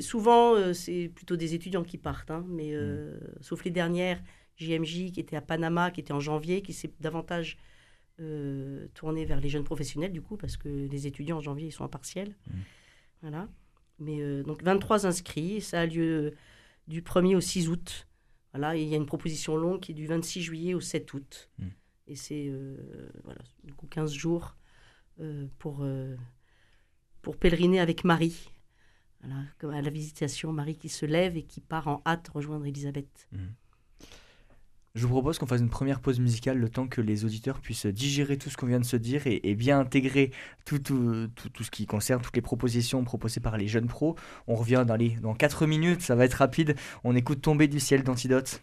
souvent, 0.00 0.72
c'est 0.72 1.10
plutôt 1.14 1.36
des 1.36 1.54
étudiants 1.54 1.84
qui 1.84 1.98
partent, 1.98 2.30
hein, 2.30 2.44
mais 2.48 2.74
mmh. 2.74 3.18
sauf 3.40 3.64
les 3.64 3.70
dernières, 3.70 4.22
JMJ 4.56 5.12
qui 5.12 5.20
était 5.20 5.36
à 5.36 5.42
Panama, 5.42 5.90
qui 5.90 6.00
était 6.00 6.12
en 6.12 6.20
janvier, 6.20 6.62
qui 6.62 6.72
s'est 6.72 6.92
davantage 7.00 7.58
euh, 8.20 8.88
tourner 8.94 9.24
vers 9.24 9.40
les 9.40 9.48
jeunes 9.48 9.64
professionnels, 9.64 10.12
du 10.12 10.20
coup, 10.20 10.36
parce 10.36 10.56
que 10.56 10.68
les 10.68 11.06
étudiants 11.06 11.38
en 11.38 11.40
janvier, 11.40 11.68
ils 11.68 11.72
sont 11.72 11.84
en 11.84 11.88
partiel. 11.88 12.36
Mmh. 12.46 12.52
Voilà. 13.22 13.48
Mais 13.98 14.20
euh, 14.20 14.42
donc 14.42 14.62
23 14.62 15.06
inscrits, 15.06 15.60
ça 15.60 15.80
a 15.80 15.86
lieu 15.86 16.34
du 16.88 17.02
1er 17.02 17.36
au 17.36 17.40
6 17.40 17.68
août. 17.68 18.06
Voilà, 18.52 18.76
il 18.76 18.86
y 18.88 18.94
a 18.94 18.96
une 18.96 19.06
proposition 19.06 19.56
longue 19.56 19.80
qui 19.80 19.92
est 19.92 19.94
du 19.94 20.06
26 20.06 20.42
juillet 20.42 20.74
au 20.74 20.80
7 20.80 21.12
août. 21.14 21.50
Mmh. 21.58 21.66
Et 22.08 22.16
c'est 22.16 22.48
euh, 22.48 22.76
voilà, 23.24 23.40
du 23.64 23.72
coup 23.74 23.86
15 23.86 24.12
jours 24.12 24.56
pour, 25.58 25.86
pour 27.20 27.36
pèleriner 27.36 27.78
avec 27.78 28.02
Marie. 28.02 28.50
Voilà, 29.20 29.44
comme 29.58 29.70
à 29.70 29.80
la 29.80 29.90
visitation, 29.90 30.52
Marie 30.52 30.76
qui 30.76 30.88
se 30.88 31.06
lève 31.06 31.36
et 31.36 31.44
qui 31.44 31.60
part 31.60 31.86
en 31.86 32.02
hâte 32.04 32.28
rejoindre 32.28 32.66
Elisabeth. 32.66 33.28
Mmh. 33.30 33.38
Je 34.94 35.06
vous 35.06 35.14
propose 35.14 35.38
qu'on 35.38 35.46
fasse 35.46 35.62
une 35.62 35.70
première 35.70 36.00
pause 36.00 36.20
musicale, 36.20 36.58
le 36.58 36.68
temps 36.68 36.86
que 36.86 37.00
les 37.00 37.24
auditeurs 37.24 37.60
puissent 37.60 37.86
digérer 37.86 38.36
tout 38.36 38.50
ce 38.50 38.58
qu'on 38.58 38.66
vient 38.66 38.78
de 38.78 38.84
se 38.84 38.96
dire 38.96 39.22
et, 39.24 39.54
bien 39.54 39.78
intégrer 39.78 40.32
tout, 40.66 40.78
ce 40.84 41.70
qui 41.70 41.86
concerne 41.86 42.20
toutes 42.20 42.36
les 42.36 42.42
propositions 42.42 43.02
proposées 43.02 43.40
par 43.40 43.56
les 43.56 43.68
jeunes 43.68 43.86
pros. 43.86 44.16
On 44.46 44.54
revient 44.54 44.84
dans, 44.86 44.96
les, 44.96 45.10
dans 45.22 45.32
4 45.32 45.66
minutes, 45.66 46.02
ça 46.02 46.14
va 46.14 46.26
être 46.26 46.34
rapide. 46.34 46.76
On 47.04 47.16
écoute 47.16 47.40
Tomber 47.40 47.68
du 47.68 47.80
ciel 47.80 48.02
d'Antidote. 48.02 48.62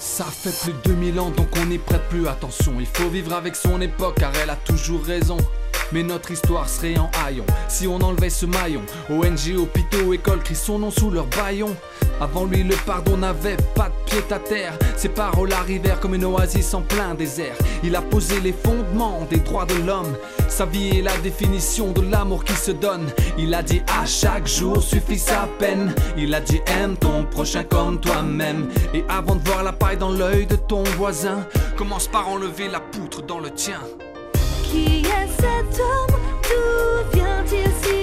Ça 0.00 0.24
fait 0.24 0.72
plus 0.72 0.72
de 0.72 0.94
2000 0.94 1.20
ans 1.20 1.30
donc 1.30 1.48
on 1.56 1.66
n'y 1.66 1.78
prête 1.78 2.02
plus 2.08 2.26
attention. 2.26 2.80
Il 2.80 2.86
faut 2.86 3.08
vivre 3.08 3.32
avec 3.32 3.54
son 3.54 3.80
époque 3.80 4.16
car 4.18 4.34
elle 4.42 4.50
a 4.50 4.56
toujours 4.56 5.04
raison. 5.04 5.36
Mais 5.92 6.02
notre 6.02 6.30
histoire 6.30 6.68
serait 6.68 6.98
en 6.98 7.10
haillon 7.24 7.44
si 7.68 7.86
on 7.86 7.96
enlevait 7.96 8.30
ce 8.30 8.46
maillon. 8.46 8.82
ONG, 9.10 9.56
hôpitaux, 9.56 10.12
écoles 10.12 10.42
crient 10.42 10.54
son 10.54 10.78
nom 10.78 10.90
sous 10.90 11.10
leur 11.10 11.26
baillon. 11.26 11.74
Avant 12.20 12.44
lui, 12.44 12.64
le 12.64 12.74
pardon 12.84 13.16
n'avait 13.16 13.56
pas 13.74 13.88
de 13.88 14.10
pied 14.10 14.24
à 14.30 14.38
terre. 14.38 14.72
Ses 14.96 15.08
paroles 15.08 15.52
arrivèrent 15.52 16.00
comme 16.00 16.14
une 16.14 16.24
oasis 16.24 16.74
en 16.74 16.82
plein 16.82 17.14
désert. 17.14 17.54
Il 17.84 17.94
a 17.94 18.02
posé 18.02 18.40
les 18.40 18.52
fondements 18.52 19.26
des 19.30 19.38
droits 19.38 19.66
de 19.66 19.74
l'homme. 19.86 20.16
Sa 20.48 20.66
vie 20.66 20.98
est 20.98 21.02
la 21.02 21.16
définition 21.18 21.92
de 21.92 22.00
l'amour 22.00 22.44
qui 22.44 22.54
se 22.54 22.72
donne. 22.72 23.06
Il 23.38 23.54
a 23.54 23.62
dit 23.62 23.82
à 24.00 24.04
chaque 24.04 24.48
jour 24.48 24.82
suffit 24.82 25.18
sa 25.18 25.48
peine. 25.58 25.94
Il 26.16 26.34
a 26.34 26.40
dit 26.40 26.60
aime 26.66 26.96
ton 26.96 27.24
prochain 27.24 27.62
comme 27.62 28.00
toi-même. 28.00 28.68
Et 28.94 29.04
avant 29.08 29.36
de 29.36 29.48
voir 29.48 29.62
la 29.62 29.72
paille 29.72 29.96
dans 29.96 30.10
l'œil 30.10 30.46
de 30.46 30.56
ton 30.56 30.82
voisin, 30.96 31.46
commence 31.76 32.08
par 32.08 32.28
enlever 32.28 32.68
la 32.68 32.80
poutre 32.80 33.22
dans 33.22 33.38
le 33.38 33.50
tien. 33.50 33.80
Qui 34.70 35.00
est 35.00 35.28
cet 35.40 35.80
homme? 35.80 36.20
D'où 36.42 37.16
vient-il 37.16 37.70
sinon 37.82 37.97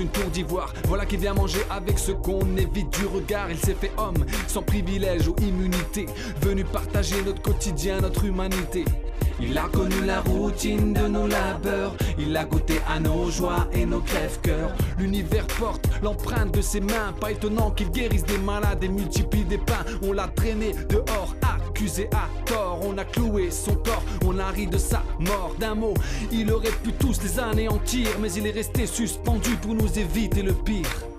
une 0.00 0.08
tour 0.08 0.30
d'ivoire. 0.30 0.72
Voilà 0.88 1.06
qui 1.06 1.16
vient 1.16 1.34
manger 1.34 1.60
avec 1.70 1.98
ce 1.98 2.12
qu'on 2.12 2.56
évite 2.56 2.90
du 2.98 3.06
regard. 3.06 3.50
Il 3.50 3.58
s'est 3.58 3.74
fait 3.74 3.92
homme, 3.98 4.24
sans 4.48 4.62
privilège 4.62 5.28
ou 5.28 5.36
immunité. 5.42 6.06
Venu 6.40 6.64
partager 6.64 7.22
notre 7.22 7.42
quotidien, 7.42 8.00
notre 8.00 8.24
humanité. 8.24 8.84
Il 9.42 9.56
a 9.56 9.68
connu 9.72 10.04
la 10.04 10.20
routine 10.20 10.92
de 10.92 11.08
nos 11.08 11.26
labeurs. 11.26 11.94
Il 12.18 12.36
a 12.36 12.44
goûté 12.44 12.74
à 12.86 13.00
nos 13.00 13.30
joies 13.30 13.68
et 13.72 13.86
nos 13.86 14.00
crèves-cœurs. 14.00 14.74
L'univers 14.98 15.46
porte 15.46 15.88
l'empreinte 16.02 16.52
de 16.52 16.60
ses 16.60 16.80
mains. 16.80 17.14
Pas 17.18 17.32
étonnant 17.32 17.70
qu'il 17.70 17.90
guérisse 17.90 18.24
des 18.24 18.38
malades 18.38 18.84
et 18.84 18.88
multiplie 18.88 19.44
des 19.44 19.56
pains. 19.56 19.84
On 20.02 20.12
l'a 20.12 20.28
traîné 20.28 20.72
dehors, 20.88 21.19
à 22.12 22.28
tort. 22.44 22.80
On 22.82 22.96
a 22.98 23.04
cloué 23.04 23.50
son 23.50 23.74
corps, 23.76 24.02
on 24.24 24.38
a 24.38 24.50
ri 24.50 24.66
de 24.66 24.78
sa 24.78 25.02
mort. 25.18 25.54
D'un 25.58 25.74
mot, 25.74 25.94
il 26.30 26.50
aurait 26.52 26.70
pu 26.82 26.92
tous 26.92 27.22
les 27.22 27.38
anéantir. 27.38 28.08
Mais 28.20 28.32
il 28.32 28.46
est 28.46 28.52
resté 28.52 28.86
suspendu 28.86 29.56
pour 29.56 29.74
nous 29.74 29.98
éviter 29.98 30.42
le 30.42 30.52
pire. 30.52 31.09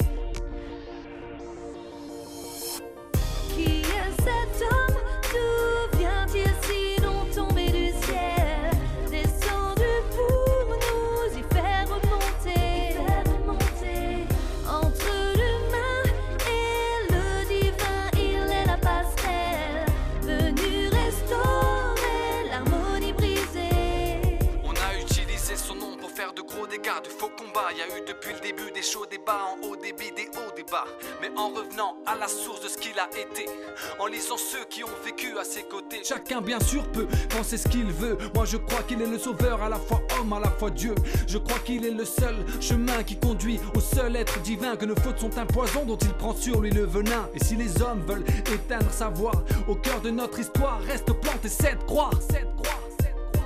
Chacun, 36.04 36.42
bien 36.42 36.60
sûr, 36.60 36.84
peut 36.92 37.08
penser 37.30 37.58
ce 37.58 37.68
qu'il 37.68 37.86
veut. 37.86 38.18
Moi, 38.34 38.46
je 38.46 38.58
crois 38.58 38.82
qu'il 38.84 39.02
est 39.02 39.08
le 39.08 39.18
sauveur, 39.18 39.62
à 39.62 39.70
la 39.70 39.78
fois 39.78 40.02
homme, 40.20 40.34
à 40.34 40.40
la 40.40 40.50
fois 40.50 40.70
Dieu. 40.70 40.96
Je 41.28 41.38
crois 41.38 41.60
qu'il 41.60 41.86
est 41.86 41.92
le 41.92 42.06
seul 42.06 42.36
chemin 42.60 43.04
qui 43.04 43.18
conduit 43.18 43.60
au 43.76 43.80
seul 43.80 44.16
être 44.16 44.40
divin. 44.42 44.76
Que 44.76 44.86
nos 44.86 44.96
fautes 44.96 45.20
sont 45.20 45.38
un 45.38 45.46
poison 45.46 45.86
dont 45.86 45.98
il 45.98 46.14
prend 46.14 46.36
sur 46.36 46.62
lui 46.62 46.72
le 46.72 46.86
venin. 46.86 47.30
Et 47.36 47.44
si 47.44 47.56
les 47.56 47.82
hommes 47.82 48.02
veulent 48.08 48.26
éteindre 48.54 48.92
sa 48.92 49.10
voix, 49.10 49.44
au 49.68 49.76
cœur 49.76 50.02
de 50.02 50.10
notre 50.10 50.40
histoire 50.40 50.82
reste 50.82 51.12
plantée 51.14 51.50
cette 51.50 51.86
croix. 51.86 52.10
Cette 52.20 52.56
croix, 52.56 52.80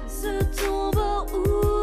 cette 0.07 0.55
croix. 0.55 1.25
Ouvert, 1.35 1.74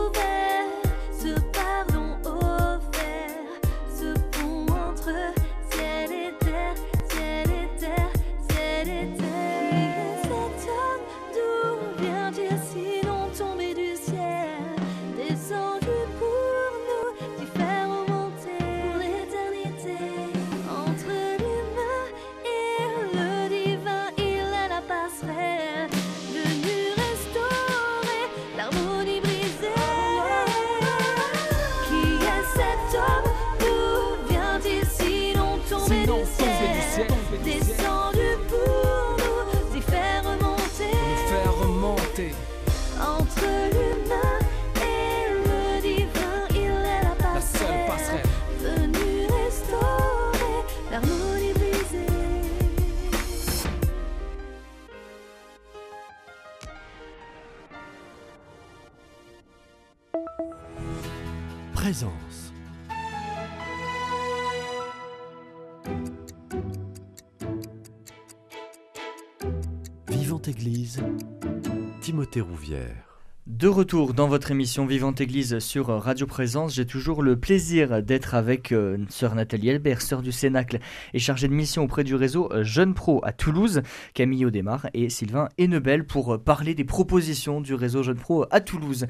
De 73.47 73.68
retour 73.68 74.14
dans 74.14 74.29
votre 74.29 74.51
émission 74.51 74.87
Vivante 74.87 75.21
Église 75.21 75.59
sur 75.59 75.88
Radio 75.88 76.27
Présence, 76.27 76.75
j'ai 76.75 76.87
toujours 76.87 77.23
le 77.23 77.38
plaisir 77.38 78.03
d'être 78.03 78.35
avec 78.35 78.73
euh, 78.73 78.99
sœur 79.09 79.35
Nathalie 79.35 79.71
Albert, 79.71 80.01
sœur 80.01 80.23
du 80.23 80.33
Cénacle 80.33 80.79
et 81.12 81.18
chargée 81.18 81.49
de 81.49 81.53
mission 81.53 81.83
auprès 81.83 82.05
du 82.05 82.14
réseau 82.14 82.51
euh, 82.53 82.64
Jeunes 82.64 82.95
Pro 82.95 83.21
à 83.25 83.33
Toulouse, 83.33 83.83
Camille 84.14 84.47
Audemars 84.47 84.87
et 84.95 85.11
Sylvain 85.11 85.49
Hennebel 85.59 86.07
pour 86.07 86.35
euh, 86.35 86.38
parler 86.38 86.75
des 86.75 86.85
propositions 86.85 87.61
du 87.61 87.75
réseau 87.75 88.03
Jeunes 88.03 88.18
Pro 88.18 88.47
à 88.51 88.61
Toulouse. 88.61 89.07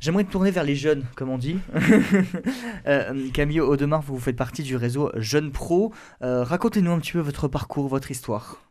J'aimerais 0.00 0.22
me 0.22 0.30
tourner 0.30 0.52
vers 0.52 0.62
les 0.62 0.76
jeunes, 0.76 1.04
comme 1.16 1.30
on 1.30 1.38
dit. 1.38 1.58
Euh, 2.86 3.28
Camille 3.34 3.60
Audemars, 3.60 4.00
vous 4.00 4.18
faites 4.18 4.36
partie 4.36 4.62
du 4.62 4.76
réseau 4.76 5.10
Jeunes 5.16 5.50
Pro. 5.50 5.92
Euh, 6.22 6.42
Racontez-nous 6.42 6.90
un 6.90 7.00
petit 7.00 7.12
peu 7.12 7.18
votre 7.18 7.48
parcours, 7.48 7.88
votre 7.88 8.10
histoire. 8.10 8.62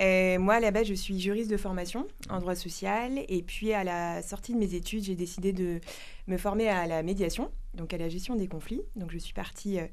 Euh, 0.00 0.38
moi, 0.38 0.54
à 0.54 0.60
la 0.60 0.70
base, 0.70 0.86
je 0.86 0.94
suis 0.94 1.18
juriste 1.18 1.50
de 1.50 1.56
formation 1.56 2.06
en 2.30 2.38
droit 2.38 2.54
social. 2.54 3.24
Et 3.28 3.42
puis, 3.42 3.72
à 3.72 3.84
la 3.84 4.22
sortie 4.22 4.54
de 4.54 4.58
mes 4.58 4.74
études, 4.74 5.04
j'ai 5.04 5.16
décidé 5.16 5.52
de 5.52 5.80
me 6.26 6.36
former 6.36 6.68
à 6.68 6.86
la 6.86 7.02
médiation, 7.02 7.50
donc 7.74 7.92
à 7.92 7.98
la 7.98 8.08
gestion 8.08 8.36
des 8.36 8.46
conflits. 8.46 8.82
Donc, 8.96 9.10
je 9.10 9.18
suis 9.18 9.32
partie 9.32 9.80
euh, 9.80 9.86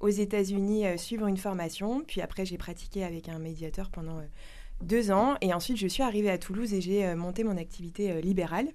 aux 0.00 0.08
États-Unis 0.08 0.86
euh, 0.86 0.96
suivre 0.96 1.26
une 1.26 1.36
formation. 1.36 2.02
Puis 2.06 2.20
après, 2.20 2.44
j'ai 2.44 2.58
pratiqué 2.58 3.04
avec 3.04 3.28
un 3.28 3.38
médiateur 3.38 3.90
pendant 3.90 4.20
deux 4.82 5.12
ans. 5.12 5.36
Et 5.40 5.54
ensuite, 5.54 5.76
je 5.76 5.86
suis 5.86 6.02
arrivée 6.02 6.30
à 6.30 6.38
Toulouse 6.38 6.74
et 6.74 6.80
j'ai 6.80 7.14
monté 7.14 7.44
mon 7.44 7.56
activité 7.56 8.20
libérale. 8.20 8.68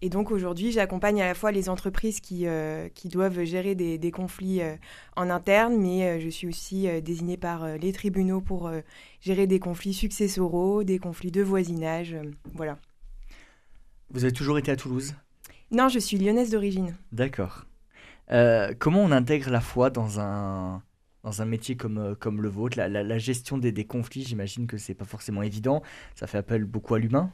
Et 0.00 0.10
donc 0.10 0.30
aujourd'hui, 0.30 0.70
j'accompagne 0.70 1.20
à 1.22 1.26
la 1.26 1.34
fois 1.34 1.50
les 1.50 1.68
entreprises 1.68 2.20
qui, 2.20 2.46
euh, 2.46 2.88
qui 2.94 3.08
doivent 3.08 3.42
gérer 3.42 3.74
des, 3.74 3.98
des 3.98 4.10
conflits 4.12 4.62
euh, 4.62 4.76
en 5.16 5.28
interne, 5.28 5.76
mais 5.76 6.04
euh, 6.06 6.20
je 6.20 6.28
suis 6.28 6.46
aussi 6.46 6.86
désignée 7.02 7.36
par 7.36 7.66
les 7.78 7.92
tribunaux 7.92 8.40
pour 8.40 8.70
gérer 9.20 9.46
des 9.48 9.58
conflits 9.58 9.94
successoraux, 9.94 10.84
des 10.84 10.98
conflits 11.00 11.32
de 11.32 11.42
voisinage. 11.42 12.16
voilà. 12.54 12.78
Vous 14.10 14.24
avez 14.24 14.32
toujours 14.32 14.58
été 14.58 14.70
à 14.70 14.76
Toulouse? 14.76 15.14
Non, 15.70 15.88
je 15.88 15.98
suis 15.98 16.16
lyonnaise 16.16 16.50
d'origine. 16.50 16.94
D'accord. 17.12 17.66
Comment 18.78 19.02
on 19.02 19.10
intègre 19.10 19.50
la 19.50 19.60
foi 19.60 19.90
dans 19.90 20.20
un, 20.20 20.82
dans 21.24 21.42
un 21.42 21.44
métier 21.44 21.76
comme, 21.76 22.14
comme 22.20 22.40
le 22.40 22.48
vôtre? 22.48 22.78
La, 22.78 22.88
la- 22.88 23.02
la 23.02 23.18
gestion 23.18 23.58
des, 23.58 23.72
des 23.72 23.84
conflits, 23.84 24.22
j'imagine 24.24 24.66
que 24.66 24.78
c'est 24.78 24.94
pas 24.94 25.04
forcément 25.04 25.42
évident. 25.42 25.82
Ça 26.14 26.26
fait 26.26 26.38
appel 26.38 26.64
beaucoup 26.64 26.94
à 26.94 26.98
l'humain? 26.98 27.32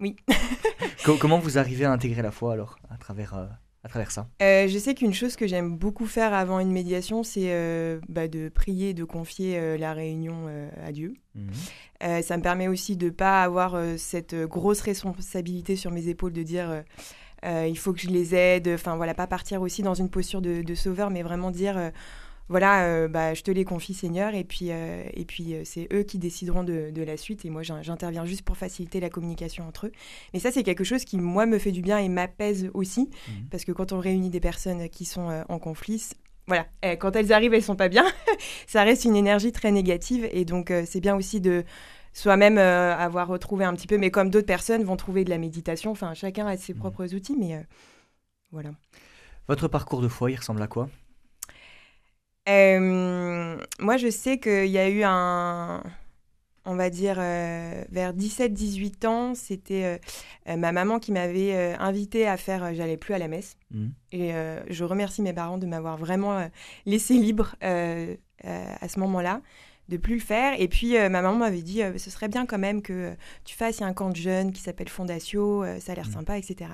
Oui. 0.00 0.16
Co- 1.04 1.16
comment 1.16 1.38
vous 1.38 1.58
arrivez 1.58 1.84
à 1.84 1.92
intégrer 1.92 2.22
la 2.22 2.30
foi 2.30 2.52
alors 2.52 2.78
à 2.90 2.96
travers, 2.96 3.34
euh, 3.34 3.46
à 3.84 3.88
travers 3.88 4.10
ça? 4.10 4.28
Euh, 4.42 4.66
je 4.68 4.78
sais 4.78 4.94
qu'une 4.94 5.14
chose 5.14 5.36
que 5.36 5.46
j'aime 5.46 5.76
beaucoup 5.76 6.06
faire 6.06 6.34
avant 6.34 6.58
une 6.60 6.72
médiation, 6.72 7.22
c'est 7.22 7.52
euh, 7.52 8.00
bah, 8.08 8.28
de 8.28 8.48
prier, 8.48 8.94
de 8.94 9.04
confier 9.04 9.78
la 9.78 9.92
réunion 9.92 10.48
à 10.84 10.92
Dieu. 10.92 11.14
Euh, 12.02 12.20
ça 12.22 12.36
me 12.36 12.42
permet 12.42 12.68
aussi 12.68 12.96
de 12.96 13.06
ne 13.06 13.10
pas 13.10 13.42
avoir 13.42 13.80
cette 13.96 14.34
grosse 14.34 14.80
responsabilité 14.80 15.76
sur 15.76 15.90
mes 15.90 16.08
épaules 16.08 16.32
de 16.32 16.42
dire 16.42 16.82
il 17.44 17.78
faut 17.78 17.92
que 17.92 18.00
je 18.00 18.08
les 18.08 18.34
aide. 18.34 18.68
Enfin 18.74 18.96
voilà, 18.96 19.14
pas 19.14 19.28
partir 19.28 19.62
aussi 19.62 19.82
dans 19.82 19.94
une 19.94 20.10
posture 20.10 20.42
de, 20.42 20.62
de 20.62 20.74
sauveur, 20.74 21.10
mais 21.10 21.22
vraiment 21.22 21.52
dire 21.52 21.92
voilà, 22.48 22.84
euh, 22.84 23.08
bah, 23.08 23.34
je 23.34 23.42
te 23.42 23.50
les 23.50 23.64
confie 23.64 23.92
Seigneur, 23.94 24.34
et 24.34 24.44
puis, 24.44 24.70
euh, 24.70 25.04
et 25.14 25.24
puis 25.24 25.54
euh, 25.54 25.62
c'est 25.64 25.86
eux 25.92 26.02
qui 26.02 26.18
décideront 26.18 26.64
de, 26.64 26.90
de 26.90 27.02
la 27.02 27.16
suite, 27.16 27.44
et 27.44 27.50
moi 27.50 27.62
j'in- 27.62 27.82
j'interviens 27.82 28.24
juste 28.24 28.42
pour 28.42 28.56
faciliter 28.56 29.00
la 29.00 29.10
communication 29.10 29.66
entre 29.68 29.86
eux. 29.86 29.92
Mais 30.32 30.40
ça 30.40 30.50
c'est 30.50 30.62
quelque 30.62 30.84
chose 30.84 31.04
qui 31.04 31.18
moi 31.18 31.44
me 31.46 31.58
fait 31.58 31.72
du 31.72 31.82
bien 31.82 31.98
et 31.98 32.08
m'apaise 32.08 32.70
aussi, 32.74 33.10
Mhm. 33.28 33.48
parce 33.50 33.64
que 33.64 33.72
quand 33.72 33.92
on 33.92 33.98
réunit 34.00 34.30
des 34.30 34.40
personnes 34.40 34.88
qui 34.88 35.04
sont 35.04 35.44
en 35.48 35.58
conflit, 35.58 36.02
voilà, 36.46 36.66
eh, 36.82 36.96
quand 36.96 37.14
elles 37.16 37.32
arrivent, 37.34 37.52
elles 37.52 37.62
sont 37.62 37.76
pas 37.76 37.88
bien. 37.90 38.06
ça 38.66 38.82
reste 38.82 39.04
une 39.04 39.16
énergie 39.16 39.52
très 39.52 39.70
négative 39.70 40.26
et 40.32 40.46
donc 40.46 40.72
c'est 40.86 41.00
bien 41.00 41.14
aussi 41.16 41.40
de 41.42 41.64
soi-même 42.14 42.56
avoir 42.56 43.28
retrouvé 43.28 43.66
un 43.66 43.74
petit 43.74 43.86
peu, 43.86 43.98
mais 43.98 44.10
comme 44.10 44.30
d'autres 44.30 44.46
personnes 44.46 44.82
vont 44.84 44.96
trouver 44.96 45.24
de 45.24 45.30
la 45.30 45.36
méditation, 45.38 45.90
enfin 45.90 46.14
chacun 46.14 46.46
a 46.46 46.56
ses 46.56 46.72
Mhm. 46.72 46.78
propres 46.80 47.14
outils, 47.14 47.36
mais 47.38 47.62
voilà. 48.50 48.70
Votre 49.46 49.68
parcours 49.68 50.00
de 50.00 50.08
foi, 50.08 50.30
il 50.30 50.36
ressemble 50.36 50.62
à 50.62 50.66
quoi? 50.66 50.88
Euh, 52.48 53.56
moi 53.78 53.96
je 53.96 54.08
sais 54.10 54.38
qu'il 54.38 54.66
y 54.66 54.78
a 54.78 54.88
eu 54.88 55.02
un, 55.04 55.82
on 56.64 56.74
va 56.76 56.90
dire 56.90 57.16
euh, 57.18 57.84
vers 57.90 58.14
17-18 58.14 59.06
ans, 59.06 59.34
c'était 59.34 60.00
euh, 60.48 60.56
ma 60.56 60.72
maman 60.72 60.98
qui 60.98 61.12
m'avait 61.12 61.54
euh, 61.54 61.76
invité 61.78 62.26
à 62.26 62.36
faire 62.36 62.74
J'allais 62.74 62.96
plus 62.96 63.14
à 63.14 63.18
la 63.18 63.28
messe. 63.28 63.56
Mhm. 63.70 63.92
Et 64.12 64.32
je 64.70 64.84
remercie 64.84 65.20
mes 65.22 65.32
parents 65.34 65.58
de 65.58 65.66
m'avoir 65.66 65.96
vraiment 65.98 66.48
laissé 66.86 67.14
libre 67.14 67.54
à 67.60 68.88
ce 68.88 68.98
moment-là, 69.00 69.42
de 69.88 69.96
plus 69.96 70.14
le 70.14 70.20
faire. 70.20 70.58
Et 70.60 70.68
puis 70.68 70.96
euh, 70.96 71.08
ma 71.08 71.22
maman 71.22 71.36
m'avait 71.38 71.62
dit 71.62 71.82
euh, 71.82 71.96
ce 71.98 72.10
serait 72.10 72.28
bien 72.28 72.46
quand 72.46 72.58
même 72.58 72.82
que 72.82 72.92
euh, 72.92 73.14
tu 73.44 73.54
fasses, 73.56 73.78
il 73.78 73.80
y 73.82 73.84
a 73.84 73.86
un 73.86 73.94
camp 73.94 74.10
de 74.10 74.16
jeunes 74.16 74.52
qui 74.52 74.60
s'appelle 74.62 74.88
Fondatio, 74.88 75.64
ça 75.80 75.92
a 75.92 75.94
l'air 75.94 76.06
Mhm. 76.06 76.12
sympa, 76.12 76.38
etc. 76.38 76.70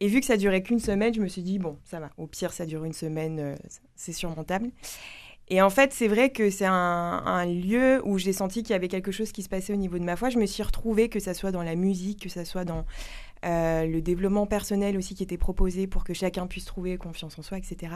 Et 0.00 0.08
vu 0.08 0.20
que 0.20 0.26
ça 0.26 0.36
durait 0.36 0.62
qu'une 0.62 0.80
semaine, 0.80 1.14
je 1.14 1.20
me 1.20 1.28
suis 1.28 1.42
dit 1.42 1.58
bon, 1.58 1.78
ça 1.84 2.00
va. 2.00 2.10
Au 2.18 2.26
pire, 2.26 2.52
ça 2.52 2.66
dure 2.66 2.84
une 2.84 2.92
semaine, 2.92 3.38
euh, 3.40 3.56
c'est 3.94 4.12
surmontable. 4.12 4.70
Et 5.48 5.62
en 5.62 5.70
fait, 5.70 5.92
c'est 5.92 6.08
vrai 6.08 6.30
que 6.30 6.50
c'est 6.50 6.66
un, 6.66 7.46
lieu 7.46 8.02
où 8.04 8.18
j'ai 8.18 8.32
senti 8.32 8.62
qu'il 8.62 8.72
y 8.72 8.74
avait 8.74 8.88
quelque 8.88 9.12
chose 9.12 9.30
qui 9.30 9.42
se 9.42 9.48
passait 9.48 9.72
au 9.72 9.76
niveau 9.76 9.98
de 9.98 10.04
ma 10.04 10.16
foi. 10.16 10.28
Je 10.28 10.38
me 10.38 10.46
suis 10.46 10.62
retrouvée, 10.62 11.08
que 11.08 11.20
ça 11.20 11.34
soit 11.34 11.52
dans 11.52 11.62
la 11.62 11.76
musique, 11.76 12.22
que 12.24 12.28
ça 12.28 12.44
soit 12.44 12.64
dans 12.64 12.84
euh, 13.44 13.86
le 13.86 14.02
développement 14.02 14.46
personnel 14.46 14.96
aussi 14.96 15.14
qui 15.14 15.22
était 15.22 15.36
proposé 15.36 15.86
pour 15.86 16.02
que 16.02 16.14
chacun 16.14 16.48
puisse 16.48 16.64
trouver 16.64 16.98
confiance 16.98 17.38
en 17.38 17.42
soi, 17.42 17.58
etc. 17.58 17.92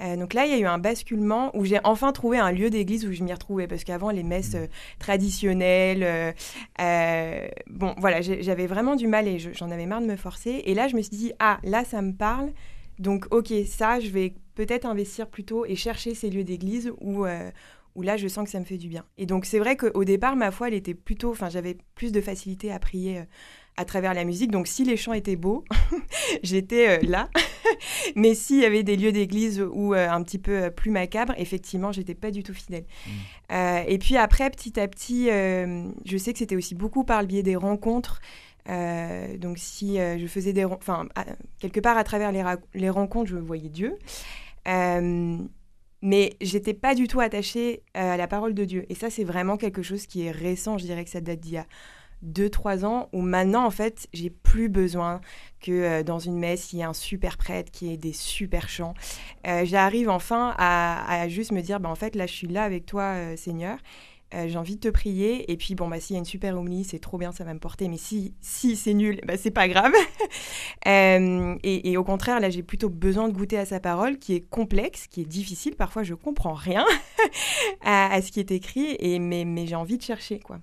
Euh, 0.00 0.16
donc 0.16 0.34
là, 0.34 0.44
il 0.46 0.50
y 0.50 0.54
a 0.54 0.58
eu 0.58 0.66
un 0.66 0.78
basculement 0.78 1.56
où 1.56 1.64
j'ai 1.64 1.78
enfin 1.84 2.12
trouvé 2.12 2.38
un 2.38 2.50
lieu 2.50 2.68
d'église 2.70 3.06
où 3.06 3.12
je 3.12 3.22
m'y 3.22 3.32
retrouvais. 3.32 3.66
Parce 3.68 3.84
qu'avant, 3.84 4.10
les 4.10 4.22
messes 4.22 4.54
euh, 4.56 4.66
traditionnelles, 4.98 6.34
euh, 6.80 7.48
bon, 7.68 7.94
voilà, 7.98 8.20
j'avais 8.20 8.66
vraiment 8.66 8.96
du 8.96 9.06
mal 9.06 9.28
et 9.28 9.38
je- 9.38 9.52
j'en 9.52 9.70
avais 9.70 9.86
marre 9.86 10.00
de 10.00 10.06
me 10.06 10.16
forcer. 10.16 10.62
Et 10.66 10.74
là, 10.74 10.88
je 10.88 10.96
me 10.96 11.02
suis 11.02 11.16
dit, 11.16 11.32
ah, 11.38 11.58
là, 11.62 11.84
ça 11.84 12.02
me 12.02 12.12
parle. 12.12 12.52
Donc, 12.98 13.26
ok, 13.32 13.52
ça, 13.66 14.00
je 14.00 14.08
vais 14.08 14.34
peut-être 14.54 14.84
investir 14.86 15.28
plutôt 15.28 15.64
et 15.66 15.76
chercher 15.76 16.14
ces 16.14 16.30
lieux 16.30 16.44
d'église 16.44 16.92
où, 17.00 17.26
où 17.96 18.02
là, 18.02 18.16
je 18.16 18.28
sens 18.28 18.44
que 18.44 18.50
ça 18.50 18.60
me 18.60 18.64
fait 18.64 18.78
du 18.78 18.88
bien. 18.88 19.04
Et 19.18 19.26
donc, 19.26 19.46
c'est 19.46 19.58
vrai 19.58 19.76
qu'au 19.76 20.04
départ, 20.04 20.36
ma 20.36 20.50
foi, 20.50 20.68
elle 20.68 20.74
était 20.74 20.94
plutôt, 20.94 21.30
enfin, 21.30 21.48
j'avais 21.48 21.76
plus 21.94 22.12
de 22.12 22.20
facilité 22.20 22.70
à 22.72 22.78
prier 22.78 23.22
à 23.76 23.84
travers 23.84 24.14
la 24.14 24.24
musique. 24.24 24.50
Donc, 24.50 24.66
si 24.66 24.84
les 24.84 24.96
chants 24.96 25.12
étaient 25.12 25.36
beaux, 25.36 25.64
j'étais 26.42 26.98
euh, 26.98 27.06
là. 27.06 27.28
Mais 28.16 28.34
s'il 28.34 28.60
y 28.60 28.64
avait 28.64 28.82
des 28.82 28.96
lieux 28.96 29.12
d'église 29.12 29.60
ou 29.60 29.94
euh, 29.94 30.08
un 30.08 30.22
petit 30.22 30.38
peu 30.38 30.64
euh, 30.64 30.70
plus 30.70 30.90
macabres, 30.90 31.34
effectivement, 31.38 31.92
j'étais 31.92 32.14
pas 32.14 32.30
du 32.30 32.42
tout 32.42 32.54
fidèle. 32.54 32.84
Euh, 33.52 33.82
et 33.86 33.98
puis 33.98 34.16
après, 34.16 34.50
petit 34.50 34.78
à 34.78 34.88
petit, 34.88 35.26
je 35.26 36.16
sais 36.16 36.32
que 36.32 36.38
c'était 36.38 36.56
aussi 36.56 36.74
beaucoup 36.74 37.04
par 37.04 37.20
le 37.20 37.26
biais 37.26 37.42
des 37.42 37.56
rencontres. 37.56 38.20
Euh, 38.68 39.36
donc 39.36 39.58
si 39.58 39.98
euh, 39.98 40.18
je 40.18 40.26
faisais 40.26 40.52
des... 40.52 40.64
Enfin, 40.64 41.06
quelque 41.58 41.80
part 41.80 41.98
à 41.98 42.04
travers 42.04 42.32
les, 42.32 42.42
les 42.74 42.90
rencontres, 42.90 43.30
je 43.30 43.36
voyais 43.36 43.68
Dieu. 43.68 43.98
Euh, 44.68 45.38
mais 46.02 46.36
j'étais 46.40 46.74
pas 46.74 46.94
du 46.94 47.08
tout 47.08 47.20
attachée 47.20 47.82
à 47.94 48.16
la 48.16 48.26
parole 48.26 48.54
de 48.54 48.64
Dieu. 48.64 48.86
Et 48.88 48.94
ça, 48.94 49.10
c'est 49.10 49.24
vraiment 49.24 49.56
quelque 49.56 49.82
chose 49.82 50.06
qui 50.06 50.26
est 50.26 50.30
récent. 50.30 50.76
Je 50.78 50.84
dirais 50.84 51.04
que 51.04 51.10
ça 51.10 51.20
date 51.20 51.40
d'il 51.40 51.54
y 51.54 51.58
a 51.58 51.66
2-3 52.24 52.84
ans, 52.84 53.08
où 53.12 53.20
maintenant, 53.20 53.64
en 53.64 53.70
fait, 53.70 54.08
j'ai 54.12 54.30
plus 54.30 54.68
besoin 54.68 55.20
que 55.60 55.72
euh, 55.72 56.02
dans 56.02 56.18
une 56.18 56.38
messe, 56.38 56.72
il 56.72 56.78
y 56.78 56.80
ait 56.80 56.84
un 56.84 56.92
super 56.92 57.36
prêtre 57.36 57.70
qui 57.70 57.92
ait 57.92 57.96
des 57.96 58.12
super 58.12 58.68
chants. 58.68 58.94
Euh, 59.46 59.64
J'arrive 59.64 60.08
enfin 60.08 60.54
à, 60.58 61.28
juste 61.28 61.52
me 61.52 61.60
dire, 61.60 61.80
bah, 61.80 61.88
en 61.88 61.94
fait, 61.94 62.14
là, 62.14 62.26
je 62.26 62.32
suis 62.32 62.46
là 62.46 62.64
avec 62.64 62.86
toi, 62.86 63.14
euh, 63.14 63.36
Seigneur. 63.36 63.78
J'ai 64.48 64.58
envie 64.58 64.74
de 64.74 64.80
te 64.80 64.88
prier. 64.88 65.48
Et 65.52 65.56
puis, 65.56 65.76
bon, 65.76 65.86
bah, 65.86 66.00
s'il 66.00 66.14
y 66.14 66.16
a 66.16 66.18
une 66.18 66.24
super 66.24 66.58
homilie, 66.58 66.82
c'est 66.82 66.98
trop 66.98 67.18
bien, 67.18 67.30
ça 67.30 67.44
va 67.44 67.54
me 67.54 67.60
porter. 67.60 67.86
Mais 67.86 67.98
si, 67.98 68.34
si 68.40 68.74
c'est 68.74 68.92
nul, 68.92 69.20
bah, 69.24 69.36
c'est 69.36 69.52
pas 69.52 69.68
grave. 69.68 69.92
Et, 70.86 71.96
au 71.96 72.02
contraire, 72.02 72.40
là, 72.40 72.50
j'ai 72.50 72.64
plutôt 72.64 72.88
besoin 72.88 73.28
de 73.28 73.32
goûter 73.32 73.58
à 73.58 73.64
sa 73.64 73.78
parole, 73.78 74.18
qui 74.18 74.34
est 74.34 74.40
complexe, 74.40 75.06
qui 75.06 75.20
est 75.20 75.24
difficile. 75.24 75.76
Parfois, 75.76 76.02
je 76.02 76.14
comprends 76.14 76.54
rien 76.54 76.84
à, 77.84 78.20
ce 78.22 78.32
qui 78.32 78.40
est 78.40 78.50
écrit, 78.50 78.96
et, 78.98 79.20
mais, 79.20 79.44
mais 79.44 79.68
j'ai 79.68 79.76
envie 79.76 79.98
de 79.98 80.02
chercher, 80.02 80.40
quoi. 80.40 80.58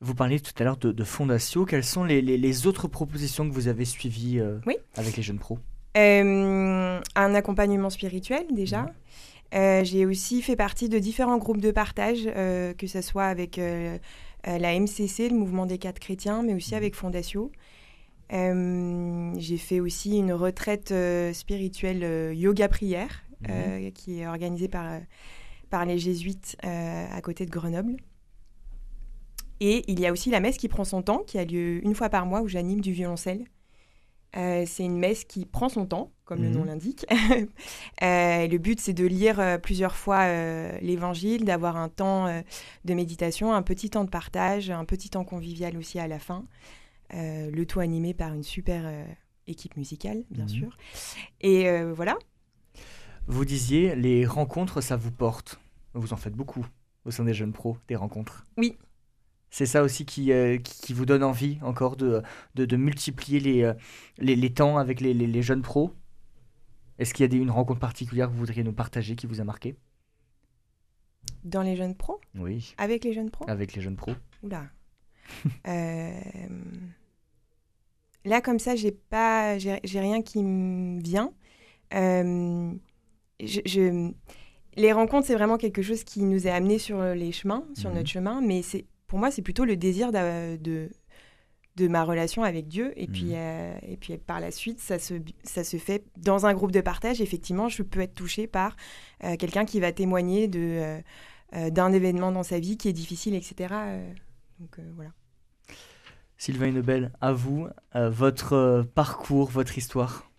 Vous 0.00 0.14
parliez 0.14 0.40
tout 0.40 0.52
à 0.58 0.64
l'heure 0.64 0.76
de, 0.76 0.92
de 0.92 1.04
Fondatio. 1.04 1.64
Quelles 1.64 1.84
sont 1.84 2.04
les, 2.04 2.20
les- 2.20 2.36
les 2.38 2.66
autres 2.66 2.86
propositions 2.88 3.48
que 3.48 3.54
vous 3.54 3.68
avez 3.68 3.84
suivies 3.84 4.38
euh, 4.40 4.58
Oui. 4.66 4.76
avec 4.96 5.16
les 5.16 5.22
jeunes 5.22 5.38
pros? 5.38 5.58
Euh, 5.96 7.00
un 7.14 7.34
accompagnement 7.34 7.88
spirituel 7.90 8.44
déjà. 8.52 8.82
Mhm. 8.82 8.88
Euh, 9.54 9.84
J'ai 9.84 10.04
aussi 10.04 10.42
fait 10.42 10.56
partie 10.56 10.88
de 10.90 10.98
différents 10.98 11.38
groupes 11.38 11.60
de 11.60 11.70
partage, 11.70 12.24
que 12.24 12.86
ce 12.86 13.00
soit 13.00 13.24
avec 13.24 13.56
la 13.58 14.74
MCC, 14.80 15.28
le 15.30 15.36
mouvement 15.36 15.64
des 15.66 15.78
quatre 15.78 15.98
chrétiens, 15.98 16.42
mais 16.42 16.52
aussi 16.54 16.72
Mhm. 16.72 16.76
avec 16.78 16.94
Fondatio. 16.94 17.50
J'ai 18.30 19.56
fait 19.58 19.80
aussi 19.80 20.18
une 20.18 20.32
retraite 20.32 20.92
spirituelle 21.32 22.02
euh, 22.04 22.34
yoga 22.34 22.68
prière, 22.68 23.22
euh, 23.48 23.90
qui 23.92 24.20
est 24.20 24.26
organisée 24.26 24.68
par, 24.68 25.00
par 25.70 25.86
les 25.86 25.98
jésuites 25.98 26.56
à 26.62 27.20
côté 27.22 27.46
de 27.46 27.50
Grenoble. 27.50 27.96
Et 29.60 29.84
il 29.90 29.98
y 30.00 30.06
a 30.06 30.12
aussi 30.12 30.30
la 30.30 30.40
messe 30.40 30.56
qui 30.58 30.68
prend 30.68 30.84
son 30.84 31.02
temps, 31.02 31.22
qui 31.26 31.38
a 31.38 31.44
lieu 31.44 31.84
une 31.84 31.94
fois 31.94 32.08
par 32.08 32.26
mois, 32.26 32.42
où 32.42 32.48
j'anime 32.48 32.80
du 32.80 32.92
violoncelle. 32.92 33.44
Euh, 34.36 34.64
c'est 34.66 34.84
une 34.84 34.98
messe 34.98 35.24
qui 35.24 35.46
prend 35.46 35.70
son 35.70 35.86
temps, 35.86 36.10
comme 36.26 36.42
le 36.42 36.48
Mhm. 36.48 36.54
nom 36.56 36.64
l'indique. 36.64 37.06
Euh, 38.02 38.46
le 38.46 38.58
but, 38.58 38.78
c'est 38.80 38.92
de 38.92 39.06
lire 39.06 39.40
euh, 39.40 39.56
plusieurs 39.56 39.96
fois 39.96 40.26
l'évangile, 40.80 41.44
d'avoir 41.46 41.76
un 41.78 41.88
temps 41.88 42.26
de 42.84 42.94
méditation, 42.94 43.54
un 43.54 43.62
petit 43.62 43.88
temps 43.88 44.04
de 44.04 44.10
partage, 44.10 44.70
un 44.70 44.84
petit 44.84 45.08
temps 45.08 45.24
convivial 45.24 45.76
aussi 45.78 45.98
à 45.98 46.06
la 46.06 46.18
fin. 46.18 46.44
Le 47.12 47.64
tout 47.64 47.80
animé 47.80 48.12
par 48.12 48.34
une 48.34 48.42
super 48.42 48.84
équipe 49.46 49.76
musicale, 49.78 50.24
bien 50.30 50.44
Mhm. 50.44 50.48
sûr. 50.50 50.76
Et 51.40 51.82
voilà. 51.94 52.16
Vous 53.28 53.44
disiez, 53.46 53.96
les 53.96 54.26
rencontres, 54.26 54.80
ça 54.82 54.96
vous 54.96 55.10
porte. 55.12 55.58
Vous 55.94 56.12
en 56.12 56.16
faites 56.16 56.34
beaucoup 56.34 56.66
au 57.06 57.10
sein 57.10 57.24
des 57.24 57.32
jeunes 57.34 57.52
pros, 57.52 57.78
des 57.88 57.96
rencontres. 57.96 58.44
Oui. 58.58 58.76
C'est 59.50 59.66
ça 59.66 59.82
aussi 59.82 60.04
qui, 60.04 60.32
euh, 60.32 60.58
qui, 60.58 60.80
qui 60.82 60.92
vous 60.92 61.06
donne 61.06 61.22
envie 61.22 61.58
encore 61.62 61.96
de, 61.96 62.22
de, 62.56 62.64
de 62.66 62.76
multiplier 62.76 63.40
les, 63.40 63.62
euh, 63.62 63.74
les, 64.18 64.36
les 64.36 64.52
temps 64.52 64.76
avec 64.78 65.00
les, 65.00 65.14
les, 65.14 65.26
les 65.26 65.42
jeunes 65.42 65.62
pros? 65.62 65.92
Est-ce 66.98 67.14
qu'il 67.14 67.24
y 67.24 67.26
a 67.26 67.28
des, 67.28 67.36
une 67.36 67.50
rencontre 67.50 67.80
particulière 67.80 68.26
que 68.28 68.32
vous 68.32 68.38
voudriez 68.38 68.64
nous 68.64 68.72
partager 68.72 69.16
qui 69.16 69.26
vous 69.26 69.40
a 69.40 69.44
marqué? 69.44 69.76
Dans 71.44 71.62
les 71.62 71.76
jeunes 71.76 71.94
pros? 71.94 72.20
Oui, 72.34 72.74
Avec 72.78 73.04
les 73.04 73.12
jeunes 73.12 73.30
pros? 73.30 73.48
Avec 73.48 73.74
les 73.74 73.82
jeunes 73.82 73.96
pros. 73.96 74.12
Oula. 74.42 74.66
Euh, 75.66 76.20
Là, 78.24 78.40
comme 78.40 78.58
ça, 78.58 78.74
j'ai 78.74 78.92
pas, 78.92 79.56
j'ai 79.58 79.78
rien 80.00 80.20
qui 80.22 80.42
me 80.42 81.00
vient. 81.00 81.32
Euh, 81.94 82.72
je, 83.40 83.60
je- 83.64 84.12
Les 84.76 84.92
rencontres, 84.92 85.26
c'est 85.26 85.34
vraiment 85.34 85.56
quelque 85.58 85.80
chose 85.82 86.04
qui 86.04 86.22
nous 86.22 86.46
est 86.46 86.50
amené 86.50 86.78
sur 86.78 87.00
les 87.02 87.32
chemins, 87.32 87.64
sur 87.74 87.90
Mhm. 87.90 87.96
notre 87.96 88.08
chemin, 88.10 88.40
mais 88.40 88.62
c'est, 88.62 88.84
pour 89.06 89.18
moi, 89.18 89.30
c'est 89.30 89.42
plutôt 89.42 89.64
le 89.64 89.76
désir 89.76 90.12
de, 90.12 90.56
de 91.76 91.88
ma 91.88 92.04
relation 92.04 92.42
avec 92.42 92.68
Dieu. 92.68 92.92
Et, 92.96 93.06
puis, 93.06 93.26
Mhm. 93.26 93.34
euh, 93.34 93.78
et 93.82 93.96
puis, 93.96 94.16
par 94.16 94.40
la 94.40 94.50
suite, 94.50 94.80
ça 94.80 94.98
se, 94.98 95.14
ça 95.44 95.62
se 95.62 95.76
fait 95.76 96.04
dans 96.16 96.46
un 96.46 96.54
groupe 96.54 96.72
de 96.72 96.80
partage. 96.80 97.20
Effectivement, 97.20 97.68
je 97.68 97.82
peux 97.82 98.00
être 98.00 98.14
touchée 98.14 98.46
par 98.46 98.76
euh, 99.24 99.36
quelqu'un 99.36 99.64
qui 99.64 99.78
va 99.80 99.92
témoigner 99.92 100.48
de, 100.48 101.00
euh, 101.54 101.70
d'un 101.70 101.92
événement 101.92 102.32
dans 102.32 102.42
sa 102.42 102.58
vie 102.58 102.76
qui 102.76 102.88
est 102.88 102.92
difficile, 102.94 103.34
etc. 103.34 103.74
Donc, 104.58 104.78
euh, 104.78 104.90
voilà. 104.94 105.10
Sylvain 106.38 106.70
Nebel, 106.72 107.12
à 107.20 107.32
vous, 107.32 107.68
euh, 107.94 108.10
votre 108.10 108.86
parcours, 108.94 109.50
votre 109.50 109.76
histoire? 109.78 110.30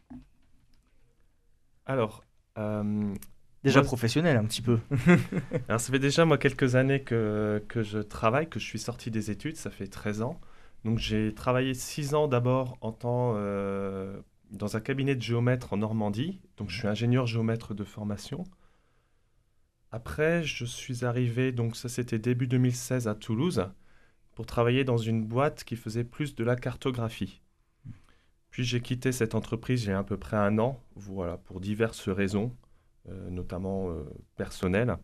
Alors, 1.86 2.24
euh, 2.58 3.14
Déjà 3.64 3.80
Moi, 3.82 3.88
professionnel 3.88 4.38
un 4.38 4.46
petit 4.46 4.62
peu. 4.62 4.80
alors, 5.68 5.80
ça 5.80 5.92
fait 5.92 6.00
déjà 6.00 6.26
moi 6.26 6.38
quelques 6.38 6.76
années 6.76 7.02
que, 7.02 7.64
que 7.68 7.84
je 7.84 8.00
travaille, 8.00 8.48
que 8.48 8.60
je 8.60 8.66
suis 8.66 8.80
sorti 8.80 9.12
des 9.12 9.32
études, 9.32 9.58
ça 9.58 9.72
fait 9.72 9.88
13 9.88 10.22
ans. 10.22 10.40
Donc 10.86 11.00
j'ai 11.00 11.34
travaillé 11.34 11.74
6 11.74 12.14
ans 12.14 12.28
d'abord 12.28 12.78
en 12.82 12.92
temps 12.92 13.34
euh, 13.36 14.18
dans 14.52 14.78
un 14.78 14.80
cabinet 14.80 15.16
de 15.16 15.22
géomètre 15.22 15.74
en 15.74 15.78
Normandie. 15.78 16.40
Donc 16.58 16.70
je 16.70 16.78
suis 16.78 16.88
ingénieur 16.88 17.26
géomètre 17.26 17.74
de 17.74 17.84
formation. 17.84 18.44
Après, 19.92 20.44
je 20.44 20.66
suis 20.66 21.06
arrivé, 21.06 21.52
donc 21.52 21.76
ça 21.76 21.90
c'était 21.90 22.20
début 22.20 22.48
2016 22.48 23.08
à 23.08 23.16
Toulouse, 23.16 23.70
pour 24.36 24.46
travailler 24.46 24.84
dans 24.84 24.98
une 24.98 25.26
boîte 25.26 25.64
qui 25.64 25.76
faisait 25.76 26.04
plus 26.04 26.36
de 26.36 26.44
la 26.44 26.56
cartographie. 26.56 27.42
Puis 28.52 28.64
j'ai 28.64 28.82
quitté 28.82 29.12
cette 29.12 29.36
entreprise 29.36 29.84
il 29.84 29.90
y 29.90 29.92
a 29.92 30.00
à 30.00 30.04
peu 30.04 30.18
près 30.18 30.38
un 30.38 30.60
an, 30.60 30.82
voilà, 30.96 31.38
pour 31.38 31.60
diverses 31.62 32.10
raisons, 32.10 32.56
notamment 33.30 33.90
euh, 33.90 34.04
personnelles. 34.36 34.98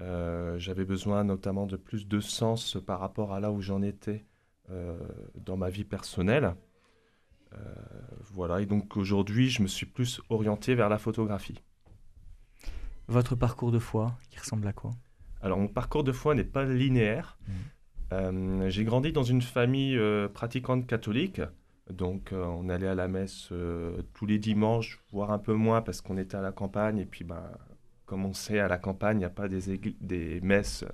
Euh, 0.00 0.58
J'avais 0.58 0.84
besoin 0.84 1.24
notamment 1.24 1.66
de 1.66 1.76
plus 1.76 2.06
de 2.06 2.20
sens 2.20 2.76
par 2.86 3.00
rapport 3.00 3.32
à 3.32 3.40
là 3.40 3.50
où 3.50 3.60
j'en 3.62 3.82
étais 3.82 4.24
euh, 4.70 4.98
dans 5.34 5.56
ma 5.56 5.70
vie 5.70 5.84
personnelle. 5.84 6.54
Euh, 7.54 7.56
voilà, 8.32 8.60
et 8.60 8.66
donc 8.66 8.96
aujourd'hui, 8.96 9.48
je 9.48 9.62
me 9.62 9.68
suis 9.68 9.86
plus 9.86 10.20
orienté 10.28 10.74
vers 10.74 10.88
la 10.88 10.98
photographie. 10.98 11.62
Votre 13.08 13.36
parcours 13.36 13.70
de 13.70 13.78
foi, 13.78 14.18
qui 14.30 14.38
ressemble 14.38 14.66
à 14.66 14.72
quoi? 14.72 14.90
Alors, 15.40 15.58
mon 15.58 15.68
parcours 15.68 16.02
de 16.02 16.12
foi 16.12 16.34
n'est 16.34 16.44
pas 16.44 16.64
linéaire. 16.64 17.38
Euh, 18.12 18.68
J'ai 18.68 18.84
grandi 18.84 19.12
dans 19.12 19.22
une 19.22 19.42
famille 19.42 19.96
euh, 19.96 20.28
pratiquante 20.28 20.86
catholique. 20.86 21.40
Donc, 21.90 22.32
euh, 22.32 22.44
on 22.44 22.68
allait 22.68 22.88
à 22.88 22.94
la 22.94 23.06
messe 23.08 23.48
euh, 23.52 24.02
tous 24.14 24.26
les 24.26 24.38
dimanches, 24.38 25.00
voire 25.12 25.30
un 25.30 25.38
peu 25.38 25.54
moins 25.54 25.82
parce 25.82 26.00
qu'on 26.00 26.18
était 26.18 26.36
à 26.36 26.40
la 26.40 26.52
campagne. 26.52 26.98
Et 26.98 27.06
puis, 27.06 27.24
ben, 27.24 27.50
comme 28.06 28.24
on 28.24 28.32
sait, 28.32 28.58
à 28.58 28.68
la 28.68 28.78
campagne, 28.78 29.18
il 29.18 29.20
n'y 29.20 29.24
a 29.24 29.30
pas 29.30 29.48
des, 29.48 29.78
des 30.00 30.40
messes 30.40 30.84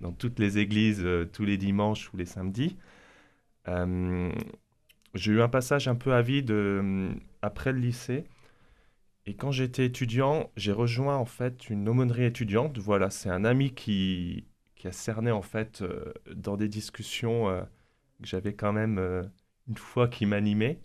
dans 0.00 0.12
toutes 0.12 0.38
les 0.38 0.58
églises 0.58 1.02
euh, 1.04 1.24
tous 1.26 1.44
les 1.44 1.56
dimanches 1.58 2.12
ou 2.14 2.16
les 2.16 2.26
samedis. 2.26 2.76
J'ai 5.14 5.32
eu 5.32 5.40
un 5.40 5.48
passage 5.48 5.88
un 5.88 5.94
peu 5.94 6.12
à 6.14 6.22
vide 6.22 6.50
euh, 6.50 7.10
après 7.42 7.72
le 7.72 7.78
lycée. 7.78 8.24
Et 9.26 9.34
quand 9.34 9.50
j'étais 9.50 9.86
étudiant, 9.86 10.50
j'ai 10.56 10.72
rejoint 10.72 11.16
en 11.16 11.24
fait 11.24 11.68
une 11.70 11.88
aumônerie 11.88 12.24
étudiante. 12.24 12.78
Voilà, 12.78 13.10
c'est 13.10 13.30
un 13.30 13.44
ami 13.44 13.74
qui, 13.74 14.46
qui 14.76 14.86
a 14.86 14.92
cerné 14.92 15.32
en 15.32 15.42
fait 15.42 15.82
dans 16.32 16.56
des 16.56 16.68
discussions 16.68 17.46
que 18.22 18.26
j'avais 18.26 18.54
quand 18.54 18.72
même 18.72 19.28
une 19.68 19.76
fois 19.76 20.08
qui 20.08 20.26
m'animait. 20.26 20.80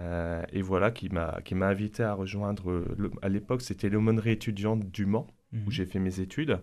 Euh, 0.00 0.42
et 0.52 0.62
voilà, 0.62 0.90
qui 0.90 1.08
m'a 1.08 1.40
qui 1.44 1.54
m'a 1.54 1.68
invité 1.68 2.02
à 2.02 2.14
rejoindre. 2.14 2.72
le- 2.98 3.10
à 3.22 3.28
l'époque, 3.28 3.62
c'était 3.62 3.88
l'aumônerie 3.88 4.32
étudiante 4.32 4.90
du 4.90 5.06
Mans 5.06 5.28
Mhm. 5.52 5.66
où 5.66 5.70
j'ai 5.70 5.86
fait 5.86 6.00
mes 6.00 6.20
études. 6.20 6.60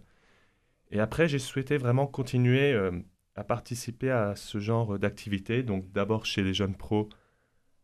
Et 0.92 1.00
après, 1.00 1.28
j'ai 1.30 1.40
souhaité 1.40 1.78
vraiment 1.78 2.08
continuer 2.08 2.74
euh, 2.74 2.92
à 3.36 3.44
participer 3.46 4.12
à 4.12 4.36
ce 4.36 4.60
genre 4.60 5.00
d'activité. 5.00 5.64
Donc 5.64 5.92
d'abord 5.94 6.26
chez 6.26 6.44
les 6.44 6.54
jeunes 6.54 6.76
pros 6.76 7.08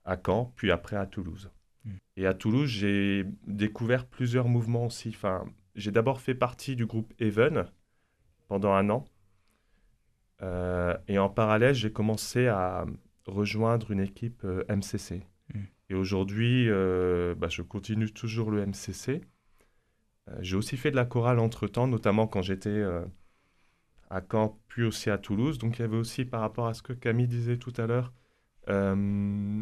à 0.05 0.17
Caen, 0.25 0.51
puis 0.57 0.71
après 0.71 0.97
à 0.97 1.05
Toulouse. 1.05 1.49
Mm. 1.85 1.91
Et 2.17 2.25
à 2.27 2.33
Toulouse, 2.33 2.69
j'ai 2.69 3.25
découvert 3.45 4.05
plusieurs 4.05 4.49
mouvements 4.49 4.85
aussi. 4.87 5.09
Enfin, 5.09 5.45
j'ai 5.75 5.91
d'abord 5.91 6.19
fait 6.21 6.35
partie 6.35 6.75
du 6.75 6.85
groupe 6.85 7.13
Even 7.21 7.65
pendant 8.49 8.73
un 8.73 8.89
an. 8.89 9.05
Euh, 10.43 10.95
et 11.07 11.17
en 11.17 11.29
parallèle, 11.29 11.73
j'ai 11.73 11.91
commencé 11.91 12.47
à 12.47 12.85
rejoindre 13.27 13.91
une 13.91 13.99
équipe 13.99 14.43
euh, 14.43 14.63
MCC. 14.69 15.23
Mm. 15.53 15.59
Et 15.89 15.95
aujourd'hui, 15.95 16.69
euh, 16.69 17.35
bah, 17.35 17.47
je 17.49 17.61
continue 17.61 18.11
toujours 18.11 18.51
le 18.51 18.65
MCC. 18.65 19.21
Euh, 20.29 20.35
j'ai 20.39 20.55
aussi 20.55 20.77
fait 20.77 20.91
de 20.91 20.95
la 20.95 21.05
chorale 21.05 21.39
entre-temps, 21.39 21.87
notamment 21.87 22.27
quand 22.27 22.41
j'étais 22.41 22.69
euh, 22.69 23.05
à 24.09 24.21
Caen, 24.21 24.59
puis 24.67 24.83
aussi 24.83 25.09
à 25.09 25.17
Toulouse. 25.17 25.57
Donc 25.57 25.79
il 25.79 25.81
y 25.81 25.85
avait 25.85 25.97
aussi, 25.97 26.25
par 26.25 26.41
rapport 26.41 26.67
à 26.67 26.73
ce 26.73 26.81
que 26.81 26.93
Camille 26.93 27.27
disait 27.27 27.57
tout 27.57 27.73
à 27.77 27.87
l'heure, 27.87 28.13
euh, 28.69 29.61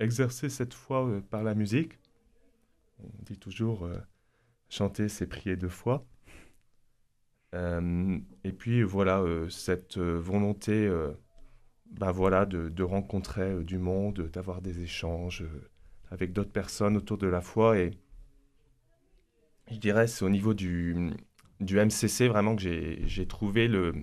exercer 0.00 0.48
cette 0.48 0.74
foi 0.74 1.06
euh, 1.06 1.20
par 1.20 1.42
la 1.42 1.54
musique. 1.54 1.98
On 3.02 3.22
dit 3.24 3.38
toujours 3.38 3.88
chanter, 4.68 5.08
c'est 5.08 5.26
prier 5.26 5.56
deux 5.56 5.68
fois. 5.68 6.06
Et 7.52 8.52
puis 8.52 8.82
voilà, 8.82 9.22
cette 9.50 9.98
volonté 9.98 10.88
bah, 11.98 12.10
voilà, 12.10 12.44
de, 12.46 12.82
rencontrer 12.82 13.42
euh, 13.42 13.64
du 13.64 13.78
monde, 13.78 14.28
d'avoir 14.32 14.60
des 14.60 14.80
échanges 14.82 15.42
euh, 15.42 15.70
avec 16.10 16.32
d'autres 16.32 16.52
personnes 16.52 16.96
autour 16.96 17.18
de 17.18 17.26
la 17.26 17.40
foi. 17.40 17.78
Et 17.78 17.92
je 19.70 19.78
dirais, 19.78 20.06
c'est 20.06 20.24
au 20.24 20.28
niveau 20.30 20.54
du, 20.54 21.12
du 21.60 21.78
MCC 21.78 22.28
vraiment 22.28 22.56
que 22.56 22.62
j'ai 22.62 23.26
trouvé 23.26 23.68
le, 23.68 23.94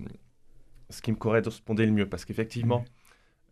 ce 0.90 1.02
qui 1.02 1.12
me 1.12 1.16
correspondait 1.16 1.86
le 1.86 1.92
mieux. 1.92 2.08
Parce 2.08 2.24
qu'effectivement, 2.24 2.84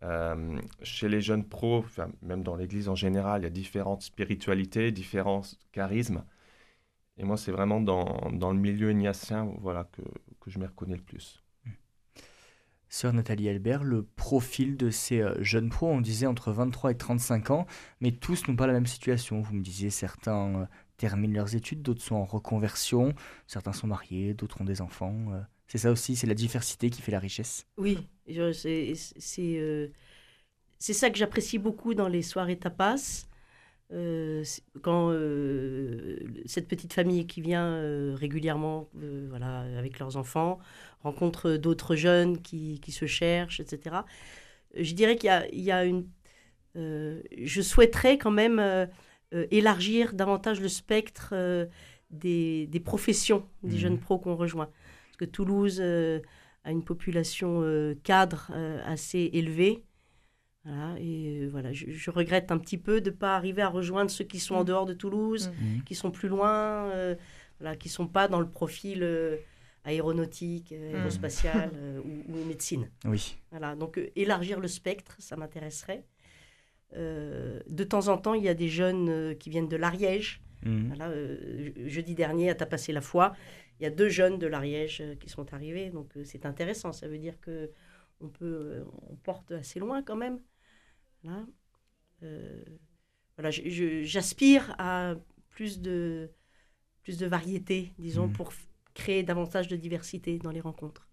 euh, 0.03 0.59
chez 0.81 1.07
les 1.09 1.21
jeunes 1.21 1.47
pros, 1.47 1.85
même 2.21 2.43
dans 2.43 2.55
l'Église 2.55 2.89
en 2.89 2.95
général, 2.95 3.41
il 3.41 3.43
y 3.43 3.47
a 3.47 3.51
différentes 3.51 4.01
spiritualités, 4.01 4.91
différents 4.91 5.41
charismes. 5.71 6.23
Et 7.17 7.23
moi, 7.23 7.37
c'est 7.37 7.51
vraiment 7.51 7.81
dans, 7.81 8.31
dans 8.31 8.51
le 8.51 8.59
milieu 8.59 8.91
ignatien 8.91 9.53
voilà, 9.59 9.83
que, 9.85 10.01
que 10.39 10.49
je 10.49 10.59
m'y 10.59 10.65
reconnais 10.65 10.95
le 10.95 11.03
plus. 11.03 11.43
Sœur 12.93 13.13
Nathalie 13.13 13.47
Albert, 13.47 13.85
le 13.85 14.03
profil 14.03 14.75
de 14.75 14.89
ces 14.89 15.21
euh, 15.21 15.41
jeunes 15.41 15.69
pros, 15.69 15.87
on 15.87 16.01
disait 16.01 16.27
entre 16.27 16.51
23 16.51 16.91
et 16.91 16.97
35 16.97 17.49
ans, 17.49 17.65
mais 18.01 18.11
tous 18.11 18.45
n'ont 18.49 18.57
pas 18.57 18.67
la 18.67 18.73
même 18.73 18.85
situation. 18.85 19.39
Vous 19.39 19.53
me 19.53 19.61
disiez, 19.61 19.89
certains 19.89 20.55
euh, 20.59 20.65
terminent 20.97 21.33
leurs 21.33 21.55
études, 21.55 21.81
d'autres 21.81 22.01
sont 22.01 22.15
en 22.15 22.25
reconversion, 22.25 23.13
certains 23.47 23.71
sont 23.71 23.87
mariés, 23.87 24.33
d'autres 24.33 24.59
ont 24.59 24.65
des 24.65 24.81
enfants. 24.81 25.15
euh. 25.31 25.39
C'est 25.67 25.77
ça 25.77 25.89
aussi, 25.89 26.17
c'est 26.17 26.27
la 26.27 26.33
diversité 26.33 26.89
qui 26.89 27.01
fait 27.01 27.13
la 27.13 27.19
richesse. 27.19 27.65
Oui, 27.77 28.09
c'est 28.27 28.93
ça 30.93 31.09
que 31.09 31.17
j'apprécie 31.17 31.59
beaucoup 31.59 31.93
dans 31.93 32.09
les 32.09 32.21
soirées 32.21 32.59
tapas. 32.59 33.25
Euh, 33.93 34.43
quand 34.81 35.09
euh, 35.11 36.17
cette 36.45 36.67
petite 36.69 36.93
famille 36.93 37.27
qui 37.27 37.41
vient 37.41 37.65
euh, 37.65 38.15
régulièrement 38.17 38.89
voilà, 39.29 39.61
avec 39.77 39.99
leurs 39.99 40.15
enfants 40.15 40.59
rencontre 41.03 41.57
d'autres 41.57 41.95
jeunes 41.95 42.41
qui, 42.41 42.79
qui 42.79 42.91
se 42.91 43.05
cherchent, 43.05 43.59
etc. 43.59 43.97
Je 44.75 44.93
dirais 44.93 45.17
qu'il 45.17 45.27
y 45.27 45.31
a, 45.31 45.47
il 45.49 45.61
y 45.61 45.71
a 45.71 45.83
une... 45.83 46.07
je 46.75 47.61
souhaiterais 47.61 48.17
quand 48.17 48.31
même 48.31 48.87
élargir 49.31 50.13
davantage 50.13 50.61
le 50.61 50.69
spectre 50.69 51.33
des, 52.11 52.67
des 52.67 52.79
professions 52.79 53.45
des 53.63 53.75
Mhm. 53.75 53.79
jeunes 53.79 53.99
pros 53.99 54.19
qu'on 54.19 54.35
rejoint. 54.35 54.69
Parce 55.07 55.17
que 55.17 55.25
Toulouse 55.25 55.81
a 55.81 56.71
une 56.71 56.83
population 56.83 57.63
cadre 58.03 58.51
assez 58.85 59.31
élevée. 59.33 59.83
Voilà, 60.63 60.95
et 60.99 61.39
euh, 61.41 61.47
voilà, 61.49 61.73
je, 61.73 61.89
je 61.89 62.11
regrette 62.11 62.51
un 62.51 62.57
petit 62.59 62.77
peu 62.77 63.01
de 63.01 63.09
ne 63.09 63.15
pas 63.15 63.35
arriver 63.35 63.61
à 63.63 63.69
rejoindre 63.69 64.11
ceux 64.11 64.25
qui 64.25 64.39
sont 64.39 64.55
en 64.55 64.61
Mm. 64.61 64.65
dehors 64.65 64.85
de 64.85 64.93
Toulouse, 64.93 65.51
Mhm. 65.59 65.83
qui 65.83 65.95
sont 65.95 66.11
plus 66.11 66.29
loin, 66.29 66.89
euh, 66.91 67.15
voilà, 67.59 67.75
qui 67.75 67.87
ne 67.87 67.93
sont 67.93 68.07
pas 68.07 68.27
dans 68.27 68.39
le 68.39 68.47
profil 68.49 69.01
euh, 69.01 69.37
aéronautique, 69.85 70.71
euh, 70.71 70.91
Mm. 70.91 70.95
aérospatial 70.97 71.71
euh, 71.75 71.99
ou, 72.05 72.31
ou 72.33 72.45
médecine. 72.45 72.89
Oui. 73.05 73.37
Voilà, 73.49 73.75
donc 73.75 73.97
euh, 73.97 74.09
élargir 74.15 74.59
le 74.59 74.67
spectre, 74.67 75.15
ça 75.19 75.35
m'intéresserait. 75.35 76.05
Euh, 76.95 77.59
de 77.67 77.83
temps 77.83 78.09
en 78.09 78.17
temps, 78.17 78.33
il 78.33 78.43
y 78.43 78.49
a 78.49 78.53
des 78.53 78.67
jeunes 78.67 79.09
euh, 79.09 79.33
qui 79.33 79.49
viennent 79.49 79.69
de 79.69 79.77
l'Ariège. 79.77 80.41
Voilà, 80.63 81.09
euh, 81.09 81.71
je- 81.75 81.87
jeudi 81.87 82.13
dernier, 82.13 82.51
à 82.51 82.53
Tapasser 82.55 82.93
la 82.93 83.01
foi, 83.01 83.33
il 83.79 83.83
y 83.83 83.85
a 83.87 83.89
deux 83.89 84.09
jeunes 84.09 84.37
de 84.37 84.45
l'Ariège 84.45 85.01
euh, 85.01 85.15
qui 85.15 85.27
sont 85.27 85.51
arrivés. 85.55 85.89
Donc 85.89 86.15
euh, 86.17 86.23
c'est 86.23 86.45
intéressant. 86.45 86.91
Ça 86.91 87.07
veut 87.07 87.17
dire 87.17 87.39
que 87.41 87.71
on 88.19 88.27
peut, 88.29 88.83
on 89.09 89.15
porte 89.15 89.51
assez 89.53 89.79
loin 89.79 90.03
quand 90.03 90.15
même. 90.17 90.39
Voilà, 91.23 91.45
Euh, 92.23 92.63
voilà 93.37 93.49
je- 93.51 94.03
j'aspire 94.03 94.75
à 94.77 95.15
plus 95.49 95.81
de, 95.81 96.29
plus 97.03 97.17
de 97.17 97.25
variété, 97.25 97.93
disons, 97.99 98.27
Mhm. 98.27 98.33
pour 98.33 98.53
créer 98.93 99.23
davantage 99.23 99.67
de 99.67 99.75
diversité 99.75 100.37
dans 100.39 100.51
les 100.51 100.61
rencontres. 100.61 101.07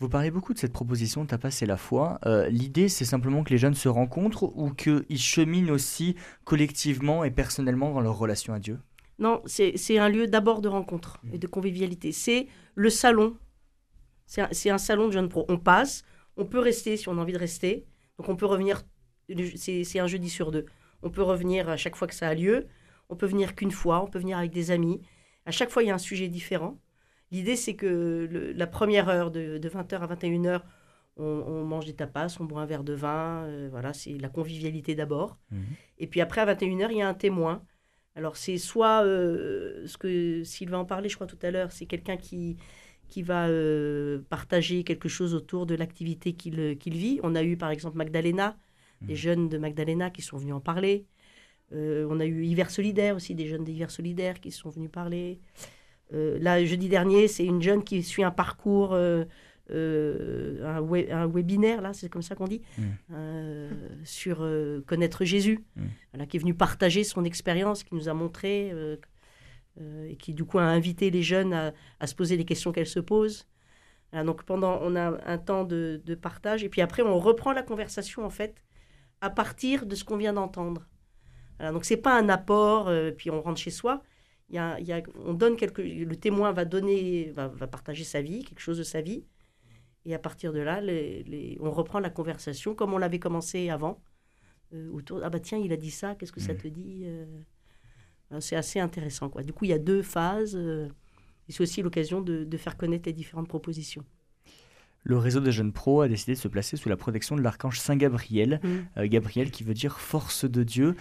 Vous 0.00 0.08
parlez 0.08 0.30
beaucoup 0.30 0.52
de 0.52 0.58
cette 0.58 0.72
proposition 0.72 1.24
Tapas 1.24 1.60
et 1.62 1.66
la 1.66 1.76
foi. 1.76 2.18
Euh, 2.26 2.48
L'idée, 2.48 2.88
c'est 2.88 3.04
simplement 3.04 3.44
que 3.44 3.50
les 3.50 3.58
jeunes 3.58 3.74
se 3.74 3.88
rencontrent 3.88 4.44
ou 4.56 4.70
qu'ils 4.74 5.18
cheminent 5.18 5.70
aussi 5.72 6.16
collectivement 6.44 7.24
et 7.24 7.30
personnellement 7.30 7.92
dans 7.94 8.00
leur 8.00 8.18
relation 8.18 8.52
à 8.52 8.58
Dieu? 8.58 8.78
Non, 9.18 9.40
c'est 9.46 9.98
un 9.98 10.08
lieu 10.08 10.26
d'abord 10.26 10.60
de 10.60 10.68
rencontre 10.68 11.22
et 11.32 11.38
de 11.38 11.46
convivialité. 11.46 12.10
C'est 12.12 12.48
le 12.74 12.90
salon. 12.90 13.36
C'est 14.26 14.40
un, 14.42 14.74
un 14.74 14.78
salon 14.78 15.06
de 15.06 15.12
jeunes 15.12 15.28
pros. 15.28 15.44
On 15.48 15.58
passe, 15.58 16.04
on 16.36 16.44
peut 16.44 16.58
rester 16.58 16.96
si 16.96 17.08
on 17.08 17.16
a 17.18 17.20
envie 17.22 17.32
de 17.32 17.38
rester. 17.38 17.86
Donc 18.18 18.28
on 18.28 18.36
peut 18.36 18.46
revenir, 18.46 18.82
c'est 19.56 19.98
un 19.98 20.06
jeudi 20.06 20.30
sur 20.30 20.50
deux. 20.52 20.66
On 21.02 21.10
peut 21.10 21.22
revenir 21.22 21.68
à 21.68 21.76
chaque 21.76 21.96
fois 21.96 22.08
que 22.08 22.14
ça 22.14 22.28
a 22.28 22.34
lieu. 22.34 22.66
On 23.10 23.16
peut 23.16 23.26
venir 23.26 23.54
qu'une 23.54 23.70
fois, 23.70 24.02
on 24.02 24.06
peut 24.06 24.18
venir 24.18 24.38
avec 24.38 24.50
des 24.50 24.70
amis. 24.70 25.00
À 25.46 25.50
chaque 25.50 25.70
fois, 25.70 25.82
il 25.82 25.86
y 25.86 25.90
a 25.90 25.94
un 25.94 25.98
sujet 25.98 26.28
différent. 26.28 26.78
L'idée, 27.30 27.56
c'est 27.56 27.74
que 27.74 28.28
le- 28.30 28.52
la 28.52 28.66
première 28.66 29.08
heure, 29.08 29.30
de, 29.30 29.58
20h 29.68 30.02
à 30.02 30.06
21h, 30.06 30.62
on, 31.16 31.24
on 31.24 31.64
mange 31.64 31.84
des 31.86 31.94
tapas, 31.94 32.36
on 32.40 32.44
boit 32.44 32.62
un 32.62 32.66
verre 32.66 32.84
de 32.84 32.94
vin. 32.94 33.44
euh, 33.44 33.68
voilà, 33.70 33.92
c'est 33.92 34.16
la 34.18 34.28
convivialité 34.28 34.94
d'abord. 34.94 35.36
Mhm. 35.50 35.62
Et 35.98 36.06
puis 36.06 36.20
après, 36.20 36.40
à 36.40 36.46
21h, 36.46 36.90
il 36.90 36.98
y 36.98 37.02
a 37.02 37.08
un 37.08 37.14
témoin. 37.14 37.62
Alors, 38.16 38.36
c'est 38.36 38.58
soit 38.58 39.04
euh, 39.04 39.86
ce 39.86 39.98
que 39.98 40.42
Sylvain 40.44 40.78
en 40.78 40.84
parlait, 40.84 41.08
je 41.08 41.16
crois, 41.16 41.26
tout 41.26 41.38
à 41.42 41.50
l'heure, 41.50 41.72
c'est 41.72 41.86
quelqu'un 41.86 42.16
qui, 42.16 42.56
qui 43.08 43.22
va 43.22 43.48
euh, 43.48 44.20
partager 44.30 44.84
quelque 44.84 45.08
chose 45.08 45.34
autour 45.34 45.66
de 45.66 45.74
l'activité 45.74 46.32
qu'il 46.32 46.78
qu'il 46.78 46.94
vit. 46.94 47.20
On 47.22 47.34
a 47.34 47.42
eu, 47.42 47.56
par 47.56 47.70
exemple, 47.70 47.96
Magdalena, 47.96 48.56
des 49.06 49.16
jeunes 49.16 49.48
de 49.48 49.58
Magdalena 49.58 50.10
qui 50.10 50.22
sont 50.22 50.36
venus 50.36 50.54
en 50.54 50.60
parler. 50.60 51.06
Euh, 51.72 52.06
on 52.10 52.20
a 52.20 52.26
eu 52.26 52.44
Hiver 52.44 52.70
Solidaire 52.70 53.16
aussi, 53.16 53.34
des 53.34 53.46
jeunes 53.46 53.64
d'Hiver 53.64 53.90
Solidaire 53.90 54.40
qui 54.40 54.50
sont 54.50 54.68
venus 54.70 54.90
parler. 54.90 55.40
Euh, 56.12 56.38
là, 56.40 56.62
jeudi 56.64 56.88
dernier, 56.88 57.26
c'est 57.28 57.44
une 57.46 57.62
jeune 57.62 57.82
qui 57.82 58.02
suit 58.02 58.22
un 58.22 58.30
parcours, 58.30 58.90
euh, 58.92 59.24
un, 59.70 60.80
we- 60.80 61.10
un 61.10 61.26
webinaire, 61.26 61.80
là, 61.80 61.92
c'est 61.94 62.08
comme 62.10 62.22
ça 62.22 62.34
qu'on 62.34 62.46
dit, 62.46 62.60
euh, 63.12 63.70
sur 64.04 64.46
connaître 64.86 65.24
Jésus, 65.24 65.64
voilà, 66.12 66.26
qui 66.26 66.36
est 66.36 66.40
venu 66.40 66.54
partager 66.54 67.02
son 67.04 67.24
expérience, 67.24 67.82
qui 67.82 67.94
nous 67.94 68.08
a 68.08 68.14
montré, 68.14 68.72
et 70.08 70.16
qui 70.16 70.34
du 70.34 70.44
coup 70.44 70.58
a 70.58 70.64
invité 70.64 71.10
les 71.10 71.22
jeunes 71.22 71.52
à, 71.52 71.72
à 71.98 72.06
se 72.06 72.14
poser 72.14 72.36
les 72.36 72.44
questions 72.44 72.70
qu'elles 72.72 72.86
se 72.86 73.00
posent. 73.00 73.48
Voilà, 74.12 74.24
donc 74.24 74.44
pendant, 74.44 74.78
on 74.82 74.94
a 74.94 75.18
un 75.26 75.38
temps 75.38 75.64
de, 75.64 76.00
de 76.04 76.14
partage, 76.14 76.62
et 76.62 76.68
puis 76.68 76.80
après 76.80 77.02
on 77.02 77.18
reprend 77.18 77.52
la 77.52 77.62
conversation 77.62 78.24
en 78.24 78.30
fait 78.30 78.54
à 79.24 79.30
partir 79.30 79.86
de 79.86 79.94
ce 79.94 80.04
qu'on 80.04 80.16
vient 80.24 80.32
d'entendre. 80.34 80.82
Voilà, 81.58 81.72
donc 81.72 81.84
c'est 81.84 81.96
pas 82.08 82.14
un 82.22 82.28
apport, 82.28 82.88
euh, 82.88 83.10
puis 83.18 83.30
on 83.30 83.40
rentre 83.42 83.60
chez 83.60 83.70
soi. 83.70 84.02
Il 84.50 84.56
y 84.56 84.58
a, 84.58 84.78
il 84.80 84.86
y 84.86 84.92
a- 84.92 85.02
on 85.24 85.34
donne 85.34 85.56
quelque, 85.56 85.80
le 85.82 86.16
témoin 86.16 86.52
va 86.52 86.64
donner, 86.64 87.32
va, 87.32 87.48
va 87.48 87.66
partager 87.66 88.04
sa 88.04 88.20
vie, 88.20 88.44
quelque 88.44 88.60
chose 88.60 88.78
de 88.78 88.82
sa 88.82 89.00
vie, 89.00 89.24
et 90.04 90.14
à 90.14 90.18
partir 90.18 90.52
de 90.52 90.60
là, 90.60 90.80
les- 90.80 91.22
les- 91.24 91.56
on 91.60 91.70
reprend 91.70 92.00
la 92.00 92.10
conversation 92.10 92.74
comme 92.74 92.92
on 92.94 92.98
l'avait 92.98 93.18
commencé 93.20 93.70
avant. 93.70 94.02
euh, 94.72 94.90
autour, 94.92 95.20
ah 95.22 95.30
bah 95.30 95.38
tiens, 95.38 95.58
il 95.58 95.72
a 95.72 95.76
dit 95.76 95.90
ça, 95.92 96.16
qu'est-ce 96.16 96.32
que 96.32 96.40
ça 96.40 96.52
Mhm. 96.54 96.58
te 96.58 96.68
dit 96.68 97.02
euh, 97.04 97.42
C'est 98.40 98.56
assez 98.56 98.80
intéressant 98.80 99.28
quoi. 99.30 99.42
Du 99.44 99.52
coup, 99.52 99.64
il 99.66 99.70
y 99.70 99.74
a 99.74 99.78
deux 99.78 100.02
phases. 100.02 100.56
Et 101.48 101.52
c'est 101.52 101.62
aussi 101.62 101.82
l'occasion 101.82 102.20
de, 102.22 102.42
de 102.44 102.56
faire 102.56 102.76
connaître 102.76 103.06
les 103.08 103.12
différentes 103.12 103.46
propositions. 103.48 104.04
Le 105.04 105.18
réseau 105.18 105.40
des 105.40 105.52
jeunes 105.52 105.72
pros 105.72 106.00
a 106.00 106.08
décidé 106.08 106.32
de 106.32 106.38
se 106.38 106.48
placer 106.48 106.76
sous 106.76 106.88
la 106.88 106.96
protection 106.96 107.36
de 107.36 107.42
l'archange 107.42 107.78
Saint 107.78 107.96
Gabriel. 107.96 108.60
Mm. 108.62 108.68
Euh, 108.98 109.06
Gabriel 109.06 109.50
qui 109.50 109.62
veut 109.62 109.74
dire 109.74 110.00
force 110.00 110.44
de 110.44 110.62
Dieu. 110.62 110.96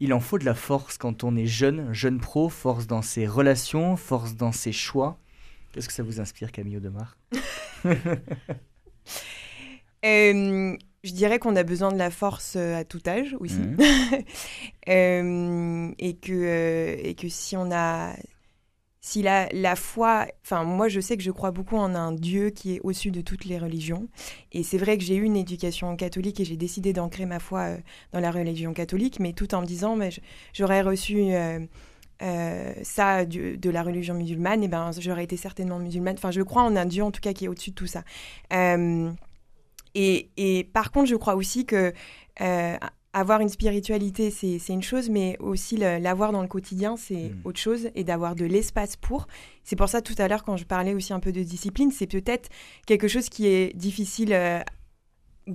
Il 0.00 0.14
en 0.14 0.20
faut 0.20 0.38
de 0.38 0.44
la 0.44 0.54
force 0.54 0.96
quand 0.96 1.24
on 1.24 1.36
est 1.36 1.46
jeune, 1.46 1.92
jeune 1.92 2.20
pro, 2.20 2.48
force 2.48 2.86
dans 2.86 3.02
ses 3.02 3.26
relations, 3.26 3.96
force 3.96 4.36
dans 4.36 4.52
ses 4.52 4.72
choix. 4.72 5.18
Qu'est-ce 5.72 5.88
que 5.88 5.94
ça 5.94 6.04
vous 6.04 6.20
inspire, 6.20 6.52
Camille 6.52 6.76
Audemars? 6.76 7.16
Euh, 10.04 10.76
je 11.02 11.12
dirais 11.12 11.38
qu'on 11.38 11.56
a 11.56 11.62
besoin 11.62 11.92
de 11.92 11.98
la 11.98 12.10
force 12.10 12.54
euh, 12.56 12.76
à 12.76 12.84
tout 12.84 13.02
âge 13.06 13.36
aussi. 13.40 13.58
Mhm. 13.58 14.24
Euh, 14.88 15.92
et, 15.98 16.16
que, 16.16 16.32
euh, 16.32 16.96
et 17.02 17.14
que 17.14 17.28
si 17.28 17.56
on 17.56 17.70
a. 17.70 18.14
Si 19.08 19.22
la, 19.22 19.48
la 19.52 19.74
foi. 19.74 20.26
Enfin, 20.44 20.64
moi, 20.64 20.88
je 20.88 21.00
sais 21.00 21.16
que 21.16 21.22
je 21.22 21.30
crois 21.30 21.50
beaucoup 21.50 21.78
en 21.78 21.94
un 21.94 22.12
Dieu 22.12 22.50
qui 22.50 22.74
est 22.74 22.80
au-dessus 22.84 23.10
de 23.10 23.22
toutes 23.22 23.46
les 23.46 23.58
religions. 23.58 24.04
Et 24.52 24.62
c'est 24.62 24.76
vrai 24.76 24.98
que 24.98 25.04
j'ai 25.04 25.16
eu 25.16 25.22
une 25.22 25.36
éducation 25.36 25.96
catholique 25.96 26.40
et 26.40 26.44
j'ai 26.44 26.58
décidé 26.58 26.92
d'ancrer 26.92 27.24
ma 27.24 27.38
foi 27.38 27.60
euh, 27.60 27.78
dans 28.12 28.20
la 28.20 28.30
religion 28.30 28.74
catholique, 28.74 29.18
mais 29.18 29.32
tout 29.32 29.54
en 29.54 29.62
me 29.62 29.66
disant, 29.66 29.96
mais 29.96 30.10
j'aurais 30.52 30.82
reçu. 30.82 31.16
euh, 31.32 31.60
euh, 32.20 32.74
ça 32.82 33.24
de 33.24 33.70
la 33.70 33.82
religion 33.82 34.14
musulmane, 34.14 34.64
et 34.64 34.68
ben 34.68 34.90
j'aurais 34.98 35.24
été 35.24 35.36
certainement 35.36 35.78
musulmane. 35.78 36.16
Enfin, 36.18 36.32
je 36.32 36.42
crois 36.42 36.64
en 36.64 36.74
un 36.76 36.84
Dieu 36.84 37.04
en 37.04 37.12
tout 37.12 37.20
cas 37.20 37.32
qui 37.32 37.44
est 37.44 37.48
au-dessus 37.48 37.70
de 37.70 37.76
tout 37.76 37.86
ça. 37.86 38.02
Et, 39.94 40.30
et 40.36 40.64
par 40.64 40.90
contre, 40.90 41.08
je 41.08 41.16
crois 41.16 41.36
aussi 41.36 41.64
que 41.64 41.92
avoir 43.12 43.40
une 43.40 43.48
spiritualité, 43.48 44.30
c'est 44.30 44.58
une 44.68 44.82
chose, 44.82 45.08
mais 45.08 45.36
aussi 45.40 45.76
l'avoir 45.76 46.30
dans 46.32 46.42
le 46.42 46.48
quotidien, 46.48 46.96
c'est 46.96 47.30
Mm. 47.30 47.40
autre 47.44 47.58
chose, 47.58 47.88
et 47.94 48.04
d'avoir 48.04 48.34
de 48.34 48.44
l'espace 48.44 48.96
pour. 48.96 49.26
C'est 49.64 49.76
pour 49.76 49.88
ça 49.88 50.02
tout 50.02 50.14
à 50.18 50.28
l'heure, 50.28 50.44
quand 50.44 50.56
je 50.56 50.64
parlais 50.64 50.94
aussi 50.94 51.12
un 51.12 51.20
peu 51.20 51.32
de 51.32 51.42
discipline, 51.42 51.90
c'est 51.90 52.06
peut-être 52.06 52.48
quelque 52.86 53.08
chose 53.08 53.28
qui 53.28 53.46
est 53.46 53.74
difficile, 53.76 54.32
euh, 54.32 54.60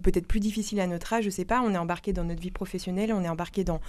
peut-être 0.01 0.27
plus 0.27 0.39
difficile 0.39 0.79
à 0.79 0.87
notre 0.87 1.13
âge, 1.13 1.25
je 1.25 1.29
sais 1.29 1.45
pas. 1.45 1.61
On 1.61 1.73
est 1.73 1.77
embarqué 1.77 2.13
dans 2.13 2.23
notre 2.23 2.41
vie 2.41 2.51
professionnelle, 2.51 3.13
on 3.13 3.23
est 3.23 3.29
embarqué 3.29 3.63
dans, 3.63 3.79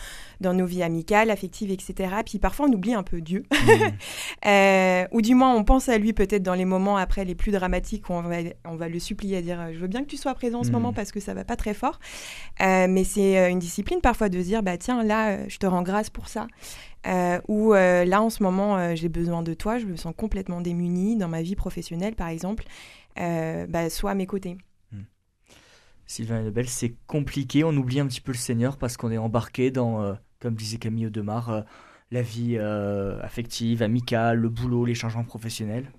dans 0.41 0.53
nos 0.55 0.67
vies 0.67 0.83
amicales, 0.83 1.31
affectives, 1.31 1.71
etc. 1.71 2.15
Puis 2.25 2.39
parfois, 2.39 2.67
on 2.69 2.73
oublie 2.73 2.95
un 2.95 3.03
peu 3.03 3.21
Dieu. 3.21 3.45
Euh, 4.47 5.07
ou 5.13 5.23
du 5.23 5.35
moins, 5.35 5.55
on 5.55 5.65
pense 5.65 5.89
à 5.89 5.97
lui 5.99 6.13
peut-être 6.13 6.43
dans 6.43 6.55
les 6.55 6.65
moments 6.67 6.97
après 6.97 7.25
les 7.25 7.35
plus 7.35 7.51
dramatiques 7.53 8.09
où 8.11 8.13
on 8.13 8.21
va, 8.23 8.37
on 8.67 8.77
va 8.77 8.89
le 8.89 8.99
supplier 8.99 9.39
à 9.39 9.43
dire 9.43 9.61
euh, 9.61 9.73
Je 9.73 9.79
veux 9.79 9.87
bien 9.87 10.03
que 10.03 10.09
tu 10.09 10.17
sois 10.17 10.35
présent 10.35 10.61
en 10.61 10.63
ce 10.65 10.69
Mhm. 10.69 10.75
moment 10.75 10.93
parce 10.93 11.13
que 11.13 11.21
ça 11.21 11.33
va 11.35 11.45
pas 11.45 11.57
très 11.57 11.73
fort. 11.75 11.99
Euh, 12.61 12.87
mais 12.89 13.05
c'est 13.05 13.51
une 13.51 13.59
discipline 13.59 14.01
parfois 14.01 14.29
de 14.29 14.39
se 14.41 14.45
dire 14.47 14.63
bah, 14.63 14.77
Tiens, 14.77 15.03
là, 15.03 15.49
je 15.49 15.57
te 15.59 15.67
rends 15.67 15.83
grâce 15.83 16.11
pour 16.11 16.29
ça. 16.29 16.47
Euh, 17.07 17.41
ou 17.49 17.73
là, 17.73 18.23
en 18.23 18.31
ce 18.31 18.43
moment, 18.43 18.95
j'ai 18.95 19.09
besoin 19.09 19.43
de 19.43 19.55
toi, 19.55 19.79
je 19.79 19.87
me 19.87 19.97
sens 19.97 20.13
complètement 20.17 20.61
démunie 20.61 21.17
dans 21.17 21.29
ma 21.29 21.43
vie 21.43 21.57
professionnelle, 21.57 22.15
par 22.15 22.29
exemple. 22.29 22.65
Bah, 23.17 23.89
sois 23.91 24.11
à 24.11 24.15
mes 24.15 24.27
côtés. 24.27 24.57
Sylvain 26.07 26.43
Lebel, 26.43 26.69
c'est 26.69 26.95
compliqué. 27.07 27.65
On 27.65 27.75
oublie 27.77 28.01
un 28.01 28.07
petit 28.07 28.21
peu 28.21 28.33
le 28.33 28.39
Seigneur 28.39 28.77
parce 28.77 28.97
qu'on 28.97 29.11
est 29.11 29.19
embarqué 29.19 29.71
dans, 29.71 30.03
euh, 30.03 30.15
comme 30.41 30.55
disait 30.55 30.79
Camille 30.79 31.07
Audemars, 31.07 31.51
euh, 31.51 31.63
la 32.11 32.23
vie 32.23 32.57
euh, 32.59 33.21
affective, 33.23 33.83
amicale, 33.83 34.39
le 34.39 34.49
boulot, 34.49 34.85
les 34.85 34.95
changements 34.95 35.25
professionnels. 35.25 35.91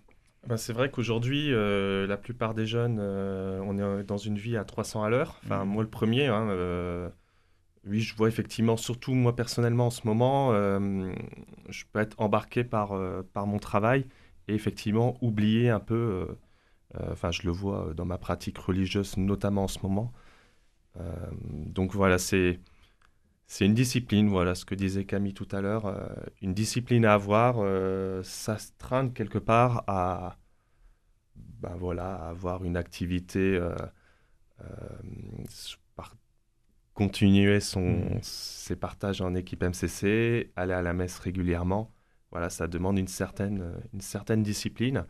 Ben, 0.47 0.57
c'est 0.57 0.73
vrai 0.73 0.91
qu'aujourd'hui, 0.91 1.49
la 1.51 2.17
plupart 2.17 2.53
des 2.53 2.67
jeunes, 2.67 2.99
on 2.99 3.77
est 3.99 4.03
dans 4.03 4.17
une 4.17 4.37
vie 4.37 4.57
à 4.57 4.63
300 4.63 5.03
à 5.03 5.09
l'heure. 5.09 5.39
Enfin, 5.43 5.65
Mhm. 5.65 5.71
moi, 5.71 5.83
le 5.83 5.89
premier, 5.89 6.27
hein, 6.27 7.11
oui, 7.87 8.01
je 8.01 8.15
vois 8.15 8.27
effectivement, 8.27 8.77
surtout 8.77 9.13
moi 9.13 9.35
personnellement 9.35 9.87
en 9.87 9.89
ce 9.89 10.05
moment, 10.05 10.51
je 10.53 11.83
peux 11.91 11.99
être 11.99 12.15
embarqué 12.19 12.63
par, 12.63 12.93
par 13.33 13.47
mon 13.47 13.57
travail 13.57 14.05
et 14.47 14.53
effectivement 14.53 15.17
oublier 15.21 15.71
un 15.71 15.79
peu, 15.79 16.27
enfin, 17.11 17.31
je 17.31 17.43
le 17.43 17.51
vois 17.51 17.93
dans 17.95 18.05
ma 18.05 18.17
pratique 18.17 18.57
religieuse, 18.57 19.17
notamment 19.17 19.63
en 19.65 19.67
ce 19.67 19.79
moment. 19.83 20.11
Euh, 20.99 21.15
donc 21.41 21.93
voilà, 21.93 22.17
c'est. 22.17 22.59
C'est 23.47 23.65
une 23.65 23.75
discipline, 23.75 24.29
voilà 24.29 24.55
ce 24.55 24.65
que 24.65 24.75
disait 24.75 25.05
Camille 25.05 25.33
tout 25.35 25.47
à 25.51 25.61
l'heure, 25.61 25.85
euh, 25.87 26.07
une 26.41 26.53
discipline 26.53 27.05
à 27.05 27.13
avoir, 27.15 27.57
euh, 27.59 28.23
s'astreindre 28.23 29.13
quelque 29.13 29.39
part 29.39 29.83
à, 29.87 30.37
ben 31.35 31.75
voilà, 31.77 32.15
à 32.15 32.29
avoir 32.29 32.63
une 32.63 32.77
activité, 32.77 33.55
euh, 33.57 33.75
euh, 34.61 34.65
par- 35.95 36.15
continuer 36.93 37.59
son, 37.61 37.81
Mhm. 37.81 38.19
ses 38.23 38.75
partages 38.75 39.21
en 39.21 39.35
équipe 39.35 39.63
MCC, 39.63 40.51
aller 40.57 40.73
à 40.73 40.81
la 40.81 40.93
messe 40.93 41.19
régulièrement. 41.19 41.93
Voilà, 42.31 42.49
ça 42.49 42.67
demande 42.67 42.99
une 42.99 43.07
certaine, 43.07 43.73
une 43.93 44.01
certaine 44.01 44.43
discipline. 44.43 45.05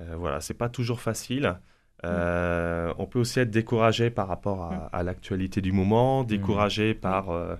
Euh, 0.00 0.16
voilà, 0.16 0.40
c'est 0.40 0.54
pas 0.54 0.68
toujours 0.68 1.00
facile. 1.00 1.58
Euh, 2.04 2.94
On 2.98 3.06
peut 3.06 3.18
aussi 3.20 3.40
être 3.40 3.50
découragé 3.50 4.10
par 4.10 4.28
rapport 4.28 4.62
à, 4.64 4.86
à 4.86 5.02
l'actualité 5.02 5.60
du 5.60 5.72
moment, 5.72 6.24
découragé 6.24 6.94
par 6.94 7.30
euh, 7.30 7.56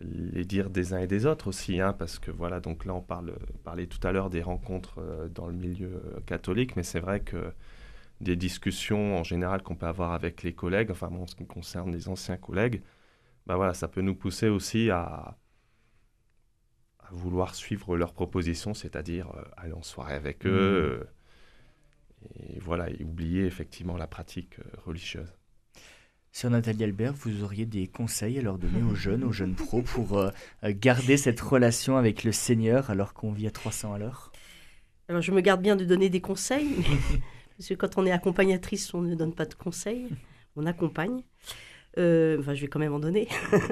les 0.00 0.44
dires 0.44 0.70
des 0.70 0.94
uns 0.94 0.98
et 1.00 1.06
des 1.06 1.26
autres 1.26 1.48
aussi, 1.48 1.80
hein, 1.80 1.92
parce 1.92 2.18
que 2.18 2.30
voilà, 2.30 2.60
donc 2.60 2.84
là 2.86 2.94
on 2.94 3.02
parle, 3.02 3.34
parlait 3.64 3.86
tout 3.86 4.06
à 4.06 4.12
l'heure 4.12 4.30
des 4.30 4.42
rencontres 4.42 5.00
dans 5.34 5.46
le 5.46 5.54
milieu 5.54 6.02
catholique, 6.26 6.76
mais 6.76 6.82
c'est 6.82 7.00
vrai 7.00 7.20
que 7.20 7.52
des 8.20 8.36
discussions 8.36 9.18
en 9.18 9.24
général 9.24 9.62
qu'on 9.62 9.76
peut 9.76 9.86
avoir 9.86 10.12
avec 10.12 10.42
les 10.42 10.54
collègues, 10.54 10.90
enfin 10.90 11.08
bon, 11.08 11.22
en 11.24 11.26
ce 11.26 11.36
qui 11.36 11.46
concerne 11.46 11.92
les 11.92 12.08
anciens 12.08 12.36
collègues, 12.38 12.82
bah 13.46 13.56
voilà, 13.56 13.74
ça 13.74 13.88
peut 13.88 14.02
nous 14.02 14.14
pousser 14.16 14.48
aussi 14.48 14.90
à, 14.90 15.36
à 17.00 17.08
vouloir 17.12 17.54
suivre 17.54 17.96
leurs 17.96 18.12
propositions, 18.12 18.74
c'est-à-dire 18.74 19.28
euh, 19.36 19.42
aller 19.56 19.72
en 19.72 19.82
soirée 19.82 20.14
avec 20.14 20.46
eux, 20.46 20.50
euh, 21.02 21.04
et 22.38 22.58
voilà, 22.60 22.90
et 22.90 23.02
oublier 23.04 23.44
effectivement 23.46 23.96
la 23.96 24.06
pratique 24.06 24.58
euh, 24.58 24.64
religieuse. 24.84 25.32
Sur 26.32 26.50
Nathalie 26.50 26.82
Albert, 26.84 27.12
vous 27.14 27.44
auriez 27.44 27.64
des 27.64 27.86
conseils 27.86 28.38
à 28.38 28.42
leur 28.42 28.58
donner 28.58 28.82
aux 28.82 28.94
jeunes, 28.96 29.22
aux 29.22 29.30
jeunes 29.32 29.54
pros, 29.54 29.82
pour 29.82 30.18
euh, 30.18 30.30
euh, 30.64 30.72
garder 30.74 31.16
cette 31.16 31.40
relation 31.40 31.96
avec 31.96 32.24
le 32.24 32.32
Seigneur 32.32 32.90
alors 32.90 33.14
qu'on 33.14 33.30
vit 33.32 33.46
à 33.46 33.52
300 33.52 33.94
à 33.94 33.98
l'heure? 33.98 34.32
Alors, 35.08 35.22
je 35.22 35.30
me 35.30 35.40
garde 35.40 35.62
bien 35.62 35.76
de 35.76 35.84
donner 35.84 36.08
des 36.08 36.20
conseils, 36.20 36.66
mais- 36.78 37.20
parce 37.56 37.68
que 37.68 37.74
quand 37.74 37.98
on 37.98 38.06
est 38.06 38.10
accompagnatrice, 38.10 38.92
on 38.94 39.02
ne 39.02 39.14
donne 39.14 39.32
pas 39.34 39.46
de 39.46 39.54
conseils, 39.54 40.08
on 40.56 40.66
accompagne. 40.66 41.22
Euh, 41.98 42.40
enfin, 42.40 42.54
je 42.54 42.62
vais 42.62 42.66
quand 42.68 42.80
même 42.80 42.94
en 42.94 43.00
donner. 43.00 43.28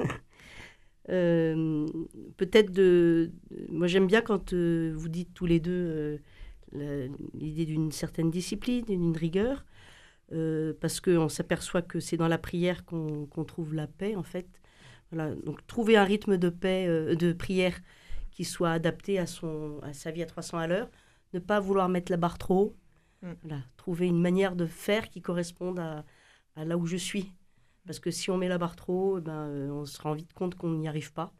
Euh, 1.09 1.85
Peut-être 2.37 2.71
de. 2.71 3.31
Moi, 3.67 3.87
j'aime 3.87 4.07
bien 4.07 4.21
quand 4.21 4.53
euh, 4.53 4.93
vous 4.95 5.09
dites 5.09 5.33
tous 5.33 5.45
les 5.45 5.59
deux 5.59 5.71
euh, 5.71 6.17
l'idée 7.33 7.65
d'une 7.65 7.91
certaine 7.91 8.31
discipline, 8.31 8.85
d'une 8.85 9.15
rigueur, 9.15 9.65
euh, 10.31 10.73
parce 10.79 10.99
qu'on 10.99 11.29
s'aperçoit 11.29 11.81
que 11.81 11.99
c'est 11.99 12.17
dans 12.17 12.27
la 12.27 12.37
prière 12.37 12.85
qu'on 12.85 13.45
trouve 13.47 13.73
la 13.73 13.87
paix, 13.87 14.15
en 14.15 14.23
fait. 14.23 14.47
Voilà. 15.11 15.35
Donc, 15.35 15.65
trouver 15.67 15.97
un 15.97 16.03
rythme 16.03 16.37
de 16.37 16.49
paix, 16.49 16.87
euh, 16.87 17.15
de 17.15 17.33
prière 17.33 17.79
qui 18.31 18.45
soit 18.45 18.71
adapté 18.71 19.19
à, 19.19 19.27
son, 19.27 19.79
à 19.83 19.93
sa 19.93 20.11
vie 20.11 20.23
à 20.23 20.25
300 20.25 20.57
à 20.57 20.67
l'heure 20.67 20.89
ne 21.33 21.39
pas 21.39 21.59
vouloir 21.59 21.89
mettre 21.89 22.11
la 22.11 22.17
barre 22.17 22.37
trop 22.37 22.59
haut. 22.59 22.75
Mm. 23.21 23.33
Voilà, 23.43 23.63
trouver 23.77 24.07
une 24.07 24.21
manière 24.21 24.55
de 24.55 24.65
faire 24.65 25.09
qui 25.09 25.21
corresponde 25.21 25.79
à, 25.79 26.05
à 26.55 26.65
là 26.65 26.77
où 26.77 26.85
je 26.85 26.97
suis. 26.97 27.31
Parce 27.85 27.99
que 27.99 28.11
si 28.11 28.31
on 28.31 28.37
met 28.37 28.47
la 28.47 28.57
barre 28.57 28.75
trop 28.75 29.13
haut, 29.13 29.17
eh 29.19 29.21
ben, 29.21 29.47
euh, 29.49 29.69
on 29.71 29.85
se 29.85 30.01
rend 30.01 30.13
vite 30.13 30.33
compte 30.33 30.55
qu'on 30.55 30.71
n'y 30.71 30.87
arrive 30.87 31.13
pas. 31.13 31.33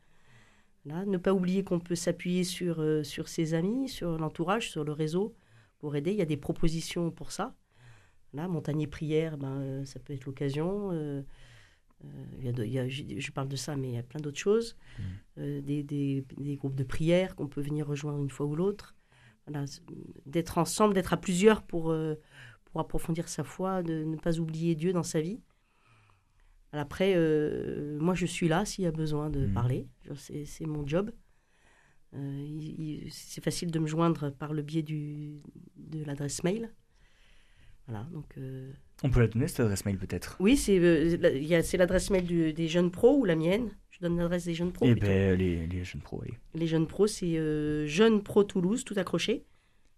Voilà, 0.85 1.05
ne 1.05 1.17
pas 1.17 1.33
oublier 1.33 1.63
qu'on 1.63 1.79
peut 1.79 1.95
s'appuyer 1.95 2.43
sur, 2.43 2.81
euh, 2.81 3.03
sur 3.03 3.27
ses 3.29 3.53
amis, 3.53 3.87
sur 3.87 4.17
l'entourage, 4.17 4.69
sur 4.69 4.83
le 4.83 4.91
réseau 4.91 5.33
pour 5.79 5.95
aider. 5.95 6.11
Il 6.11 6.17
y 6.17 6.21
a 6.21 6.25
des 6.25 6.37
propositions 6.37 7.09
pour 7.11 7.31
ça. 7.31 7.55
Voilà, 8.33 8.47
Montagnier 8.47 8.87
Prière, 8.87 9.37
ben, 9.37 9.61
euh, 9.61 9.85
ça 9.85 9.99
peut 9.99 10.13
être 10.13 10.25
l'occasion. 10.25 10.89
Euh, 10.91 11.21
il 12.37 12.43
y 12.45 12.49
a 12.49 12.51
de- 12.51 12.65
il 12.65 12.71
y 12.73 12.79
a- 12.79 12.87
je, 12.89 13.03
je 13.17 13.31
parle 13.31 13.47
de 13.47 13.55
ça, 13.55 13.77
mais 13.77 13.89
il 13.89 13.93
y 13.95 13.97
a 13.97 14.03
plein 14.03 14.19
d'autres 14.19 14.39
choses. 14.39 14.75
Euh, 15.37 15.61
des, 15.61 15.83
des- 15.83 16.25
des 16.37 16.57
groupes 16.57 16.75
de 16.75 16.83
prière 16.83 17.35
qu'on 17.35 17.47
peut 17.47 17.61
venir 17.61 17.87
rejoindre 17.87 18.21
une 18.21 18.29
fois 18.29 18.45
ou 18.45 18.55
l'autre. 18.55 18.93
Voilà, 19.47 19.65
d'être 20.25 20.57
ensemble, 20.57 20.93
d'être 20.93 21.13
à 21.13 21.17
plusieurs 21.17 21.63
pour, 21.63 21.93
pour 22.65 22.81
approfondir 22.81 23.27
sa 23.29 23.43
foi, 23.43 23.83
de 23.83 24.03
ne 24.03 24.15
pas 24.17 24.39
oublier 24.39 24.75
Dieu 24.75 24.91
dans 24.93 25.03
sa 25.03 25.21
vie. 25.21 25.39
Après, 26.75 27.13
euh, 27.15 27.97
moi, 27.99 28.15
je 28.15 28.25
suis 28.25 28.47
là 28.47 28.65
s'il 28.65 28.83
y 28.83 28.87
a 28.87 28.91
besoin 28.91 29.29
de 29.29 29.45
Mhm. 29.45 29.53
parler. 29.53 29.87
C'est 30.15 30.65
mon 30.65 30.85
job. 30.87 31.11
Euh, 32.15 32.99
c'est 33.09 33.43
facile 33.43 33.71
de 33.71 33.79
me 33.79 33.87
joindre 33.87 34.29
par 34.31 34.53
le 34.53 34.61
biais 34.61 34.81
du, 34.83 35.41
de 35.77 36.03
l'adresse 36.03 36.43
mail. 36.43 36.71
Voilà, 37.87 38.07
donc... 38.11 38.25
euh, 38.37 38.71
On 39.03 39.09
peut 39.09 39.19
la 39.19 39.27
donner, 39.27 39.47
cette 39.47 39.59
adresse 39.61 39.83
mail 39.85 39.97
peut-être? 39.97 40.37
Oui, 40.39 40.55
c'est 40.57 40.79
l'adresse 41.77 42.09
mail 42.11 42.25
du- 42.25 42.53
des 42.53 42.67
jeunes 42.67 42.91
pros 42.91 43.17
ou 43.19 43.25
la 43.25 43.35
mienne? 43.35 43.69
Je 43.89 43.99
donne 43.99 44.17
l'adresse 44.17 44.45
des 44.45 44.53
jeunes 44.53 44.71
pros. 44.71 44.85
Eh 44.87 44.95
bien, 44.95 45.35
les, 45.35 45.67
les 45.67 45.83
jeunes 45.83 46.01
pros, 46.01 46.21
allez. 46.21 46.37
Les 46.55 46.67
jeunes 46.67 46.87
pros, 46.87 47.07
c'est 47.07 47.87
Jeunes 47.87 48.23
Pro 48.23 48.43
Toulouse, 48.43 48.83
tout 48.83 48.95
accroché. 48.97 49.45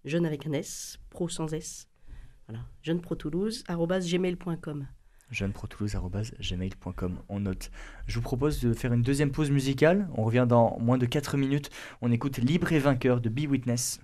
Jeune 0.04 0.26
avec 0.26 0.46
un 0.48 0.54
S, 0.54 1.00
pro 1.10 1.30
sans 1.30 1.52
S. 1.54 1.88
Voilà, 2.48 2.64
Jeunes 2.84 3.02
Pro 3.02 3.16
Toulouse, 3.16 3.64
gmail.com. 3.68 4.88
jeuneprotoulouse.gmail.com, 5.32 7.18
on 7.30 7.40
note. 7.40 7.72
Je 8.08 8.16
vous 8.16 8.22
propose 8.22 8.62
de 8.62 8.74
faire 8.74 8.94
une 8.94 9.02
deuxième 9.02 9.32
pause 9.32 9.52
musicale. 9.52 10.08
On 10.16 10.24
revient 10.24 10.46
dans 10.48 10.78
moins 10.80 10.98
de 10.98 11.06
4 11.06 11.38
minutes. 11.38 11.70
On 12.02 12.12
écoute 12.12 12.38
Libre 12.38 12.72
et 12.72 12.80
vainqueur 12.80 13.22
de 13.22 13.30
Be 13.30 13.50
Witness. 13.50 14.00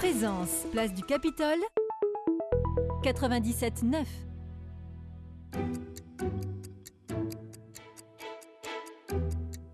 Présence, 0.00 0.64
place 0.72 0.94
du 0.94 1.02
Capitole, 1.02 1.58
97.9. 3.04 4.06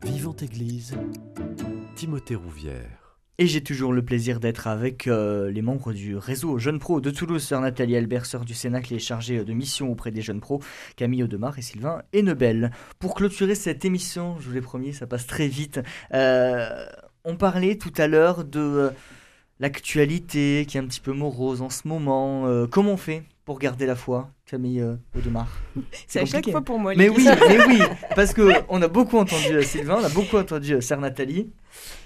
Vivante 0.03 0.43
Église, 0.43 0.97
Timothée 1.95 2.35
Rouvière. 2.35 3.20
Et 3.39 3.47
j'ai 3.47 3.62
toujours 3.62 3.93
le 3.93 4.05
plaisir 4.05 4.41
d'être 4.41 4.66
avec 4.66 5.07
euh, 5.07 5.49
les 5.53 5.62
membres 5.62 5.93
du 5.93 6.16
réseau 6.16 6.59
Jeunes 6.59 6.81
Pro 6.81 7.01
de 7.01 7.12
Toulouse, 7.12 7.45
sœur 7.45 7.61
Nathalie 7.61 7.95
Albert, 7.95 8.27
sœur 8.27 8.45
du 8.45 8.55
Cénacle 8.55 8.95
et 8.95 8.99
chargée 8.99 9.45
de 9.45 9.53
mission 9.53 9.93
auprès 9.93 10.11
des 10.11 10.22
jeunes 10.22 10.41
pros, 10.41 10.61
Camille 10.97 11.22
Audemars 11.22 11.57
et 11.57 11.62
Sylvain 11.62 12.03
Hennebel. 12.12 12.72
Pour 12.99 13.14
clôturer 13.14 13.55
cette 13.55 13.85
émission, 13.85 14.35
je 14.41 14.49
vous 14.49 14.55
l'ai 14.55 14.61
promis, 14.61 14.93
ça 14.93 15.07
passe 15.07 15.29
très 15.29 15.47
vite. 15.47 15.79
euh, 16.12 16.85
on 17.24 17.37
parlait 17.37 17.77
tout 17.77 17.93
à 17.97 18.09
l'heure 18.09 18.45
de 18.45 18.61
euh, 18.61 18.91
l'actualité 19.61 20.65
qui 20.69 20.77
est 20.77 20.81
un 20.81 20.87
petit 20.87 21.01
peu 21.01 21.13
morose 21.13 21.63
en 21.63 21.71
ce 21.71 21.87
moment. 21.89 22.47
Euh, 22.47 22.67
comment 22.67 22.93
on 22.93 22.97
fait 22.97 23.23
pour 23.45 23.59
garder 23.59 23.87
la 23.87 23.95
foi, 23.97 24.31
Camille 24.45 24.81
euh, 24.81 24.97
Audemars? 25.17 25.61
C'est 26.07 26.21
à 26.21 26.25
chaque 26.27 26.51
fois 26.51 26.63
pour 26.63 26.79
moi. 26.79 26.95
Mais 26.97 27.09
oui, 27.09 27.27
mais 27.49 27.67
oui, 27.67 27.79
parce 28.15 28.33
que 28.35 28.51
on 28.69 28.83
a 28.83 28.89
beaucoup 28.89 29.19
entendu 29.19 29.53
euh, 29.53 29.63
Sylvain, 29.63 29.99
on 30.01 30.05
a 30.05 30.09
beaucoup 30.09 30.37
entendu 30.37 30.81
sœur 30.83 31.01
Nathalie, 31.01 31.51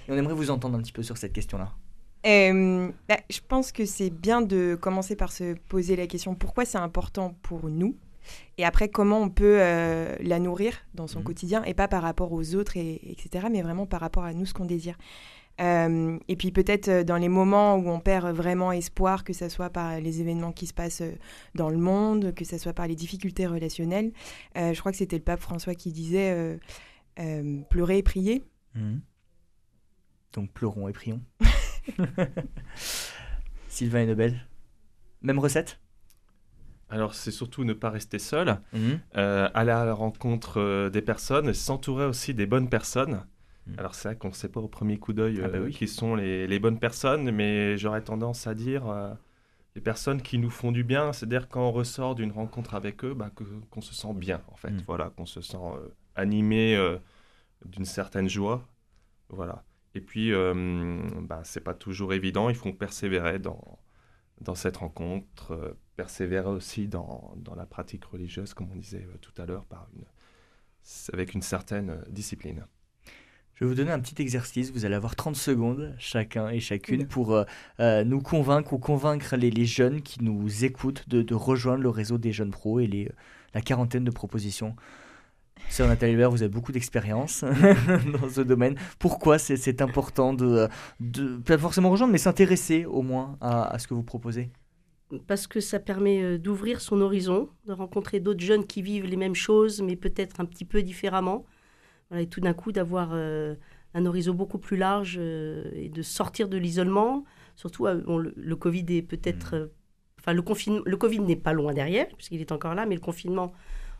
et 0.07 0.11
on 0.11 0.17
aimerait 0.17 0.35
vous 0.35 0.51
entendre 0.51 0.77
un 0.77 0.81
petit 0.81 0.91
peu 0.93 1.03
sur 1.03 1.17
cette 1.17 1.33
question-là. 1.33 1.71
Euh, 2.27 2.89
bah, 3.09 3.17
je 3.31 3.39
pense 3.47 3.71
que 3.71 3.85
c'est 3.85 4.11
bien 4.11 4.41
de 4.41 4.77
commencer 4.79 5.15
par 5.15 5.31
se 5.31 5.55
poser 5.69 5.95
la 5.95 6.05
question 6.05 6.35
pourquoi 6.35 6.65
c'est 6.65 6.77
important 6.77 7.33
pour 7.41 7.67
nous? 7.69 7.95
Et 8.59 8.65
après 8.65 8.87
comment 8.89 9.19
on 9.19 9.29
peut 9.29 9.57
euh, 9.59 10.15
la 10.21 10.37
nourrir 10.37 10.73
dans 10.93 11.07
son 11.07 11.19
Mhm. 11.19 11.25
quotidien 11.25 11.63
et 11.63 11.73
pas 11.73 11.87
par 11.87 12.03
rapport 12.03 12.31
aux 12.31 12.53
autres 12.53 12.77
et, 12.77 13.01
etc 13.09 13.47
mais 13.51 13.63
vraiment 13.63 13.87
par 13.87 13.99
rapport 13.99 14.23
à 14.23 14.33
nous 14.35 14.45
ce 14.45 14.53
qu'on 14.53 14.65
désire 14.65 14.95
Euh, 15.59 16.17
et 16.29 16.35
puis 16.37 16.51
peut-être 16.51 16.87
euh, 16.87 17.03
dans 17.03 17.17
les 17.17 17.27
moments 17.27 17.75
où 17.75 17.89
on 17.89 17.99
perd 17.99 18.33
vraiment 18.33 18.71
espoir 18.71 19.23
que 19.25 19.33
ce 19.33 19.49
soit 19.49 19.69
par 19.69 19.99
les 19.99 20.21
événements 20.21 20.53
qui 20.53 20.65
se 20.65 20.73
passent 20.73 21.01
euh, 21.01 21.11
dans 21.55 21.69
le 21.69 21.77
monde 21.77 22.33
que 22.33 22.45
ce 22.45 22.57
soit 22.57 22.71
par 22.73 22.87
les 22.87 22.95
difficultés 22.95 23.45
relationnelles 23.47 24.11
euh, 24.57 24.73
je 24.73 24.79
crois 24.79 24.91
que 24.93 24.97
c'était 24.97 25.17
le 25.17 25.23
pape 25.23 25.41
François 25.41 25.75
qui 25.75 25.91
disait 25.91 26.31
euh, 26.31 26.57
euh, 27.19 27.61
pleurer 27.69 27.97
et 27.97 28.03
prier 28.03 28.43
Donc 30.33 30.51
pleurons 30.53 30.87
et 30.87 30.93
prions. 30.93 31.21
Sylvain 33.67 34.01
et 34.01 34.05
Nobel. 34.07 34.47
Même 35.21 35.39
recette? 35.39 35.79
Alors, 36.89 37.13
c'est 37.13 37.31
surtout 37.31 37.63
ne 37.63 37.73
pas 37.73 37.89
rester 37.89 38.19
seul, 38.19 38.59
Mhm. 38.73 38.99
euh, 39.15 39.47
aller 39.53 39.71
à 39.71 39.85
la 39.85 39.93
rencontre 39.93 40.59
euh, 40.59 40.89
des 40.89 41.01
personnes, 41.01 41.53
s'entourer 41.53 42.05
aussi 42.05 42.33
des 42.33 42.45
bonnes 42.45 42.67
personnes. 42.69 43.25
Mm. 43.67 43.75
Alors 43.77 43.95
c'est 43.95 44.09
vrai 44.09 44.17
qu'on 44.17 44.29
ne 44.29 44.33
sait 44.33 44.49
pas 44.49 44.59
au 44.59 44.67
premier 44.67 44.97
coup 44.99 45.13
d'œil 45.13 45.41
Ah 45.43 45.47
bah 45.47 45.57
euh, 45.59 45.65
oui. 45.65 45.71
qui 45.73 45.87
sont 45.87 46.15
les, 46.15 46.47
les 46.47 46.59
bonnes 46.59 46.79
personnes, 46.79 47.31
mais 47.31 47.77
j'aurais 47.77 48.03
tendance 48.03 48.47
à 48.47 48.55
dire 48.55 48.87
euh, 48.89 49.13
les 49.75 49.81
personnes 49.81 50.21
qui 50.21 50.37
nous 50.37 50.49
font 50.49 50.71
du 50.71 50.83
bien, 50.83 51.13
c'est-à-dire 51.13 51.47
quand 51.49 51.67
on 51.67 51.71
ressort 51.71 52.15
d'une 52.15 52.31
rencontre 52.31 52.75
avec 52.75 53.03
eux, 53.05 53.13
bah, 53.13 53.31
qu'on 53.69 53.81
se 53.81 53.93
sent 53.93 54.13
bien 54.13 54.41
en 54.49 54.55
fait, 54.55 54.71
Mm. 54.71 54.83
voilà, 54.87 55.09
qu'on 55.11 55.25
se 55.25 55.41
sent 55.41 55.57
euh, 55.57 55.87
animé 56.15 56.75
euh, 56.75 56.97
d'une 57.65 57.85
certaine 57.85 58.27
joie, 58.29 58.67
voilà. 59.29 59.63
Et 59.93 60.01
puis 60.01 60.33
euh, 60.33 60.99
bah, 61.21 61.41
c'est 61.43 61.61
pas 61.63 61.73
toujours 61.73 62.13
évident, 62.13 62.49
il 62.49 62.55
faut 62.55 62.73
persévérer 62.73 63.39
dans, 63.39 63.79
dans 64.41 64.55
cette 64.55 64.77
rencontre, 64.77 65.75
persévérer 65.97 66.49
aussi 66.49 66.87
dans, 66.87 67.33
dans 67.37 67.55
la 67.55 67.65
pratique 67.65 68.05
religieuse, 68.05 68.53
comme 68.53 68.71
on 68.71 68.75
disait 68.75 69.07
tout 69.21 69.33
à 69.41 69.45
l'heure, 69.45 69.65
par 69.65 69.87
une, 69.95 70.03
avec 71.13 71.33
une 71.33 71.41
certaine 71.43 72.01
discipline. 72.09 72.65
Je 73.61 73.67
vais 73.67 73.69
vous 73.69 73.77
donner 73.77 73.91
un 73.91 73.99
petit 73.99 74.19
exercice. 74.19 74.71
Vous 74.71 74.85
allez 74.85 74.95
avoir 74.95 75.15
30 75.15 75.35
secondes, 75.35 75.93
chacun 75.99 76.49
et 76.49 76.59
chacune, 76.59 77.01
Oula. 77.01 77.07
pour 77.07 77.33
euh, 77.35 77.43
euh, 77.79 78.03
nous 78.03 78.19
convaincre 78.19 78.73
ou 78.73 78.79
convaincre 78.79 79.35
les, 79.35 79.51
les 79.51 79.65
jeunes 79.65 80.01
qui 80.01 80.23
nous 80.23 80.65
écoutent 80.65 81.07
de, 81.07 81.21
de 81.21 81.35
rejoindre 81.35 81.83
le 81.83 81.89
réseau 81.89 82.17
des 82.17 82.31
jeunes 82.31 82.49
pros 82.49 82.79
et 82.79 82.87
les, 82.87 83.11
la 83.53 83.61
quarantaine 83.61 84.03
de 84.03 84.09
propositions. 84.09 84.75
Sœur 85.69 85.87
Nathalie 85.87 86.13
Albert, 86.13 86.31
vous 86.31 86.41
avez 86.41 86.49
beaucoup 86.49 86.71
d'expérience 86.71 87.45
dans 88.19 88.29
ce 88.29 88.41
domaine. 88.41 88.77
Pourquoi 88.97 89.37
c'est 89.37 89.79
important 89.83 90.33
de, 90.33 90.67
de, 90.99 91.37
pas 91.37 91.59
forcément 91.59 91.91
rejoindre, 91.91 92.13
mais 92.13 92.17
s'intéresser 92.17 92.85
au 92.85 93.03
moins 93.03 93.37
à, 93.41 93.71
à 93.71 93.77
ce 93.77 93.87
que 93.87 93.93
vous 93.93 94.01
proposez? 94.01 94.49
Parce 95.27 95.45
que 95.45 95.59
ça 95.59 95.79
permet 95.79 96.23
euh, 96.23 96.39
d'ouvrir 96.39 96.81
son 96.81 96.99
horizon, 96.99 97.47
de 97.67 97.73
rencontrer 97.73 98.19
d'autres 98.19 98.43
jeunes 98.43 98.65
qui 98.65 98.81
vivent 98.81 99.05
les 99.05 99.17
mêmes 99.17 99.35
choses, 99.35 99.83
mais 99.83 99.95
peut-être 99.95 100.39
un 100.39 100.45
petit 100.45 100.65
peu 100.65 100.81
différemment. 100.81 101.45
Voilà, 102.11 102.21
et 102.21 102.27
tout 102.27 102.41
d'un 102.41 102.53
coup, 102.53 102.71
d'avoir 102.71 103.09
euh, 103.13 103.55
un 103.95 104.05
horizon 104.05 104.35
beaucoup 104.35 104.59
plus 104.59 104.77
large 104.77 105.15
euh, 105.19 105.71
et 105.73 105.89
de 105.89 106.03
sortir 106.03 106.47
de 106.49 106.57
l'isolement. 106.57 107.23
Surtout, 107.55 107.87
euh, 107.87 108.03
bon, 108.05 108.19
le, 108.19 108.33
le 108.37 108.55
Covid 108.55 108.85
est 108.89 109.01
peut-être. 109.01 109.55
euh, 109.55 109.67
Enfin, 110.19 110.33
le, 110.33 110.43
le 110.85 110.97
Covid 110.97 111.19
n'est 111.21 111.35
pas 111.35 111.51
loin 111.51 111.73
derrière, 111.73 112.07
puisqu'il 112.09 112.41
est 112.41 112.51
encore 112.51 112.75
là, 112.75 112.85
mais 112.85 112.93
le 112.93 113.01
confinement, 113.01 113.53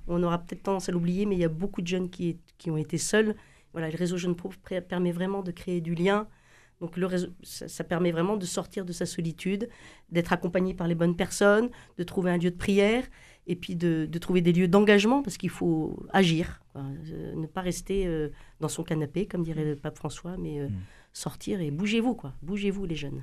on 0.08 0.22
aura 0.22 0.38
peut-être 0.38 0.62
tendance 0.62 0.88
à 0.88 0.92
l'oublier, 0.92 1.26
mais 1.26 1.34
il 1.36 1.40
y 1.42 1.44
a 1.44 1.50
beaucoup 1.50 1.82
de 1.82 1.88
jeunes 1.88 2.12
qui, 2.12 2.38
qui 2.60 2.70
ont 2.70 2.78
été 2.78 3.00
seuls. 3.00 3.34
Voilà, 3.74 3.90
le 3.90 3.98
réseau 3.98 4.18
Jeunes 4.18 4.36
Pro 4.36 4.52
permet 4.88 5.12
vraiment 5.12 5.42
de 5.42 5.50
créer 5.52 5.82
du 5.82 5.96
lien. 5.96 6.28
Donc, 6.80 6.96
le 6.98 7.08
réseau, 7.08 7.30
ça, 7.42 7.68
ça 7.68 7.84
permet 7.84 8.12
vraiment 8.12 8.38
de 8.38 8.46
sortir 8.46 8.86
de 8.86 8.94
sa 8.94 9.08
solitude, 9.08 9.68
d'être 10.12 10.32
accompagné 10.32 10.76
par 10.76 10.88
les 10.88 10.94
bonnes 10.94 11.16
personnes, 11.16 11.72
de 11.98 12.04
trouver 12.04 12.30
un 12.30 12.38
lieu 12.38 12.52
de 12.52 12.56
prière 12.56 13.04
et 13.48 13.56
puis 13.56 13.76
de, 13.76 14.08
de 14.10 14.20
trouver 14.20 14.42
des 14.42 14.54
lieux 14.54 14.68
d'engagement 14.68 15.24
parce 15.24 15.38
qu'il 15.38 15.50
faut 15.50 16.06
agir, 16.14 16.62
quoi. 16.72 16.84
Euh, 17.12 17.36
ne 17.36 17.48
pas 17.48 17.62
rester 17.62 18.08
euh, 18.08 18.30
dans 18.60 18.68
son 18.70 18.84
canapé, 18.84 19.26
comme 19.26 19.44
dirait 19.44 19.66
le 19.66 19.76
pape 19.76 19.98
François, 19.98 20.38
mais 20.38 20.60
euh, 20.60 20.68
Mm. 20.70 20.76
sortir 21.14 21.62
et 21.62 21.72
bougez-vous, 21.72 22.16
quoi. 22.16 22.34
Bougez-vous, 22.42 22.86
les 22.86 22.96
jeunes. 22.96 23.22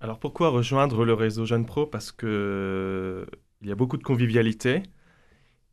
Alors 0.00 0.18
pourquoi 0.18 0.48
rejoindre 0.48 1.04
le 1.04 1.14
réseau 1.14 1.44
Jeunes 1.44 1.66
Pro? 1.66 1.86
Parce 1.86 2.10
que 2.12 3.26
il 3.62 3.68
y 3.68 3.72
a 3.72 3.74
beaucoup 3.74 3.98
de 3.98 4.02
convivialité 4.02 4.82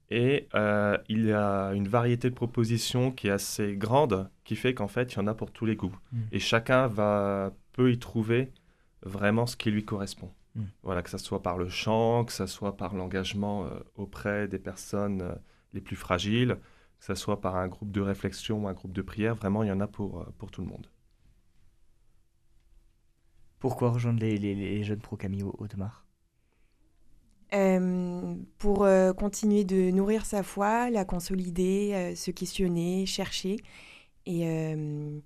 et 0.10 0.48
euh, 0.54 0.98
il 1.08 1.26
y 1.26 1.32
a 1.32 1.72
une 1.74 1.88
variété 1.88 2.30
de 2.30 2.36
propositions 2.36 3.12
qui 3.12 3.28
est 3.28 3.32
assez 3.32 3.76
grande, 3.76 4.30
qui 4.44 4.56
fait 4.56 4.74
qu'en 4.74 4.88
fait 4.88 5.14
il 5.14 5.18
y 5.18 5.20
en 5.20 5.28
a 5.28 5.34
pour 5.34 5.52
tous 5.52 5.66
les 5.66 5.76
goûts. 5.76 5.96
Mm. 6.12 6.18
Et 6.34 6.40
chacun 6.40 6.88
va 6.88 7.54
peut 7.74 7.92
y 7.92 8.00
trouver 8.00 8.52
vraiment 9.04 9.46
ce 9.46 9.56
qui 9.56 9.72
lui 9.72 9.86
correspond. 9.86 10.32
Mm. 10.58 10.72
Voilà, 10.84 11.02
que 11.04 11.10
ce 11.10 11.18
soit 11.18 11.42
par 11.44 11.58
le 11.58 11.70
chant, 11.70 12.26
que 12.26 12.32
ce 12.34 12.46
soit 12.48 12.78
par 12.78 12.96
l'engagement 12.96 13.66
euh, 13.66 13.80
auprès 13.96 14.48
des 14.48 14.60
personnes 14.60 15.22
euh, 15.22 15.36
les 15.74 15.82
plus 15.82 15.96
fragiles, 15.96 16.58
que 17.00 17.06
ce 17.06 17.16
soit 17.16 17.42
par 17.42 17.56
un 17.58 17.68
groupe 17.68 17.92
de 17.92 18.02
réflexion 18.02 18.64
ou 18.66 18.68
un 18.68 18.74
groupe 18.74 18.94
de 18.94 19.02
prière, 19.02 19.36
vraiment 19.36 19.64
il 19.64 19.70
y 19.70 19.72
en 19.72 19.82
a 19.82 19.88
pour, 19.88 20.22
euh, 20.22 20.26
pour 20.38 20.52
tout 20.52 20.62
le 20.62 20.68
monde. 20.68 20.88
Pourquoi 23.60 23.92
rejoindre 23.92 24.20
les, 24.22 24.36
les- 24.40 24.56
les 24.56 24.84
jeunes 24.84 24.98
pros 25.00 25.16
Camille 25.16 25.44
Audemars? 25.44 26.08
Euh, 27.54 28.36
pour 28.58 28.84
euh, 28.84 29.14
continuer 29.14 29.64
de 29.64 29.90
nourrir 29.92 30.26
sa 30.26 30.44
foi, 30.44 30.90
la 30.90 31.06
consolider, 31.06 31.92
euh, 31.94 32.16
se 32.16 32.30
questionner, 32.32 33.06
chercher 33.06 33.56
et, 34.26 34.48
euh, 34.48 35.20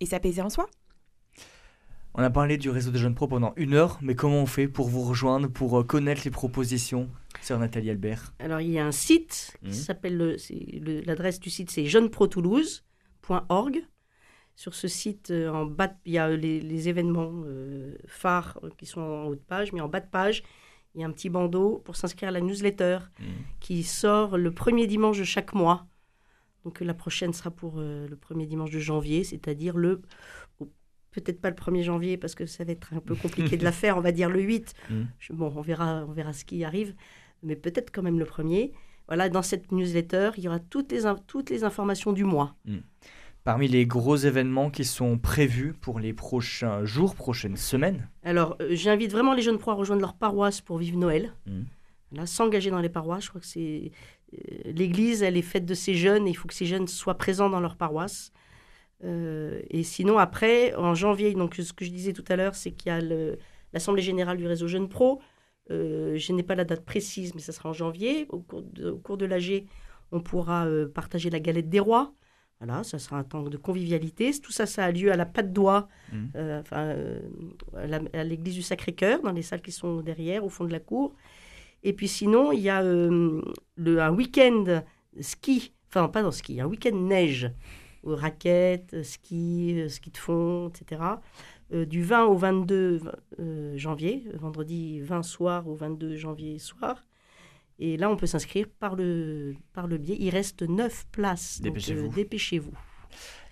et 0.00 0.06
s'apaiser 0.06 0.42
en 0.42 0.50
soi. 0.50 0.66
On 2.20 2.22
a 2.22 2.30
parlé 2.30 2.56
du 2.58 2.68
réseau 2.68 2.90
des 2.90 2.98
jeunes 2.98 3.14
pros 3.14 3.28
pendant 3.28 3.52
une 3.56 3.74
heure, 3.74 3.96
mais 4.02 4.16
comment 4.16 4.42
on 4.42 4.46
fait 4.46 4.66
pour 4.66 4.88
vous 4.88 5.02
rejoindre, 5.02 5.46
pour 5.48 5.78
euh, 5.78 5.84
connaître 5.84 6.22
les 6.24 6.32
propositions 6.32 7.08
Sœur 7.40 7.60
Nathalie 7.60 7.90
Albert? 7.90 8.34
Alors, 8.40 8.60
il 8.60 8.70
y 8.72 8.78
a 8.80 8.84
un 8.84 8.90
site 8.90 9.56
qui 9.62 9.76
s'appelle, 9.76 10.16
le- 10.16 10.36
c'est 10.36 10.80
le- 10.82 11.00
l'adresse 11.02 11.38
du 11.38 11.48
site, 11.48 11.70
c'est 11.70 11.86
jeunesprotoulouse.org. 11.86 13.84
Sur 14.56 14.74
ce 14.74 14.88
site, 14.88 15.30
euh, 15.30 15.48
en 15.48 15.64
bas, 15.66 15.92
il 16.06 16.12
y 16.14 16.18
a 16.18 16.28
les, 16.28 16.60
les 16.60 16.88
événements 16.88 17.30
euh, 17.44 17.94
phares 18.08 18.58
qui 18.76 18.86
sont 18.86 19.00
en 19.00 19.26
haut 19.26 19.36
de 19.36 19.40
page, 19.40 19.72
mais 19.72 19.80
en 19.80 19.88
bas 19.88 20.00
de 20.00 20.08
page, 20.10 20.42
il 20.96 21.00
y 21.00 21.04
a 21.04 21.06
un 21.06 21.12
petit 21.12 21.28
bandeau 21.30 21.80
pour 21.84 21.94
s'inscrire 21.94 22.30
à 22.30 22.32
la 22.32 22.40
newsletter 22.40 22.98
qui 23.60 23.84
sort 23.84 24.36
le 24.36 24.50
premier 24.50 24.88
dimanche 24.88 25.18
de 25.20 25.24
chaque 25.24 25.54
mois. 25.54 25.86
Donc 26.64 26.80
la 26.80 26.94
prochaine 26.94 27.32
sera 27.32 27.52
pour 27.52 27.74
euh, 27.78 28.08
le 28.08 28.16
premier 28.16 28.46
dimanche 28.46 28.72
de 28.72 28.80
janvier, 28.80 29.22
c'est-à-dire 29.22 29.76
le... 29.76 30.02
Peut-être 31.20 31.40
pas 31.40 31.50
le 31.50 31.56
1er 31.56 31.82
janvier 31.82 32.16
parce 32.16 32.34
que 32.34 32.46
ça 32.46 32.64
va 32.64 32.72
être 32.72 32.92
un 32.94 33.00
peu 33.00 33.14
compliqué 33.14 33.56
de 33.56 33.64
la 33.70 33.72
faire, 33.72 33.96
on 33.96 34.00
va 34.00 34.12
dire 34.12 34.30
le 34.30 34.40
8. 34.40 34.74
Mm. 34.90 34.94
Je- 35.18 35.32
bon, 35.32 35.52
on 35.56 35.60
verra, 35.60 36.04
on 36.08 36.12
verra 36.12 36.32
ce 36.32 36.44
qui 36.44 36.64
arrive, 36.64 36.94
mais 37.42 37.56
peut-être 37.56 37.90
quand 37.92 38.02
même 38.02 38.18
le 38.18 38.24
premier. 38.24 38.72
Voilà, 39.06 39.28
dans 39.28 39.42
cette 39.42 39.72
newsletter, 39.72 40.30
il 40.36 40.44
y 40.44 40.48
aura 40.48 40.58
toutes 40.58 40.92
les, 40.92 41.02
toutes 41.26 41.48
les 41.50 41.64
informations 41.64 42.12
du 42.12 42.24
mois. 42.24 42.54
Parmi 43.44 43.66
les 43.68 43.86
gros 43.86 44.16
événements 44.16 44.68
qui 44.70 44.84
sont 44.84 45.16
prévus 45.16 45.72
pour 45.72 45.98
les 46.00 46.12
prochains 46.12 46.84
jours, 46.84 47.14
prochaines 47.14 47.56
semaines 47.56 48.08
Alors, 48.22 48.56
euh, 48.60 48.68
j'invite 48.72 49.10
vraiment 49.12 49.32
les 49.32 49.40
jeunes 49.40 49.56
pro 49.58 49.70
à 49.70 49.74
rejoindre 49.74 50.02
leur 50.02 50.14
paroisse 50.14 50.60
pour 50.60 50.76
vivre 50.76 50.98
Noël. 50.98 51.32
Mhm. 51.46 51.64
Là, 52.12 52.26
s'engager 52.26 52.70
dans 52.70 52.80
les 52.80 52.88
paroisses. 52.90 53.24
Je 53.24 53.28
crois 53.30 53.40
que 53.40 53.46
c'est. 53.46 53.92
euh, 54.34 54.72
L'Église, 54.74 55.22
elle 55.22 55.36
est 55.38 55.42
faite 55.42 55.64
de 55.64 55.72
ces 55.74 55.94
jeunes 55.94 56.26
et 56.26 56.30
il 56.30 56.34
faut 56.34 56.48
que 56.48 56.54
ces 56.54 56.66
jeunes 56.66 56.88
soient 56.88 57.16
présents 57.16 57.48
dans 57.48 57.60
leur 57.60 57.76
paroisse. 57.76 58.32
Euh, 59.04 59.60
et 59.70 59.82
sinon, 59.82 60.18
après, 60.18 60.74
en 60.74 60.94
janvier, 60.94 61.32
donc 61.34 61.54
ce 61.54 61.72
que 61.72 61.84
je 61.84 61.90
disais 61.90 62.12
tout 62.12 62.24
à 62.28 62.36
l'heure, 62.36 62.54
c'est 62.54 62.72
qu'il 62.72 62.92
y 62.92 62.94
a 62.94 63.00
l'Assemblée 63.72 64.02
générale 64.02 64.36
du 64.36 64.46
réseau 64.46 64.66
Jeunes 64.66 64.88
Pro. 64.88 65.20
Euh, 65.70 66.16
je 66.16 66.32
n'ai 66.32 66.42
pas 66.42 66.54
la 66.54 66.64
date 66.64 66.84
précise, 66.84 67.34
mais 67.34 67.40
ça 67.40 67.52
sera 67.52 67.68
en 67.68 67.72
janvier. 67.72 68.26
Au 68.30 68.40
cours 68.40 68.62
de, 68.62 68.90
au 68.90 68.98
cours 68.98 69.16
de 69.16 69.26
l'AG, 69.26 69.64
on 70.12 70.20
pourra 70.20 70.66
euh, 70.66 70.88
partager 70.88 71.30
la 71.30 71.40
galette 71.40 71.68
des 71.68 71.80
rois. 71.80 72.14
Voilà, 72.60 72.82
ça 72.82 72.98
sera 72.98 73.18
un 73.18 73.24
temps 73.24 73.44
de 73.44 73.56
convivialité. 73.56 74.32
Tout 74.40 74.50
ça, 74.50 74.66
ça 74.66 74.84
a 74.84 74.90
lieu 74.90 75.12
à 75.12 75.16
la 75.16 75.26
Patte 75.26 75.52
d'Oie, 75.52 75.86
euh, 76.34 76.60
enfin, 76.60 76.96
à 78.12 78.24
l'église 78.24 78.54
du 78.54 78.62
Sacré-Cœur, 78.62 79.22
dans 79.22 79.30
les 79.30 79.42
salles 79.42 79.62
qui 79.62 79.70
sont 79.70 80.00
derrière, 80.00 80.44
au 80.44 80.48
fond 80.48 80.64
de 80.64 80.72
la 80.72 80.80
cour. 80.80 81.14
Et 81.84 81.92
puis 81.92 82.08
sinon, 82.08 82.50
il 82.50 82.58
y 82.58 82.68
a 82.68 82.82
le, 82.82 83.42
un 84.00 84.10
week-end 84.10 84.82
ski, 85.20 85.72
enfin 85.88 86.08
pas 86.08 86.22
dans 86.22 86.32
ski, 86.32 86.60
un 86.60 86.66
week-end 86.66 86.96
neige, 86.96 87.48
raquettes, 88.04 89.02
ski, 89.02 89.74
euh, 89.80 89.88
ski 89.88 90.10
de 90.10 90.16
fond, 90.16 90.68
etc. 90.68 91.00
euh, 91.72 91.84
du 91.84 92.02
20 92.02 92.24
au 92.26 92.36
22 92.36 93.00
euh, 93.40 93.76
janvier, 93.76 94.24
vendredi 94.34 95.00
20 95.00 95.22
soir 95.22 95.66
au 95.68 95.74
22 95.74 96.16
janvier 96.16 96.58
soir. 96.58 97.04
Et 97.80 97.96
là, 97.96 98.10
on 98.10 98.16
peut 98.16 98.26
s'inscrire 98.26 98.66
par 98.80 98.96
le, 98.96 99.54
par 99.72 99.86
le 99.86 99.98
biais. 99.98 100.16
Il 100.18 100.30
reste 100.30 100.62
9 100.62 101.06
places. 101.12 101.60
donc, 101.60 101.74
Dépêchez-vous. 101.74 102.06
euh, 102.06 102.14
dépêchez-vous. 102.14 102.72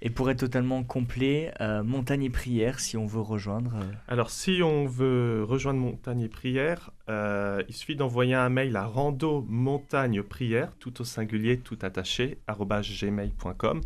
Et 0.03 0.11
pour 0.11 0.29
être 0.31 0.41
totalement 0.41 0.83
complet, 0.85 1.53
euh, 1.63 1.83
montagne 1.83 2.25
et 2.25 2.31
prière, 2.31 2.81
si 2.81 2.97
on 2.99 3.07
veut 3.07 3.21
rejoindre. 3.23 3.73
euh, 3.77 3.85
Alors, 4.09 4.29
si 4.31 4.61
on 4.63 4.85
veut 4.85 5.43
rejoindre 5.45 5.81
Montagne 5.81 6.21
et 6.21 6.29
Prière, 6.29 6.91
euh, 7.09 7.63
il 7.67 7.75
suffit 7.75 7.97
d'envoyer 7.97 8.35
un 8.35 8.51
mail 8.51 8.77
à 8.77 8.85
rando 8.85 9.47
montagne 9.49 10.23
prière, 10.23 10.77
tout 10.79 11.01
au 11.01 11.05
singulier, 11.05 11.59
tout 11.61 11.79
attaché, 11.81 12.39
gmail.com, 12.47 13.81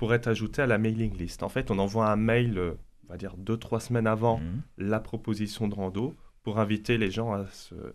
pour 0.00 0.14
être 0.14 0.28
ajouté 0.28 0.62
à 0.62 0.66
la 0.66 0.78
mailing 0.78 1.14
list. 1.14 1.42
En 1.42 1.50
fait, 1.50 1.70
on 1.70 1.78
envoie 1.78 2.10
un 2.10 2.16
mail, 2.16 2.56
euh, 2.56 2.72
on 3.04 3.12
va 3.12 3.18
dire 3.18 3.36
deux, 3.36 3.58
trois 3.58 3.80
semaines 3.80 4.06
avant 4.06 4.38
mhm. 4.38 4.62
la 4.78 4.98
proposition 4.98 5.68
de 5.68 5.74
rando, 5.74 6.16
pour 6.42 6.58
inviter 6.58 6.96
les 6.96 7.10
gens 7.10 7.34
à 7.34 7.44
se- 7.48 7.92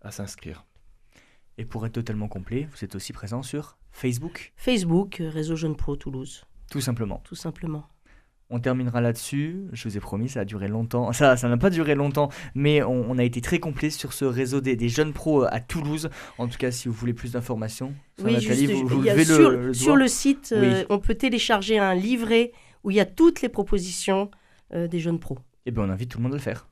à 0.00 0.12
s'inscrire. 0.12 0.64
Et 1.58 1.64
pour 1.64 1.84
être 1.86 1.94
totalement 1.94 2.28
complet, 2.28 2.68
vous 2.70 2.84
êtes 2.84 2.94
aussi 2.94 3.12
présent 3.12 3.42
sur 3.42 3.76
Facebook, 3.90 4.52
Facebook, 4.54 5.20
euh, 5.20 5.28
Réseau 5.28 5.56
Jeune 5.56 5.74
Pro 5.74 5.96
Toulouse, 5.96 6.44
tout 6.70 6.80
simplement. 6.80 7.20
tout 7.24 7.34
simplement. 7.34 7.88
On 8.54 8.60
terminera 8.60 9.00
là-dessus. 9.00 9.64
Je 9.72 9.88
vous 9.88 9.96
ai 9.96 10.00
promis, 10.00 10.28
ça 10.28 10.40
a 10.40 10.44
duré 10.44 10.68
longtemps. 10.68 11.12
Ça, 11.12 11.36
ça 11.36 11.48
n'a 11.48 11.56
pas 11.56 11.70
duré 11.70 11.96
longtemps, 11.96 12.28
mais 12.54 12.84
on, 12.84 13.10
on 13.10 13.18
a 13.18 13.24
été 13.24 13.40
très 13.40 13.58
complet 13.58 13.90
sur 13.90 14.12
ce 14.12 14.24
réseau 14.24 14.60
des, 14.60 14.76
des 14.76 14.88
jeunes 14.88 15.12
pros 15.12 15.42
à 15.42 15.58
Toulouse. 15.58 16.08
En 16.38 16.46
tout 16.46 16.56
cas, 16.56 16.70
si 16.70 16.86
vous 16.86 16.94
voulez 16.94 17.14
plus 17.14 17.32
d'informations, 17.32 17.92
Sœur 18.16 18.30
Nathalie, 18.30 18.66
juste, 18.66 18.72
vous, 18.74 18.86
vous 18.86 19.00
il 19.00 19.06
y 19.06 19.10
a 19.10 19.14
levez 19.14 19.24
sur, 19.24 19.50
le, 19.50 19.66
le 19.66 19.74
sur 19.74 19.86
doigt. 19.88 19.96
le 19.96 20.06
site, 20.06 20.54
euh, 20.56 20.84
on 20.88 21.00
peut 21.00 21.16
télécharger 21.16 21.80
un 21.80 21.96
livret 21.96 22.52
où 22.84 22.92
il 22.92 22.96
y 22.96 23.00
a 23.00 23.06
toutes 23.06 23.42
les 23.42 23.48
propositions 23.48 24.30
euh, 24.72 24.86
des 24.86 25.00
jeunes 25.00 25.18
pros. 25.18 25.38
Eh 25.66 25.72
bien, 25.72 25.82
on 25.82 25.90
invite 25.90 26.10
tout 26.10 26.18
le 26.18 26.22
monde 26.22 26.34
à 26.34 26.36
le 26.36 26.40
faire. 26.40 26.68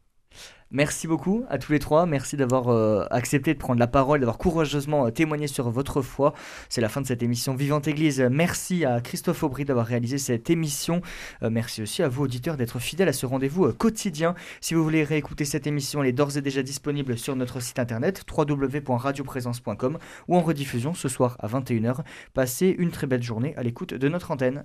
Merci 0.74 1.06
beaucoup 1.06 1.44
à 1.50 1.58
tous 1.58 1.70
les 1.72 1.78
trois. 1.78 2.06
Merci 2.06 2.38
d'avoir 2.38 2.68
euh, 2.68 3.04
accepté 3.10 3.52
de 3.52 3.58
prendre 3.58 3.78
la 3.78 3.86
parole, 3.86 4.20
d'avoir 4.20 4.38
courageusement 4.38 5.06
euh, 5.06 5.10
témoigné 5.10 5.46
sur 5.46 5.70
votre 5.70 6.00
foi. 6.00 6.32
C'est 6.70 6.80
la 6.80 6.88
fin 6.88 7.02
de 7.02 7.06
cette 7.06 7.22
émission 7.22 7.54
Vivante 7.54 7.88
Église. 7.88 8.22
Merci 8.30 8.86
à 8.86 9.02
Christophe 9.02 9.42
Aubry 9.42 9.66
d'avoir 9.66 9.84
réalisé 9.84 10.16
cette 10.16 10.48
émission. 10.48 11.02
Euh, 11.42 11.50
merci 11.50 11.82
aussi 11.82 12.02
à 12.02 12.08
vous, 12.08 12.22
auditeurs, 12.22 12.56
d'être 12.56 12.78
fidèles 12.78 13.10
à 13.10 13.12
ce 13.12 13.26
rendez-vous 13.26 13.70
quotidien. 13.74 14.34
Si 14.62 14.72
vous 14.72 14.82
voulez 14.82 15.04
réécouter 15.04 15.44
cette 15.44 15.66
émission, 15.66 16.02
elle 16.02 16.08
est 16.08 16.12
d'ores 16.12 16.38
et 16.38 16.40
déjà 16.40 16.62
disponible 16.62 17.18
sur 17.18 17.36
notre 17.36 17.60
site 17.60 17.78
internet 17.78 18.24
www.radioprésence.com 18.26 19.98
ou 20.28 20.36
en 20.36 20.40
rediffusion 20.40 20.94
ce 20.94 21.10
soir 21.10 21.36
à 21.40 21.48
21h. 21.48 21.98
Passez 22.32 22.74
une 22.78 22.92
très 22.92 23.06
belle 23.06 23.22
journée 23.22 23.54
à 23.58 23.62
l'écoute 23.62 23.92
de 23.92 24.08
notre 24.08 24.30
antenne. 24.30 24.64